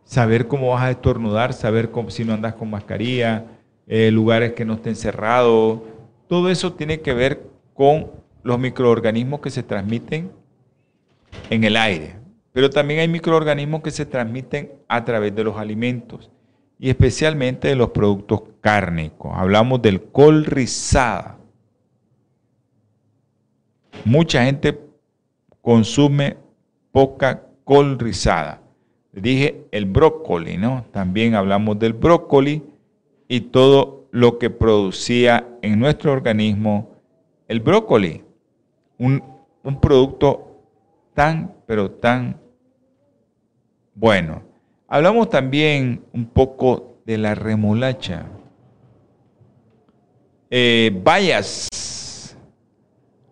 saber 0.07 0.47
cómo 0.47 0.71
vas 0.71 0.85
a 0.85 0.91
estornudar, 0.91 1.53
saber 1.53 1.91
si 2.09 2.25
no 2.25 2.33
andas 2.33 2.55
con 2.55 2.71
mascarilla, 2.71 3.45
eh, 3.87 4.11
lugares 4.11 4.53
que 4.53 4.65
no 4.65 4.75
estén 4.75 4.97
cerrados. 4.97 5.81
Todo 6.29 6.49
eso 6.49 6.73
tiene 6.73 7.01
que 7.01 7.13
ver 7.13 7.43
con 7.75 8.11
los 8.43 8.59
microorganismos 8.59 9.41
que 9.41 9.51
se 9.51 9.63
transmiten 9.63 10.31
en 11.51 11.65
el 11.65 11.77
aire. 11.77 12.15
Pero 12.53 12.71
también 12.71 13.01
hay 13.01 13.09
microorganismos 13.09 13.83
que 13.83 13.91
se 13.91 14.07
transmiten 14.07 14.73
a 14.89 15.05
través 15.05 15.35
de 15.35 15.45
los 15.45 15.59
alimentos 15.59 16.31
y 16.79 16.89
especialmente 16.89 17.69
de 17.69 17.77
los 17.77 17.91
productos 17.91 18.43
cárnicos. 18.61 19.33
Hablamos 19.35 19.83
del 19.83 20.03
col 20.03 20.47
rizada. 20.47 21.37
Mucha 24.05 24.45
gente 24.45 24.79
consume 25.61 26.37
poca 26.93 27.43
col 27.65 27.99
rizada. 27.99 28.61
Dije 29.13 29.65
el 29.73 29.87
brócoli, 29.87 30.57
¿no? 30.57 30.85
También 30.93 31.35
hablamos 31.35 31.79
del 31.79 31.93
brócoli 31.93 32.63
y 33.29 33.41
todo 33.41 34.09
lo 34.13 34.39
que 34.39 34.51
producía 34.51 35.47
en 35.63 35.79
nuestro 35.79 36.13
organismo 36.13 36.91
el 37.49 37.61
brócoli. 37.61 38.23
Un, 38.99 39.23
producto 39.81 40.63
tan, 41.13 41.53
pero 41.67 41.91
tan 41.91 42.41
bueno. 43.95 44.43
Hablamos 44.89 45.29
también 45.29 46.05
un 46.13 46.27
poco 46.27 46.99
de 47.05 47.19
la 47.19 47.35
remolacha. 47.35 48.27
Eh. 50.51 50.91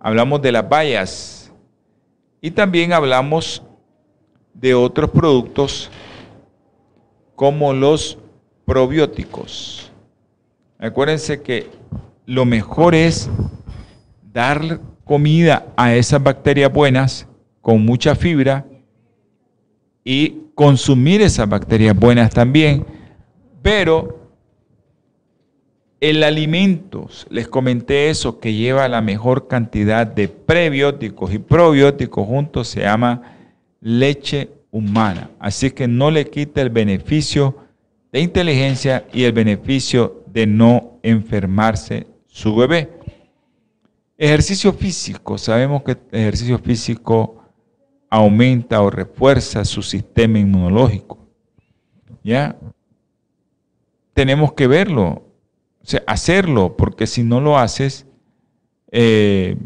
Hablamos 0.04 0.42
de 0.42 0.52
las 0.52 0.68
bayas. 0.68 1.50
Y 2.42 2.50
también 2.50 2.92
hablamos 2.92 3.62
de 4.52 4.74
otros 4.74 5.08
productos 5.08 5.90
como 7.34 7.72
los 7.72 8.18
probióticos. 8.66 9.90
Acuérdense 10.78 11.40
que 11.40 11.70
lo 12.26 12.44
mejor 12.44 12.94
es 12.94 13.30
dar 14.30 14.78
comida 15.06 15.68
a 15.74 15.94
esas 15.94 16.22
bacterias 16.22 16.70
buenas 16.70 17.26
con 17.62 17.82
mucha 17.82 18.14
fibra 18.14 18.66
y 20.04 20.36
consumir 20.54 21.22
esas 21.22 21.48
bacterias 21.48 21.96
buenas 21.98 22.28
también, 22.30 22.84
pero 23.62 24.23
el 26.00 26.22
alimento, 26.22 27.08
les 27.30 27.48
comenté 27.48 28.10
eso, 28.10 28.38
que 28.38 28.52
lleva 28.52 28.88
la 28.88 29.00
mejor 29.00 29.48
cantidad 29.48 30.06
de 30.06 30.28
prebióticos 30.28 31.32
y 31.32 31.38
probióticos 31.38 32.26
juntos, 32.26 32.68
se 32.68 32.80
llama 32.80 33.22
leche 33.80 34.50
humana. 34.70 35.30
Así 35.38 35.70
que 35.70 35.88
no 35.88 36.10
le 36.10 36.28
quita 36.28 36.60
el 36.60 36.70
beneficio 36.70 37.56
de 38.12 38.20
inteligencia 38.20 39.06
y 39.12 39.24
el 39.24 39.32
beneficio 39.32 40.24
de 40.26 40.46
no 40.46 40.98
enfermarse 41.02 42.06
su 42.26 42.54
bebé. 42.56 42.90
Ejercicio 44.16 44.72
físico. 44.72 45.38
Sabemos 45.38 45.82
que 45.82 45.92
el 45.92 46.20
ejercicio 46.20 46.58
físico 46.58 47.42
aumenta 48.10 48.80
o 48.82 48.90
refuerza 48.90 49.64
su 49.64 49.82
sistema 49.82 50.38
inmunológico. 50.38 51.18
¿Ya? 52.22 52.56
Tenemos 54.12 54.52
que 54.52 54.66
verlo, 54.66 55.24
o 55.84 55.86
sea, 55.86 56.02
hacerlo, 56.06 56.78
porque 56.78 57.06
si 57.06 57.22
no 57.22 57.42
lo 57.42 57.58
haces, 57.58 58.06
eh, 58.90 59.58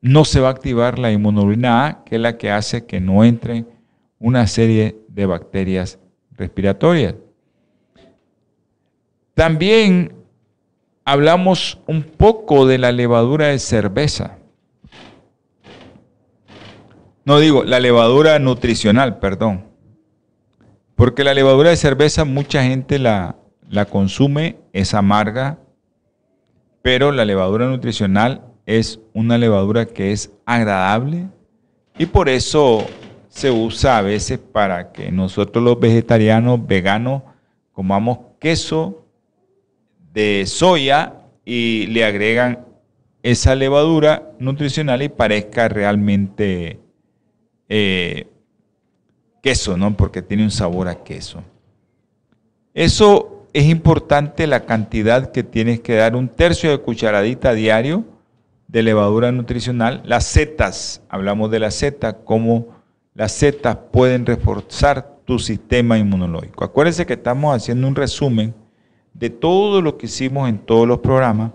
no 0.00 0.24
se 0.24 0.38
va 0.38 0.46
a 0.46 0.52
activar 0.52 0.96
la 1.00 1.10
inmunoglobulina 1.10 1.86
A, 1.86 2.04
que 2.04 2.16
es 2.16 2.20
la 2.20 2.38
que 2.38 2.52
hace 2.52 2.86
que 2.86 3.00
no 3.00 3.24
entre 3.24 3.64
una 4.20 4.46
serie 4.46 4.96
de 5.08 5.26
bacterias 5.26 5.98
respiratorias. 6.36 7.16
También 9.34 10.14
hablamos 11.04 11.80
un 11.88 12.04
poco 12.04 12.64
de 12.64 12.78
la 12.78 12.92
levadura 12.92 13.48
de 13.48 13.58
cerveza. 13.58 14.38
No 17.24 17.40
digo, 17.40 17.64
la 17.64 17.80
levadura 17.80 18.38
nutricional, 18.38 19.18
perdón. 19.18 19.64
Porque 20.94 21.24
la 21.24 21.34
levadura 21.34 21.70
de 21.70 21.76
cerveza 21.76 22.24
mucha 22.24 22.62
gente 22.62 23.00
la, 23.00 23.36
la 23.72 23.86
consume, 23.86 24.58
es 24.74 24.92
amarga, 24.92 25.58
pero 26.82 27.10
la 27.10 27.24
levadura 27.24 27.66
nutricional 27.66 28.42
es 28.66 29.00
una 29.14 29.38
levadura 29.38 29.86
que 29.86 30.12
es 30.12 30.30
agradable 30.44 31.26
y 31.96 32.04
por 32.04 32.28
eso 32.28 32.86
se 33.30 33.50
usa 33.50 33.96
a 33.96 34.02
veces 34.02 34.38
para 34.38 34.92
que 34.92 35.10
nosotros 35.10 35.64
los 35.64 35.80
vegetarianos, 35.80 36.66
veganos, 36.66 37.22
comamos 37.72 38.18
queso 38.38 39.06
de 40.12 40.44
soya 40.46 41.14
y 41.46 41.86
le 41.86 42.04
agregan 42.04 42.66
esa 43.22 43.54
levadura 43.54 44.32
nutricional 44.38 45.00
y 45.00 45.08
parezca 45.08 45.68
realmente 45.68 46.78
eh, 47.70 48.26
queso, 49.42 49.78
¿no? 49.78 49.96
Porque 49.96 50.20
tiene 50.20 50.44
un 50.44 50.50
sabor 50.50 50.88
a 50.88 51.02
queso. 51.02 51.42
Eso 52.74 53.31
es 53.52 53.66
importante 53.66 54.46
la 54.46 54.64
cantidad 54.64 55.30
que 55.30 55.42
tienes 55.42 55.80
que 55.80 55.96
dar, 55.96 56.16
un 56.16 56.28
tercio 56.28 56.70
de 56.70 56.78
cucharadita 56.78 57.52
diario 57.52 58.04
de 58.68 58.82
levadura 58.82 59.30
nutricional. 59.30 60.02
Las 60.04 60.24
setas, 60.24 61.02
hablamos 61.08 61.50
de 61.50 61.58
las 61.58 61.74
setas, 61.74 62.16
cómo 62.24 62.68
las 63.14 63.32
setas 63.32 63.76
pueden 63.92 64.24
reforzar 64.24 65.18
tu 65.24 65.38
sistema 65.38 65.98
inmunológico. 65.98 66.64
Acuérdense 66.64 67.04
que 67.04 67.12
estamos 67.12 67.54
haciendo 67.54 67.86
un 67.86 67.94
resumen 67.94 68.54
de 69.12 69.28
todo 69.28 69.82
lo 69.82 69.98
que 69.98 70.06
hicimos 70.06 70.48
en 70.48 70.58
todos 70.58 70.88
los 70.88 71.00
programas. 71.00 71.52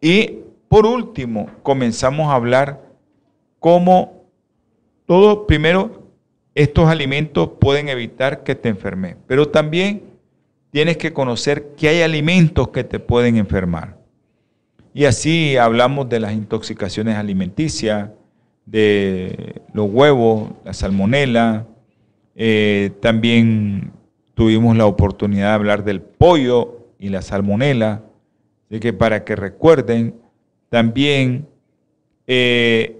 Y 0.00 0.38
por 0.68 0.86
último, 0.86 1.50
comenzamos 1.64 2.28
a 2.28 2.34
hablar 2.34 2.80
cómo 3.58 4.24
todo, 5.06 5.46
primero, 5.46 6.07
estos 6.58 6.88
alimentos 6.88 7.50
pueden 7.60 7.88
evitar 7.88 8.42
que 8.42 8.56
te 8.56 8.68
enfermes, 8.68 9.14
pero 9.28 9.48
también 9.48 10.02
tienes 10.72 10.96
que 10.96 11.12
conocer 11.12 11.68
que 11.76 11.88
hay 11.88 12.02
alimentos 12.02 12.70
que 12.70 12.82
te 12.82 12.98
pueden 12.98 13.36
enfermar. 13.36 13.96
Y 14.92 15.04
así 15.04 15.56
hablamos 15.56 16.08
de 16.08 16.18
las 16.18 16.32
intoxicaciones 16.32 17.14
alimenticias, 17.14 18.10
de 18.66 19.62
los 19.72 19.88
huevos, 19.88 20.50
la 20.64 20.72
salmonela, 20.72 21.64
eh, 22.34 22.90
también 23.00 23.92
tuvimos 24.34 24.76
la 24.76 24.86
oportunidad 24.86 25.50
de 25.50 25.54
hablar 25.54 25.84
del 25.84 26.00
pollo 26.00 26.88
y 26.98 27.10
la 27.10 27.22
salmonela, 27.22 28.02
así 28.68 28.80
que 28.80 28.92
para 28.92 29.22
que 29.22 29.36
recuerden, 29.36 30.16
también 30.70 31.46
eh, 32.26 32.98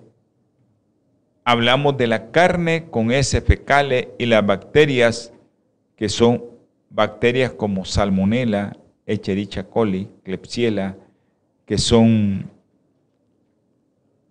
hablamos 1.49 1.97
de 1.97 2.07
la 2.07 2.31
carne 2.31 2.91
con 2.91 3.11
S 3.11 3.41
fecales 3.41 4.09
y 4.19 4.27
las 4.27 4.45
bacterias 4.45 5.33
que 5.97 6.11
son 6.11 6.45
bacterias 6.91 7.53
como 7.53 7.87
salmonella, 7.87 8.77
Echerichia 9.07 9.65
coli, 9.65 10.11
Klebsiella, 10.25 10.99
que 11.65 11.79
son 11.79 12.51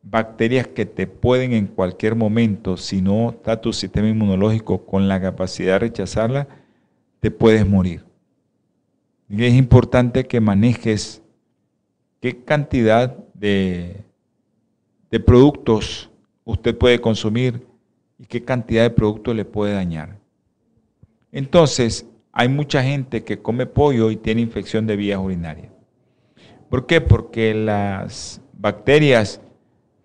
bacterias 0.04 0.68
que 0.68 0.86
te 0.86 1.08
pueden 1.08 1.54
en 1.54 1.66
cualquier 1.66 2.14
momento, 2.14 2.78
si 2.78 3.02
no 3.02 3.32
está 3.32 3.60
tu 3.62 3.74
sistema 3.74 4.08
inmunológico 4.08 4.86
con 4.86 5.08
la 5.08 5.20
capacidad 5.20 5.74
de 5.74 5.80
rechazarla, 5.80 6.48
te 7.20 7.32
puedes 7.32 7.68
morir. 7.68 8.06
Y 9.28 9.44
es 9.44 9.56
importante 9.56 10.28
que 10.28 10.40
manejes 10.40 11.24
qué 12.22 12.44
cantidad 12.44 13.18
de, 13.34 14.04
de 15.10 15.20
productos 15.20 16.12
usted 16.48 16.78
puede 16.78 17.00
consumir 17.00 17.68
y 18.18 18.26
qué 18.26 18.44
cantidad 18.44 18.84
de 18.84 18.90
productos 18.90 19.36
le 19.36 19.46
puede 19.46 19.74
dañar. 19.74 20.18
Entonces, 21.32 22.08
hay 22.32 22.48
mucha 22.48 22.82
gente 22.82 23.24
que 23.24 23.40
come 23.40 23.66
pollo 23.66 24.10
y 24.10 24.16
tiene 24.16 24.42
infección 24.42 24.88
de 24.88 24.96
vías 24.96 25.20
urinarias. 25.20 25.72
¿Por 26.70 26.86
qué? 26.86 27.02
Porque 27.02 27.54
las 27.54 28.42
bacterias 28.54 29.42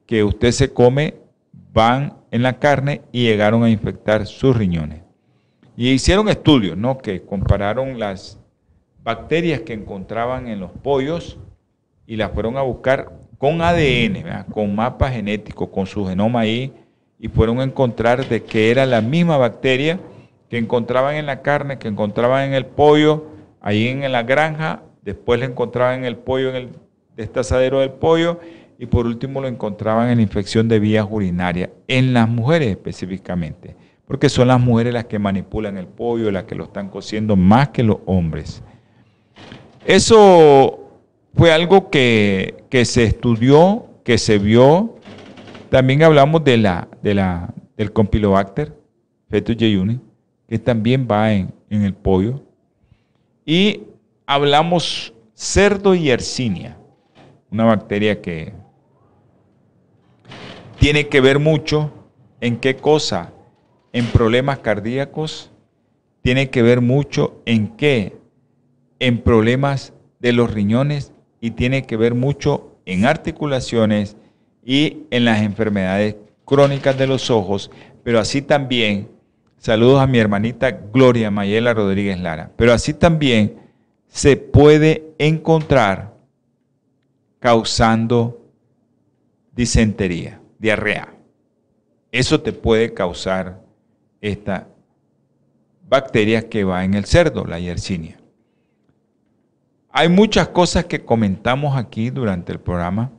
que 0.05 0.24
usted 0.24 0.51
se 0.51 0.72
come 0.72 1.14
van 1.72 2.16
en 2.32 2.43
la 2.43 2.59
carne 2.59 3.03
y 3.12 3.22
llegaron 3.22 3.62
a 3.62 3.70
infectar 3.70 4.26
sus 4.26 4.57
riñones. 4.57 5.01
Y 5.76 5.90
hicieron 5.90 6.28
estudios, 6.28 6.76
¿no? 6.76 6.99
Que 6.99 7.22
compararon 7.22 7.99
las 7.99 8.38
bacterias 9.05 9.61
que 9.61 9.74
encontraban 9.74 10.49
en 10.49 10.59
los 10.61 10.72
pollos 10.72 11.38
y 12.07 12.16
las 12.16 12.32
fueron 12.32 12.57
a 12.57 12.62
buscar 12.62 13.12
con 13.43 13.61
ADN, 13.61 14.45
con 14.53 14.72
mapa 14.72 15.11
genético, 15.11 15.68
con 15.68 15.84
su 15.84 16.07
genoma 16.07 16.38
ahí, 16.38 16.72
y 17.18 17.26
fueron 17.26 17.59
a 17.59 17.64
encontrar 17.64 18.28
de 18.28 18.45
que 18.45 18.70
era 18.70 18.86
la 18.86 19.01
misma 19.01 19.36
bacteria 19.36 19.99
que 20.49 20.59
encontraban 20.59 21.16
en 21.16 21.26
la 21.26 21.43
carne, 21.43 21.76
que 21.76 21.88
encontraban 21.88 22.45
en 22.45 22.55
el 22.55 22.66
pollo, 22.66 23.24
ahí 23.61 23.88
en 23.88 24.12
la 24.12 24.22
granja, 24.22 24.84
después 25.03 25.40
le 25.40 25.47
encontraban 25.47 25.99
en 25.99 26.05
el 26.05 26.18
pollo, 26.18 26.51
en 26.51 26.55
el 26.55 26.68
destazadero 27.16 27.80
del 27.80 27.90
pollo, 27.90 28.38
y 28.78 28.86
por 28.86 29.07
último 29.07 29.40
lo 29.40 29.49
encontraban 29.49 30.11
en 30.11 30.18
la 30.18 30.22
infección 30.22 30.68
de 30.68 30.78
vías 30.78 31.09
urinarias, 31.11 31.70
en 31.88 32.14
las 32.14 32.28
mujeres 32.28 32.68
específicamente 32.68 33.74
porque 34.07 34.28
son 34.28 34.49
las 34.49 34.61
mujeres 34.61 34.93
las 34.93 35.07
que 35.07 35.18
manipulan 35.18 35.78
el 35.78 35.86
pollo, 35.86 36.30
las 36.30 36.45
que 36.45 36.55
lo 36.55 36.64
están 36.64 36.90
cociendo 36.90 37.34
más 37.34 37.70
que 37.70 37.82
los 37.82 37.97
hombres. 38.05 38.62
Eso 39.86 40.81
fue 41.34 41.52
algo 41.52 41.90
que, 41.90 42.64
se 42.84 43.04
estudió, 43.04 43.86
que 44.04 44.18
se 44.18 44.38
vio. 44.38 44.96
También 45.70 46.02
hablamos 46.02 46.44
de 46.44 46.58
la, 46.58 46.88
de 47.02 47.14
la, 47.14 47.54
del 47.76 47.92
Compilobacter, 47.92 48.76
fetus 49.28 49.56
jejuni, 49.56 50.00
que 50.48 50.58
también 50.58 51.08
va 51.10 51.32
en, 51.32 51.52
en 51.70 51.82
el 51.82 51.94
pollo. 51.94 52.42
Y 53.46 53.82
hablamos 54.26 55.14
cerdo 55.34 55.94
y 55.94 56.04
Yersinia, 56.04 56.76
una 57.50 57.64
bacteria 57.64 58.20
que 58.20 58.52
tiene 60.78 61.08
que 61.08 61.20
ver 61.20 61.38
mucho 61.38 61.92
en 62.40 62.58
qué 62.58 62.76
cosa, 62.76 63.32
en 63.92 64.06
problemas 64.06 64.58
cardíacos, 64.58 65.50
tiene 66.22 66.50
que 66.50 66.62
ver 66.62 66.80
mucho 66.80 67.40
en 67.46 67.68
qué, 67.76 68.16
en 68.98 69.22
problemas 69.22 69.92
de 70.20 70.32
los 70.32 70.52
riñones 70.52 71.12
y 71.43 71.51
tiene 71.51 71.82
que 71.82 71.97
ver 71.97 72.14
mucho 72.14 72.78
en 72.86 73.05
articulaciones 73.05 74.16
y 74.64 75.03
en 75.11 75.24
las 75.24 75.43
enfermedades 75.43 76.14
crónicas 76.45 76.97
de 76.97 77.09
los 77.09 77.30
ojos, 77.30 77.70
pero 78.05 78.20
así 78.20 78.43
también, 78.43 79.09
saludos 79.59 80.01
a 80.01 80.07
mi 80.07 80.18
hermanita 80.18 80.70
Gloria 80.70 81.32
Mayela 81.32 81.74
Rodríguez 81.74 82.20
Lara, 82.20 82.53
pero 82.57 82.72
así 82.72 82.95
también 82.95 83.57
se 84.07 84.36
puede 84.36 85.03
encontrar 85.18 86.14
causando 87.40 88.40
disentería, 89.53 90.40
diarrea. 90.61 91.12
Eso 92.12 92.40
te 92.40 92.53
puede 92.53 92.95
causar 92.95 93.61
esta 94.20 94.68
bacteria 95.88 96.49
que 96.49 96.62
va 96.62 96.84
en 96.84 96.95
el 96.95 97.05
cerdo, 97.05 97.45
la 97.45 97.59
Yersinia. 97.59 98.21
Hay 99.95 100.09
muchas 100.09 100.49
cosas 100.49 100.86
que 100.86 101.05
comentamos 101.05 101.76
aquí 101.76 102.09
durante 102.09 102.51
el 102.51 102.59
programa, 102.59 103.12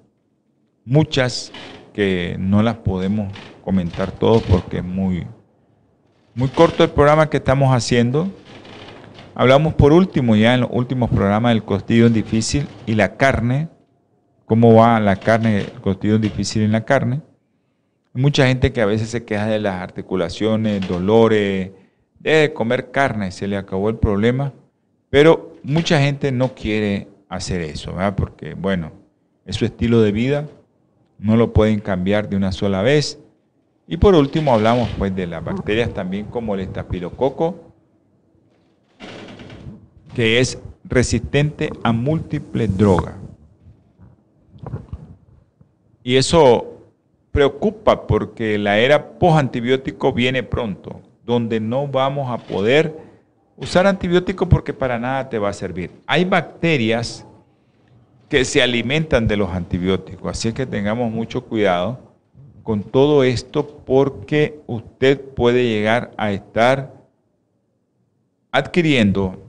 muchas 0.86 1.52
que 1.94 2.36
no 2.40 2.64
las 2.64 2.78
podemos 2.78 3.32
comentar 3.64 4.12
todos 4.12 4.42
porque 4.42 4.78
es 4.78 4.84
muy, 4.84 5.28
muy 6.34 6.48
corto 6.50 6.84
el 6.84 6.90
programa 6.90 7.30
que 7.30 7.38
estamos 7.38 7.72
haciendo. 7.72 8.28
Hablamos 9.36 9.76
por 9.76 9.94
último, 9.94 10.36
ya 10.36 10.56
en 10.56 10.62
los 10.62 10.70
últimos 10.74 11.12
programas, 11.12 11.54
del 11.54 11.64
costillo 11.64 12.10
difícil 12.10 12.68
y 12.88 12.96
la 12.96 13.18
carne, 13.18 13.70
cómo 14.46 14.74
va 14.74 15.00
la 15.00 15.18
carne, 15.18 15.60
el 15.60 15.72
costillo 15.74 16.18
difícil 16.18 16.64
en 16.64 16.72
la 16.72 16.86
carne. 16.86 17.22
Mucha 18.14 18.48
gente 18.48 18.74
que 18.74 18.82
a 18.82 18.88
veces 18.88 19.10
se 19.10 19.26
queja 19.26 19.46
de 19.46 19.60
las 19.60 19.80
articulaciones, 19.80 20.88
dolores, 20.88 21.70
de 22.18 22.52
comer 22.52 22.90
carne, 22.90 23.30
se 23.30 23.48
le 23.48 23.58
acabó 23.58 23.90
el 23.90 23.98
problema, 23.98 24.54
pero 25.14 25.53
mucha 25.61 26.01
gente 26.01 26.32
no 26.32 26.55
quiere 26.55 27.07
hacer 27.30 27.61
eso, 27.61 27.91
¿verdad? 27.91 28.16
porque 28.16 28.55
bueno, 28.55 28.91
es 29.45 29.57
su 29.57 29.64
estilo 29.64 30.01
de 30.01 30.11
vida, 30.11 30.47
no 31.20 31.38
lo 31.38 31.53
pueden 31.53 31.82
cambiar 31.82 32.28
de 32.30 32.36
una 32.36 32.51
sola 32.51 32.82
vez. 32.82 33.20
Y 33.88 33.97
por 33.97 34.16
último 34.16 34.51
hablamos 34.51 34.89
pues 34.97 35.16
de 35.16 35.28
las 35.28 35.43
bacterias 35.43 35.93
también 35.93 36.26
como 36.26 36.55
el 36.55 36.61
estafilococo, 36.61 37.74
que 40.16 40.39
es 40.39 40.57
resistente 40.84 41.70
a 41.84 41.91
múltiples 41.91 42.76
drogas. 42.76 43.14
Y 46.01 46.16
eso 46.16 46.88
preocupa 47.32 48.07
porque 48.07 48.57
la 48.57 48.80
era 48.80 49.20
post-antibiótico 49.20 50.11
viene 50.11 50.41
pronto, 50.41 51.01
donde 51.24 51.59
no 51.59 51.88
vamos 51.88 52.32
a 52.32 52.43
poder 52.43 53.12
usar 53.58 53.88
antibióticos 53.88 54.47
porque 54.47 54.74
para 54.74 54.99
nada 54.99 55.30
te 55.30 55.39
va 55.39 55.49
a 55.49 55.54
servir. 55.54 55.91
Hay 56.08 56.26
bacterias 56.26 57.26
que 58.30 58.45
se 58.45 58.62
alimentan 58.62 59.28
de 59.28 59.38
los 59.38 59.51
antibióticos, 59.51 60.32
así 60.32 60.54
que 60.54 60.66
tengamos 60.66 61.12
mucho 61.12 61.43
cuidado 61.43 61.99
con 62.64 62.82
todo 62.82 63.24
esto 63.24 63.68
porque 63.86 64.60
usted 64.68 65.20
puede 65.20 65.64
llegar 65.66 66.12
a 66.18 66.32
estar 66.32 66.93
adquiriendo 68.51 69.39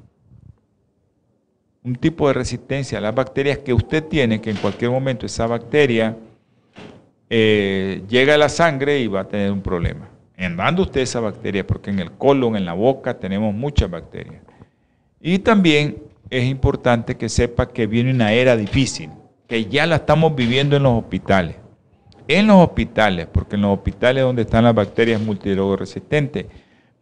un 1.85 1.97
tipo 1.97 2.27
de 2.29 2.35
resistencia 2.35 2.99
a 2.99 3.01
las 3.01 3.15
bacterias 3.15 3.59
que 3.59 3.73
usted 3.73 4.05
tiene, 4.05 4.41
que 4.41 4.51
en 4.51 4.57
cualquier 4.57 4.91
momento 4.91 5.27
esa 5.27 5.47
bacteria 5.47 6.17
eh, 7.29 8.03
llega 8.09 8.35
a 8.35 8.39
la 8.39 8.49
sangre 8.49 8.99
y 8.99 9.07
va 9.07 9.21
a 9.21 9.29
tener 9.29 9.53
un 9.53 9.61
problema. 9.61 10.09
Andando 10.37 10.83
usted 10.83 11.03
esa 11.03 11.21
bacteria, 11.21 11.67
porque 11.67 11.91
en 11.91 12.01
el 12.01 12.13
colon, 12.13 12.57
en 12.57 12.65
la 12.65 12.73
boca, 12.73 13.19
tenemos 13.19 13.55
muchas 13.55 13.91
bacterias. 13.91 14.43
Y 15.21 15.39
también 15.39 16.03
es 16.31 16.45
importante 16.45 17.17
que 17.17 17.29
sepa 17.29 17.69
que 17.69 17.87
viene 17.87 18.11
una 18.11 18.33
era 18.33 18.57
difícil, 18.57 19.11
que 19.47 19.67
ya 19.67 19.87
la 19.87 19.97
estamos 19.97 20.35
viviendo 20.35 20.77
en 20.77 20.83
los 20.83 21.03
hospitales. 21.03 21.57
En 22.27 22.47
los 22.47 22.57
hospitales, 22.57 23.29
porque 23.31 23.57
en 23.57 23.63
los 23.63 23.79
hospitales 23.79 24.25
donde 24.25 24.43
están 24.43 24.65
las 24.65 24.75
bacterias 24.75 25.21
multidrogoresistentes, 25.21 26.47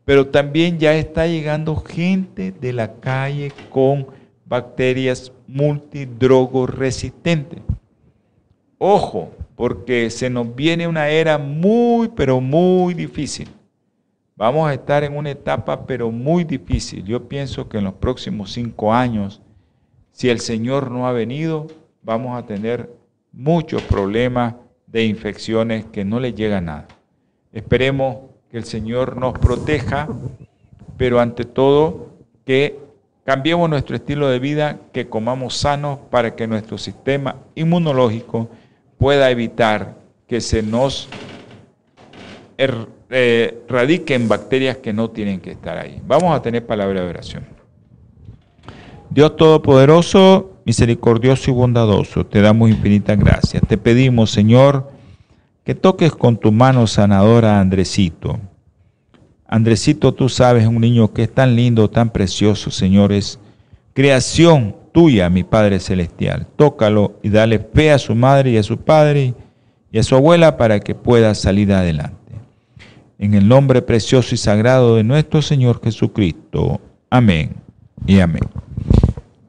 pero 0.05 0.27
también 0.27 0.79
ya 0.79 0.95
está 0.95 1.27
llegando 1.27 1.77
gente 1.77 2.53
de 2.53 2.73
la 2.73 2.95
calle 2.95 3.53
con 3.71 4.07
bacterias 4.45 5.33
multidrogoresistentes. 5.47 7.61
Ojo, 8.79 9.31
porque 9.57 10.11
se 10.11 10.31
nos 10.31 10.55
viene 10.55 10.87
una 10.87 11.09
era 11.09 11.39
muy, 11.39 12.09
pero 12.09 12.41
muy 12.41 12.95
difícil. 12.95 13.49
Vamos 14.37 14.69
a 14.69 14.75
estar 14.75 15.05
en 15.05 15.17
una 15.17 15.31
etapa, 15.31 15.87
pero 15.87 16.11
muy 16.11 16.45
difícil. 16.45 17.05
Yo 17.05 17.29
pienso 17.29 17.69
que 17.69 17.79
en 17.79 17.85
los 17.85 17.95
próximos 17.95 18.53
cinco 18.53 18.93
años, 18.93 19.43
si 20.11 20.31
el 20.31 20.41
Señor 20.41 20.91
no 20.91 21.07
ha 21.07 21.13
venido, 21.13 21.67
vamos 22.03 22.37
a 22.37 22.47
tener 22.47 22.91
muchos 23.33 23.83
problemas 23.83 24.55
de 24.87 25.05
infecciones 25.05 25.85
que 25.87 26.05
no 26.05 26.19
le 26.19 26.33
llega 26.33 26.61
nada. 26.61 26.89
Esperemos 27.53 28.17
que 28.51 28.59
el 28.59 28.65
Señor 28.65 29.17
nos 29.17 29.39
proteja, 29.39 30.09
pero 30.97 31.21
ante 31.21 31.45
todo 31.45 32.09
que 32.45 32.79
Cambiemos 33.25 33.71
nuestro 33.71 33.95
estilo 33.95 34.29
de 34.29 34.41
vida, 34.41 34.81
que 34.93 35.09
comamos 35.09 35.57
sano 35.57 36.01
para 36.11 36.35
que 36.35 36.49
nuestro 36.49 36.77
sistema 36.77 37.37
inmunológico 37.55 38.49
pueda 39.03 39.33
evitar 39.33 39.97
que 40.29 40.41
se 40.41 40.63
nos 40.63 41.09
er, 42.57 42.87
eh, 43.11 43.65
radiquen 43.69 44.29
bacterias 44.29 44.77
que 44.77 44.93
no 44.93 45.11
tienen 45.11 45.41
que 45.41 45.51
estar 45.51 45.77
ahí. 45.77 46.01
Vamos 46.07 46.33
a 46.33 46.41
tener 46.41 46.65
palabra 46.65 47.01
de 47.01 47.09
oración. 47.09 47.45
Dios 49.11 49.37
Todopoderoso, 49.37 50.53
misericordioso 50.65 51.51
y 51.51 51.55
bondadoso, 51.55 52.25
te 52.25 52.41
damos 52.41 52.71
infinitas 52.71 53.19
gracias. 53.19 53.65
Te 53.67 53.77
pedimos, 53.77 54.31
Señor, 54.31 54.93
que 55.65 55.75
toques 55.75 56.13
con 56.13 56.37
tu 56.37 56.53
mano 56.53 56.87
sanadora 56.87 57.57
a 57.57 57.61
Andresito 57.61 58.39
Andresito, 59.49 60.15
tú 60.15 60.29
sabes, 60.29 60.65
un 60.69 60.81
niño 60.81 61.13
que 61.13 61.25
es 61.25 61.35
tan 61.35 61.57
lindo, 61.57 61.91
tan 61.91 62.11
precioso, 62.11 62.71
Señor, 62.71 63.13
es 63.13 63.41
creación 63.95 64.77
tuya, 64.93 65.29
mi 65.31 65.43
Padre 65.43 65.81
Celestial. 65.81 66.47
Tócalo 66.57 67.19
y 67.23 67.31
dale 67.31 67.59
fe 67.59 67.91
a 67.91 67.99
su 67.99 68.15
madre 68.15 68.51
y 68.51 68.57
a 68.59 68.63
su 68.63 68.79
padre 68.79 69.35
y 69.91 69.99
a 69.99 70.03
su 70.03 70.15
abuela 70.15 70.57
para 70.57 70.81
que 70.81 70.95
pueda 70.95 71.35
salir 71.35 71.73
adelante. 71.73 72.17
En 73.19 73.35
el 73.35 73.49
nombre 73.49 73.83
precioso 73.83 74.35
y 74.35 74.39
sagrado 74.39 74.97
de 74.97 75.05
nuestro 75.05 75.43
Señor 75.43 75.81
Jesucristo. 75.83 76.81
Amén 77.11 77.55
y 78.07 78.21
amén. 78.21 78.43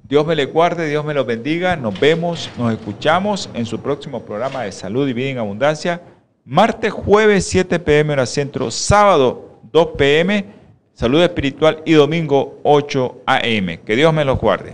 Dios 0.07 0.27
me 0.27 0.35
le 0.35 0.45
guarde, 0.45 0.87
Dios 0.87 1.03
me 1.03 1.13
lo 1.13 1.25
bendiga. 1.25 1.75
Nos 1.75 1.99
vemos, 1.99 2.49
nos 2.57 2.71
escuchamos 2.71 3.49
en 3.53 3.65
su 3.65 3.79
próximo 3.79 4.21
programa 4.21 4.63
de 4.63 4.71
Salud 4.71 5.07
y 5.07 5.13
Vida 5.13 5.29
en 5.29 5.37
Abundancia. 5.39 6.01
Martes, 6.45 6.91
jueves, 6.91 7.47
7 7.47 7.79
pm 7.79 8.13
hora 8.13 8.25
centro, 8.25 8.69
sábado 8.69 9.59
2 9.71 9.87
pm, 9.97 10.45
salud 10.93 11.23
espiritual 11.23 11.81
y 11.85 11.93
domingo 11.93 12.59
8 12.63 13.21
am. 13.25 13.77
Que 13.85 13.95
Dios 13.95 14.13
me 14.13 14.25
los 14.25 14.39
guarde. 14.39 14.73